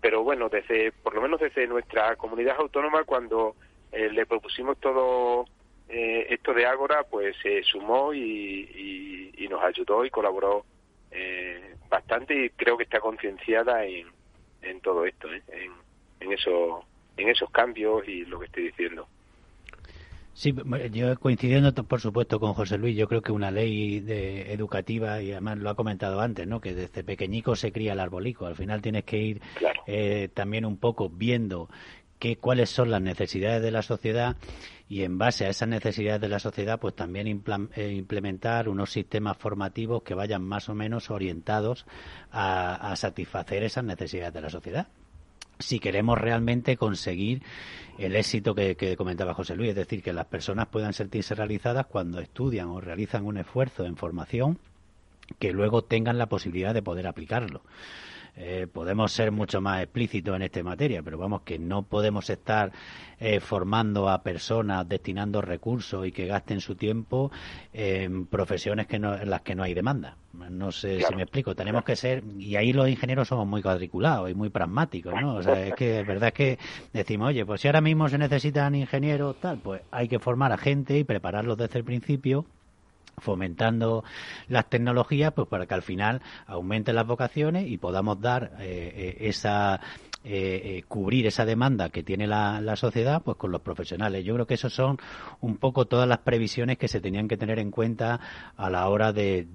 Pero 0.00 0.22
bueno, 0.24 0.48
desde 0.48 0.90
por 0.90 1.14
lo 1.14 1.20
menos 1.20 1.40
desde 1.40 1.66
nuestra 1.66 2.16
comunidad 2.16 2.56
autónoma, 2.58 3.04
cuando 3.04 3.54
eh, 3.92 4.10
le 4.10 4.26
propusimos 4.26 4.78
todo 4.78 5.44
esto 5.88 6.52
de 6.52 6.66
Ágora, 6.66 7.04
pues 7.04 7.36
se 7.42 7.62
sumó 7.62 8.12
y, 8.12 9.32
y, 9.36 9.48
nos 9.48 9.62
ayudó 9.62 10.04
y 10.04 10.10
colaboró 10.10 10.66
bastante 11.88 12.44
y 12.44 12.50
creo 12.50 12.76
que 12.76 12.84
está 12.84 13.00
concienciada 13.00 13.84
en, 13.86 14.06
en 14.62 14.80
todo 14.80 15.06
esto, 15.06 15.28
en, 15.32 15.72
en, 16.20 16.32
eso, 16.32 16.84
en 17.16 17.28
esos 17.28 17.50
cambios 17.50 18.06
y 18.06 18.24
lo 18.26 18.38
que 18.38 18.46
estoy 18.46 18.64
diciendo. 18.64 19.08
Sí, 20.38 20.54
yo 20.92 21.18
coincidiendo 21.18 21.72
por 21.72 22.00
supuesto 22.00 22.38
con 22.38 22.54
José 22.54 22.78
Luis, 22.78 22.96
yo 22.96 23.08
creo 23.08 23.22
que 23.22 23.32
una 23.32 23.50
ley 23.50 23.98
de 23.98 24.52
educativa, 24.52 25.20
y 25.20 25.32
además 25.32 25.58
lo 25.58 25.68
ha 25.68 25.74
comentado 25.74 26.20
antes, 26.20 26.46
¿no? 26.46 26.60
que 26.60 26.74
desde 26.74 27.02
pequeñico 27.02 27.56
se 27.56 27.72
cría 27.72 27.94
el 27.94 27.98
arbolico, 27.98 28.46
al 28.46 28.54
final 28.54 28.80
tienes 28.80 29.02
que 29.02 29.18
ir 29.18 29.40
eh, 29.88 30.28
también 30.32 30.64
un 30.64 30.76
poco 30.76 31.08
viendo 31.08 31.68
que, 32.20 32.36
cuáles 32.36 32.70
son 32.70 32.92
las 32.92 33.02
necesidades 33.02 33.62
de 33.62 33.72
la 33.72 33.82
sociedad 33.82 34.36
y 34.88 35.02
en 35.02 35.18
base 35.18 35.44
a 35.44 35.50
esas 35.50 35.68
necesidades 35.68 36.20
de 36.20 36.28
la 36.28 36.38
sociedad, 36.38 36.80
pues 36.80 36.94
también 36.94 37.42
eh, 37.76 37.92
implementar 37.92 38.68
unos 38.68 38.90
sistemas 38.90 39.36
formativos 39.36 40.02
que 40.02 40.14
vayan 40.14 40.42
más 40.42 40.68
o 40.68 40.74
menos 40.74 41.10
orientados 41.10 41.86
a 42.32 42.94
satisfacer 42.96 43.62
esas 43.62 43.84
necesidades 43.84 44.32
de 44.34 44.40
la 44.40 44.50
sociedad 44.50 44.88
si 45.58 45.80
queremos 45.80 46.18
realmente 46.18 46.76
conseguir 46.76 47.42
el 47.98 48.14
éxito 48.14 48.54
que, 48.54 48.96
comentaba 48.96 49.34
José 49.34 49.56
Luis, 49.56 49.70
es 49.70 49.76
decir, 49.76 50.02
que 50.02 50.12
las 50.12 50.26
personas 50.26 50.68
puedan 50.68 50.92
sentirse 50.92 51.34
realizadas 51.34 51.86
cuando 51.86 52.20
estudian 52.20 52.68
o 52.68 52.80
realizan 52.80 53.26
un 53.26 53.38
esfuerzo 53.38 53.84
en 53.84 53.96
formación 53.96 54.58
que 55.38 55.52
luego 55.52 55.82
tengan 55.82 56.16
la 56.16 56.26
posibilidad 56.26 56.72
de 56.72 56.82
poder 56.82 57.06
aplicarlo. 57.06 57.62
Eh, 58.40 58.68
podemos 58.72 59.10
ser 59.10 59.32
mucho 59.32 59.60
más 59.60 59.82
explícitos 59.82 60.36
en 60.36 60.42
esta 60.42 60.62
materia, 60.62 61.02
pero 61.02 61.18
vamos 61.18 61.42
que 61.42 61.58
no 61.58 61.82
podemos 61.82 62.30
estar 62.30 62.70
eh, 63.18 63.40
formando 63.40 64.08
a 64.08 64.22
personas, 64.22 64.88
destinando 64.88 65.42
recursos 65.42 66.06
y 66.06 66.12
que 66.12 66.26
gasten 66.26 66.60
su 66.60 66.76
tiempo 66.76 67.32
en 67.72 68.26
profesiones 68.26 68.86
que 68.86 69.00
no, 69.00 69.16
en 69.16 69.28
las 69.28 69.42
que 69.42 69.56
no 69.56 69.64
hay 69.64 69.74
demanda. 69.74 70.16
No 70.50 70.70
sé 70.70 71.02
si 71.02 71.14
me 71.16 71.22
explico. 71.22 71.56
Tenemos 71.56 71.82
que 71.82 71.96
ser, 71.96 72.22
y 72.38 72.54
ahí 72.54 72.72
los 72.72 72.88
ingenieros 72.88 73.26
somos 73.26 73.46
muy 73.46 73.60
cuadriculados 73.60 74.30
y 74.30 74.34
muy 74.34 74.50
pragmáticos, 74.50 75.14
¿no? 75.20 75.34
O 75.34 75.42
sea, 75.42 75.66
es 75.66 75.74
que 75.74 76.00
es 76.00 76.06
verdad 76.06 76.32
que 76.32 76.58
decimos, 76.92 77.30
oye, 77.30 77.44
pues 77.44 77.60
si 77.60 77.66
ahora 77.66 77.80
mismo 77.80 78.08
se 78.08 78.18
necesitan 78.18 78.76
ingenieros, 78.76 79.40
tal, 79.40 79.58
pues 79.58 79.82
hay 79.90 80.06
que 80.06 80.20
formar 80.20 80.52
a 80.52 80.58
gente 80.58 80.96
y 80.96 81.02
prepararlos 81.02 81.58
desde 81.58 81.80
el 81.80 81.84
principio 81.84 82.46
fomentando 83.20 84.04
las 84.48 84.68
tecnologías 84.68 85.32
pues 85.32 85.48
para 85.48 85.66
que 85.66 85.74
al 85.74 85.82
final 85.82 86.22
aumenten 86.46 86.94
las 86.94 87.06
vocaciones 87.06 87.68
y 87.68 87.78
podamos 87.78 88.20
dar 88.20 88.52
eh, 88.60 88.92
eh, 88.94 89.16
esa 89.28 89.80
eh, 90.24 90.82
cubrir 90.88 91.26
esa 91.26 91.46
demanda 91.46 91.90
que 91.90 92.02
tiene 92.02 92.26
la, 92.26 92.76
sociedad 92.76 93.22
pues 93.22 93.36
con 93.36 93.50
los 93.50 93.62
profesionales. 93.62 94.24
Yo 94.24 94.34
creo 94.34 94.46
que 94.46 94.54
esos 94.54 94.74
son 94.74 94.98
un 95.40 95.56
poco 95.56 95.86
todas 95.86 96.08
las 96.08 96.18
previsiones 96.18 96.76
que 96.76 96.88
se 96.88 97.00
tenían 97.00 97.28
que 97.28 97.36
tener 97.36 97.58
en 97.58 97.70
cuenta 97.70 98.20
a 98.56 98.68
la 98.68 98.88
hora 98.88 99.12
de, 99.12 99.46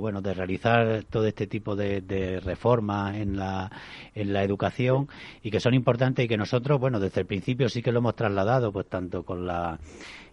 bueno 0.00 0.20
de 0.20 0.34
realizar 0.34 1.04
todo 1.04 1.26
este 1.26 1.46
tipo 1.46 1.76
de, 1.76 2.00
de 2.00 2.40
reformas 2.40 3.16
en 3.16 3.36
la 3.36 3.70
en 4.14 4.32
la 4.32 4.42
educación 4.42 5.08
y 5.42 5.50
que 5.50 5.60
son 5.60 5.72
importantes 5.72 6.24
y 6.24 6.28
que 6.28 6.36
nosotros 6.36 6.78
bueno 6.78 7.00
desde 7.00 7.20
el 7.20 7.26
principio 7.26 7.68
sí 7.68 7.80
que 7.80 7.92
lo 7.92 8.00
hemos 8.00 8.16
trasladado 8.16 8.72
pues 8.72 8.88
tanto 8.88 9.22
con 9.22 9.46
la 9.46 9.78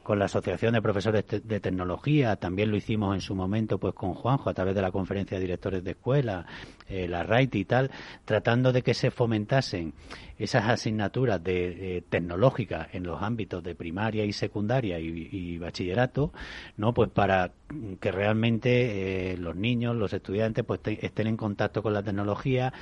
con 0.10 0.18
la 0.18 0.26
Asociación 0.26 0.74
de 0.74 0.82
Profesores 0.82 1.24
de 1.28 1.60
Tecnología, 1.60 2.36
también 2.36 2.72
lo 2.72 2.78
hicimos 2.78 3.14
en 3.14 3.22
su 3.22 3.36
momento 3.36 3.78
pues 3.78 3.94
con 3.94 4.16
Juanjo 4.16 4.50
a 4.50 4.56
través 4.56 4.74
de 4.74 4.82
la 4.82 4.90
Conferencia 4.90 5.38
de 5.38 5.42
Directores 5.42 5.84
de 5.84 5.92
Escuela, 5.92 6.48
eh, 6.88 7.08
la 7.08 7.22
RAIT 7.22 7.54
y 7.54 7.66
tal, 7.66 7.92
tratando 8.26 8.74
de 8.74 8.82
que 8.82 8.96
se 8.96 9.12
fomentasen 9.12 9.94
esas 10.40 10.68
asignaturas 10.68 11.44
de, 11.44 12.04
tecnológicas 12.10 12.88
en 12.92 13.04
los 13.04 13.22
ámbitos 13.22 13.62
de 13.62 13.76
primaria 13.76 14.26
y 14.26 14.34
secundaria 14.34 14.98
y, 14.98 15.60
bachillerato, 15.60 16.34
¿no? 16.76 16.92
Pues 16.92 17.12
para 17.12 17.52
que 18.00 18.12
realmente 18.12 19.34
eh, 19.34 19.38
los 19.38 19.56
niños, 19.56 19.96
los 19.96 20.12
estudiantes, 20.12 20.66
pues 20.66 20.80
estén 20.86 21.28
en 21.28 21.38
contacto 21.38 21.84
con 21.84 21.94
la 21.94 22.02
tecnología, 22.02 22.74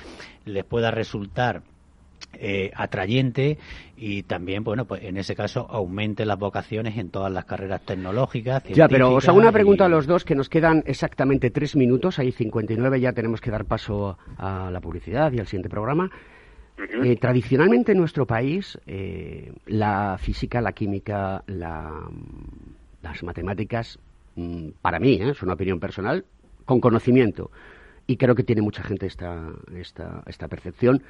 les 0.46 0.64
pueda 0.64 0.90
resultar 0.90 1.62
eh, 2.34 2.70
atrayente 2.74 3.58
y 3.96 4.22
también, 4.22 4.62
bueno, 4.62 4.84
pues 4.84 5.02
en 5.02 5.16
ese 5.16 5.34
caso 5.34 5.66
aumente 5.68 6.24
las 6.24 6.38
vocaciones 6.38 6.96
en 6.96 7.10
todas 7.10 7.32
las 7.32 7.44
carreras 7.44 7.82
tecnológicas. 7.82 8.62
Ya, 8.64 8.88
pero 8.88 9.14
os 9.14 9.28
hago 9.28 9.38
una 9.38 9.52
pregunta 9.52 9.86
a 9.86 9.88
los 9.88 10.06
dos 10.06 10.24
que 10.24 10.34
nos 10.34 10.48
quedan 10.48 10.82
exactamente 10.86 11.50
tres 11.50 11.74
minutos, 11.74 12.18
hay 12.18 12.30
59, 12.30 13.00
ya 13.00 13.12
tenemos 13.12 13.40
que 13.40 13.50
dar 13.50 13.64
paso 13.64 14.18
a 14.36 14.70
la 14.70 14.80
publicidad 14.80 15.32
y 15.32 15.40
al 15.40 15.46
siguiente 15.46 15.68
programa. 15.68 16.10
Eh, 17.02 17.16
tradicionalmente 17.16 17.92
en 17.92 17.98
nuestro 17.98 18.24
país, 18.24 18.78
eh, 18.86 19.52
la 19.66 20.16
física, 20.18 20.60
la 20.60 20.72
química, 20.72 21.42
las 21.48 23.22
matemáticas, 23.24 23.98
mm, 24.36 24.68
para 24.80 25.00
mí, 25.00 25.18
es 25.20 25.42
una 25.42 25.54
opinión 25.54 25.80
personal, 25.80 26.24
con 26.64 26.80
conocimiento, 26.80 27.50
y 28.06 28.16
creo 28.16 28.36
que 28.36 28.44
tiene 28.44 28.62
mucha 28.62 28.84
gente 28.84 29.06
esta, 29.06 29.48
esta, 29.74 30.22
esta 30.26 30.46
percepción, 30.46 31.02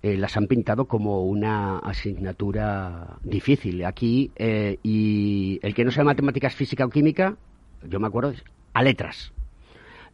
eh, 0.00 0.16
las 0.16 0.36
han 0.36 0.46
pintado 0.46 0.84
como 0.84 1.24
una 1.24 1.78
asignatura 1.78 3.18
difícil. 3.24 3.84
Aquí, 3.84 4.30
eh, 4.36 4.78
y 4.82 5.58
el 5.62 5.74
que 5.74 5.84
no 5.84 5.90
sea 5.90 6.04
matemáticas, 6.04 6.54
física 6.54 6.84
o 6.84 6.88
química, 6.88 7.36
yo 7.82 7.98
me 7.98 8.06
acuerdo, 8.06 8.32
a 8.74 8.82
letras. 8.82 9.32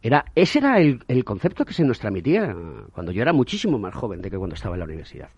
Era, 0.01 0.25
ese 0.35 0.59
era 0.59 0.79
el, 0.79 1.23
concepto 1.23 1.65
que 1.65 1.73
se 1.73 1.83
nos 1.83 1.99
transmitía 1.99 2.55
cuando 2.93 3.11
yo 3.11 3.21
era 3.21 3.33
muchísimo 3.33 3.77
más 3.77 3.93
joven 3.93 4.21
de 4.21 4.29
que 4.29 4.37
cuando 4.37 4.55
estaba 4.55 4.75
en 4.75 4.79
la 4.79 4.85
universidad. 4.85 5.29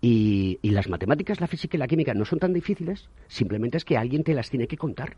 Y, 0.00 0.58
y, 0.62 0.70
las 0.70 0.88
matemáticas, 0.88 1.40
la 1.40 1.46
física 1.46 1.76
y 1.76 1.80
la 1.80 1.86
química 1.86 2.12
no 2.12 2.24
son 2.24 2.40
tan 2.40 2.52
difíciles, 2.52 3.08
simplemente 3.28 3.76
es 3.76 3.84
que 3.84 3.96
alguien 3.96 4.24
te 4.24 4.34
las 4.34 4.50
tiene 4.50 4.66
que 4.66 4.76
contar. 4.76 5.16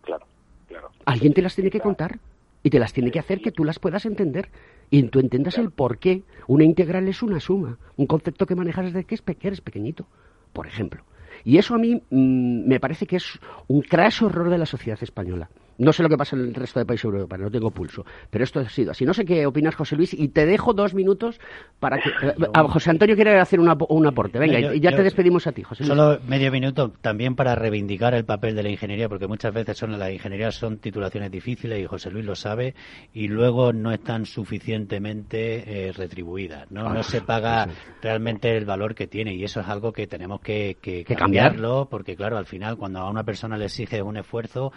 Claro, 0.00 0.26
claro. 0.68 0.88
Alguien 1.04 1.34
te 1.34 1.42
las 1.42 1.54
tiene 1.54 1.70
que 1.70 1.80
contar 1.80 2.18
y 2.62 2.70
te 2.70 2.78
las 2.78 2.94
tiene 2.94 3.10
que 3.10 3.18
hacer 3.18 3.40
que 3.40 3.52
tú 3.52 3.62
las 3.62 3.78
puedas 3.78 4.06
entender 4.06 4.48
y 4.90 5.02
tú 5.04 5.20
entendas 5.20 5.58
el 5.58 5.70
por 5.70 5.98
qué. 5.98 6.22
Una 6.46 6.64
integral 6.64 7.08
es 7.08 7.22
una 7.22 7.40
suma, 7.40 7.78
un 7.96 8.06
concepto 8.06 8.46
que 8.46 8.54
manejas 8.54 8.86
desde 8.86 9.04
que, 9.04 9.14
es 9.14 9.22
eres 9.42 9.60
pequeñito, 9.60 10.06
por 10.52 10.66
ejemplo. 10.66 11.02
Y 11.44 11.58
eso 11.58 11.74
a 11.74 11.78
mí 11.78 12.02
mm, 12.10 12.68
me 12.68 12.80
parece 12.80 13.06
que 13.06 13.16
es 13.16 13.38
un 13.68 13.82
craso 13.82 14.26
error 14.26 14.50
de 14.50 14.58
la 14.58 14.66
sociedad 14.66 14.98
española. 15.02 15.50
No 15.78 15.92
sé 15.92 16.02
lo 16.02 16.08
que 16.08 16.16
pasa 16.16 16.36
en 16.36 16.42
el 16.42 16.54
resto 16.54 16.80
de 16.80 16.86
países 16.86 17.04
europeos, 17.04 17.40
no 17.40 17.50
tengo 17.50 17.70
pulso. 17.70 18.04
Pero 18.30 18.44
esto 18.44 18.60
ha 18.60 18.68
sido 18.68 18.92
así. 18.92 19.04
No 19.04 19.14
sé 19.14 19.24
qué 19.24 19.46
opinas, 19.46 19.74
José 19.74 19.96
Luis, 19.96 20.14
y 20.14 20.28
te 20.28 20.46
dejo 20.46 20.72
dos 20.72 20.94
minutos 20.94 21.40
para 21.78 21.98
que. 21.98 22.08
Eh, 22.08 22.34
José 22.68 22.90
Antonio 22.90 23.14
quiere 23.14 23.38
hacer 23.38 23.60
un 23.60 23.68
aporte. 23.68 24.38
Venga, 24.38 24.74
y 24.74 24.80
ya 24.80 24.94
te 24.94 25.02
despedimos 25.02 25.46
a 25.46 25.52
ti, 25.52 25.62
José 25.62 25.84
Luis. 25.84 25.88
Solo 25.88 26.18
medio 26.26 26.50
minuto 26.50 26.92
también 27.00 27.36
para 27.36 27.54
reivindicar 27.54 28.14
el 28.14 28.24
papel 28.24 28.54
de 28.54 28.62
la 28.62 28.70
ingeniería, 28.70 29.08
porque 29.08 29.26
muchas 29.26 29.52
veces 29.52 29.76
son 29.76 29.98
las 29.98 30.10
ingenierías 30.10 30.54
son 30.54 30.78
titulaciones 30.78 31.30
difíciles, 31.30 31.80
y 31.80 31.86
José 31.86 32.10
Luis 32.10 32.24
lo 32.24 32.34
sabe, 32.34 32.74
y 33.12 33.28
luego 33.28 33.72
no 33.72 33.92
están 33.92 34.26
suficientemente 34.26 35.88
eh, 35.88 35.92
retribuidas. 35.92 36.70
¿no? 36.70 36.92
no 36.92 37.02
se 37.02 37.20
paga 37.20 37.68
realmente 38.00 38.56
el 38.56 38.64
valor 38.64 38.94
que 38.94 39.06
tiene, 39.06 39.34
y 39.34 39.44
eso 39.44 39.60
es 39.60 39.68
algo 39.68 39.92
que 39.92 40.06
tenemos 40.06 40.40
que, 40.40 40.76
cambiarlo, 41.16 41.88
porque, 41.90 42.16
claro, 42.16 42.38
al 42.38 42.46
final, 42.46 42.76
cuando 42.76 43.00
a 43.00 43.10
una 43.10 43.24
persona 43.24 43.56
le 43.56 43.66
exige 43.66 44.02
un 44.02 44.16
esfuerzo. 44.16 44.72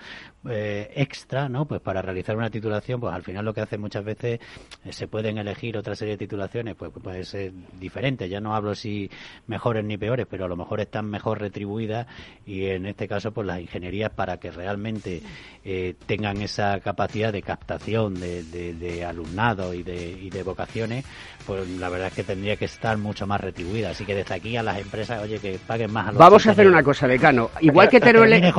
Eh, 0.50 0.89
extra, 0.94 1.50
¿no? 1.50 1.66
Pues 1.66 1.82
para 1.82 2.02
realizar 2.02 2.36
una 2.36 2.50
titulación, 2.50 3.00
pues 3.00 3.14
al 3.14 3.24
final 3.24 3.46
lo 3.46 3.54
que 3.54 3.62
hace 3.62 3.78
muchas 3.78 4.04
veces 4.04 4.40
eh, 4.86 4.94
se 4.94 5.08
pueden 5.08 5.38
elegir 5.38 5.78
otra 5.78 5.96
serie 5.96 6.14
de 6.14 6.18
titulaciones, 6.18 6.76
pues, 6.76 6.92
pues 6.92 7.04
puede 7.04 7.24
ser 7.24 7.52
diferente. 7.80 8.30
Ya 8.30 8.40
no 8.40 8.56
hablo 8.56 8.76
si 8.76 9.10
mejores 9.48 9.84
ni 9.84 9.98
peores, 9.98 10.28
pero 10.30 10.46
a 10.46 10.48
lo 10.48 10.56
mejor 10.56 10.80
están 10.82 11.06
mejor 11.10 11.40
retribuidas 11.40 12.08
y 12.46 12.66
en 12.66 12.86
este 12.86 13.08
caso, 13.08 13.32
pues 13.32 13.46
las 13.48 13.60
ingenierías 13.60 14.12
para 14.12 14.38
que 14.38 14.52
realmente 14.52 15.22
eh, 15.64 15.96
tengan 16.06 16.42
esa 16.42 16.80
capacidad 16.80 17.32
de 17.32 17.42
captación 17.42 18.20
de, 18.20 18.44
de, 18.44 19.06
alumnado 19.06 19.74
y 19.74 19.84
de, 19.84 20.12
y 20.12 20.30
de 20.30 20.44
vocaciones, 20.44 21.06
pues 21.46 21.68
la 21.70 21.90
verdad 21.90 22.08
es 22.08 22.14
que 22.14 22.24
tendría 22.24 22.56
que 22.56 22.66
estar 22.66 22.98
mucho 22.98 23.28
más 23.28 23.42
retribuida. 23.42 23.92
Así 23.92 24.06
que 24.06 24.16
desde 24.16 24.36
aquí 24.36 24.56
a 24.58 24.64
las 24.64 24.80
empresas, 24.80 25.22
oye, 25.22 25.40
que 25.40 25.60
paguen 25.66 25.92
más 25.92 26.08
a 26.08 26.12
los 26.12 26.20
Vamos 26.20 26.46
a 26.48 26.52
hacer 26.52 26.68
una 26.68 26.84
cosa, 26.84 27.08
decano. 27.08 27.50
Igual 27.62 27.90
que 27.90 28.00
Teruel... 28.00 28.54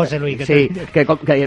sí, 0.45 0.71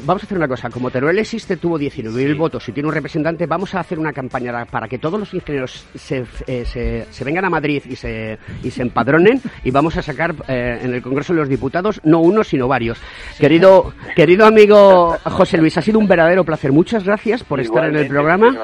vamos 0.04 0.24
a 0.24 0.26
hacer 0.26 0.38
una 0.38 0.48
cosa 0.48 0.70
como 0.74 0.90
Teruel 0.90 1.20
existe, 1.20 1.58
tuvo 1.58 1.78
19.000 1.78 2.36
votos 2.36 2.68
y 2.68 2.72
tiene 2.72 2.90
un 2.90 2.96
representante, 2.96 3.46
vamos 3.46 3.76
a 3.76 3.80
hacer 3.80 4.00
una 4.00 4.12
campaña 4.12 4.66
para 4.66 4.88
que 4.88 4.98
todos 4.98 5.20
los 5.20 5.32
ingenieros 5.34 5.86
se, 5.94 6.26
eh, 6.48 7.06
se, 7.10 7.24
vengan 7.24 7.46
a 7.46 7.50
Madrid 7.50 7.84
y 7.88 7.96
se, 7.96 8.40
y 8.64 8.72
se 8.72 8.82
empadronen 8.82 9.40
y 9.64 9.70
vamos 9.70 9.96
a 9.98 10.02
sacar 10.02 10.34
eh, 10.48 10.80
en 10.82 10.96
el 10.96 11.04
Congreso 11.04 11.34
de 11.34 11.40
los 11.40 11.48
Diputados 11.48 12.02
no 12.04 12.20
uno, 12.20 12.44
sino 12.44 12.68
varios. 12.68 12.98
Querido, 13.38 13.94
querido 14.16 14.48
amigo 14.48 15.16
José 15.24 15.58
Luis, 15.60 15.78
ha 15.78 15.82
sido 15.84 16.00
un 16.00 16.08
verdadero 16.08 16.44
placer. 16.44 16.72
Muchas 16.72 17.04
gracias 17.04 17.44
por 17.44 17.60
estar 17.60 17.86
en 17.86 17.96
el 17.96 18.08
programa. 18.08 18.56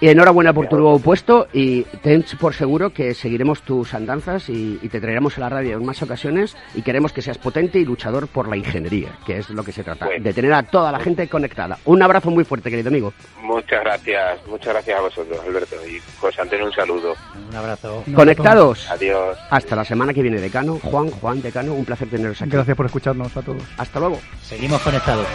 Y 0.00 0.08
enhorabuena 0.08 0.52
por 0.52 0.68
tu 0.68 0.76
nuevo 0.76 0.98
puesto 0.98 1.48
y 1.54 1.82
ten 2.02 2.22
por 2.38 2.52
seguro 2.52 2.90
que 2.90 3.14
seguiremos 3.14 3.62
tus 3.62 3.94
andanzas 3.94 4.50
y, 4.50 4.76
te 4.86 5.00
traeremos 5.00 5.36
a 5.36 5.40
la 5.40 5.48
radio 5.48 5.78
en 5.78 5.84
más 5.84 6.00
ocasiones 6.02 6.56
y 6.74 6.82
queremos 6.82 7.12
que 7.12 7.20
seas 7.20 7.38
potente 7.38 7.78
y 7.78 7.84
luchador 7.84 8.28
por 8.28 8.48
la 8.48 8.56
ingeniería, 8.56 9.10
que 9.26 9.38
es 9.38 9.50
lo 9.50 9.64
que 9.64 9.72
se 9.72 9.82
trata, 9.82 10.08
de 10.20 10.32
tener 10.32 10.52
a 10.52 10.62
toda 10.62 10.92
la 10.92 11.00
gente 11.00 11.28
con 11.28 11.44
un 11.84 12.02
abrazo 12.02 12.30
muy 12.30 12.44
fuerte, 12.44 12.70
querido 12.70 12.88
amigo. 12.88 13.12
Muchas 13.40 13.80
gracias, 13.80 14.46
muchas 14.46 14.72
gracias 14.74 14.98
a 14.98 15.02
vosotros, 15.02 15.40
Alberto. 15.46 15.76
Y 15.86 16.00
José 16.18 16.42
Antonio, 16.42 16.66
un 16.66 16.72
saludo. 16.72 17.14
Un 17.48 17.56
abrazo. 17.56 18.04
Conectados. 18.14 18.90
Adiós. 18.90 19.38
Hasta 19.50 19.76
la 19.76 19.84
semana 19.84 20.12
que 20.12 20.22
viene, 20.22 20.40
Decano. 20.40 20.78
Juan, 20.82 21.10
Juan, 21.10 21.42
Decano, 21.42 21.74
un 21.74 21.84
placer 21.84 22.08
teneros 22.08 22.40
aquí. 22.40 22.50
Gracias 22.50 22.76
por 22.76 22.86
escucarnos 22.86 23.36
a 23.36 23.42
todos. 23.42 23.62
Hasta 23.76 24.00
luego. 24.00 24.18
Seguimos 24.42 24.80
conectados. 24.82 25.26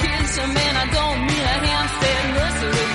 Kiss, 0.00 0.36
man, 0.36 0.74
I 0.76 0.86
don't 0.96 1.18
mean 1.28 1.44
a 1.54 1.56
Hampstead 1.66 2.24
nursery. 2.36 2.88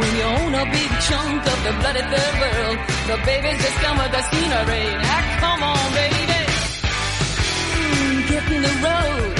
When 0.00 0.12
you 0.18 0.26
own 0.36 0.52
a 0.54 0.64
big 0.70 0.90
chunk 1.08 1.42
of 1.52 1.58
the 1.66 1.72
bloody 1.80 2.04
third 2.12 2.34
world, 2.42 2.78
the 3.08 3.16
babies 3.24 3.58
just 3.64 3.78
come 3.84 3.98
with 3.98 4.12
the 4.12 4.22
scenery. 4.30 4.86
Now 5.06 5.22
come 5.42 5.62
on, 5.62 5.84
baby. 5.98 6.40
Mm, 7.78 8.28
get 8.28 8.44
in 8.52 8.62
the 8.62 8.74
road. 8.84 9.37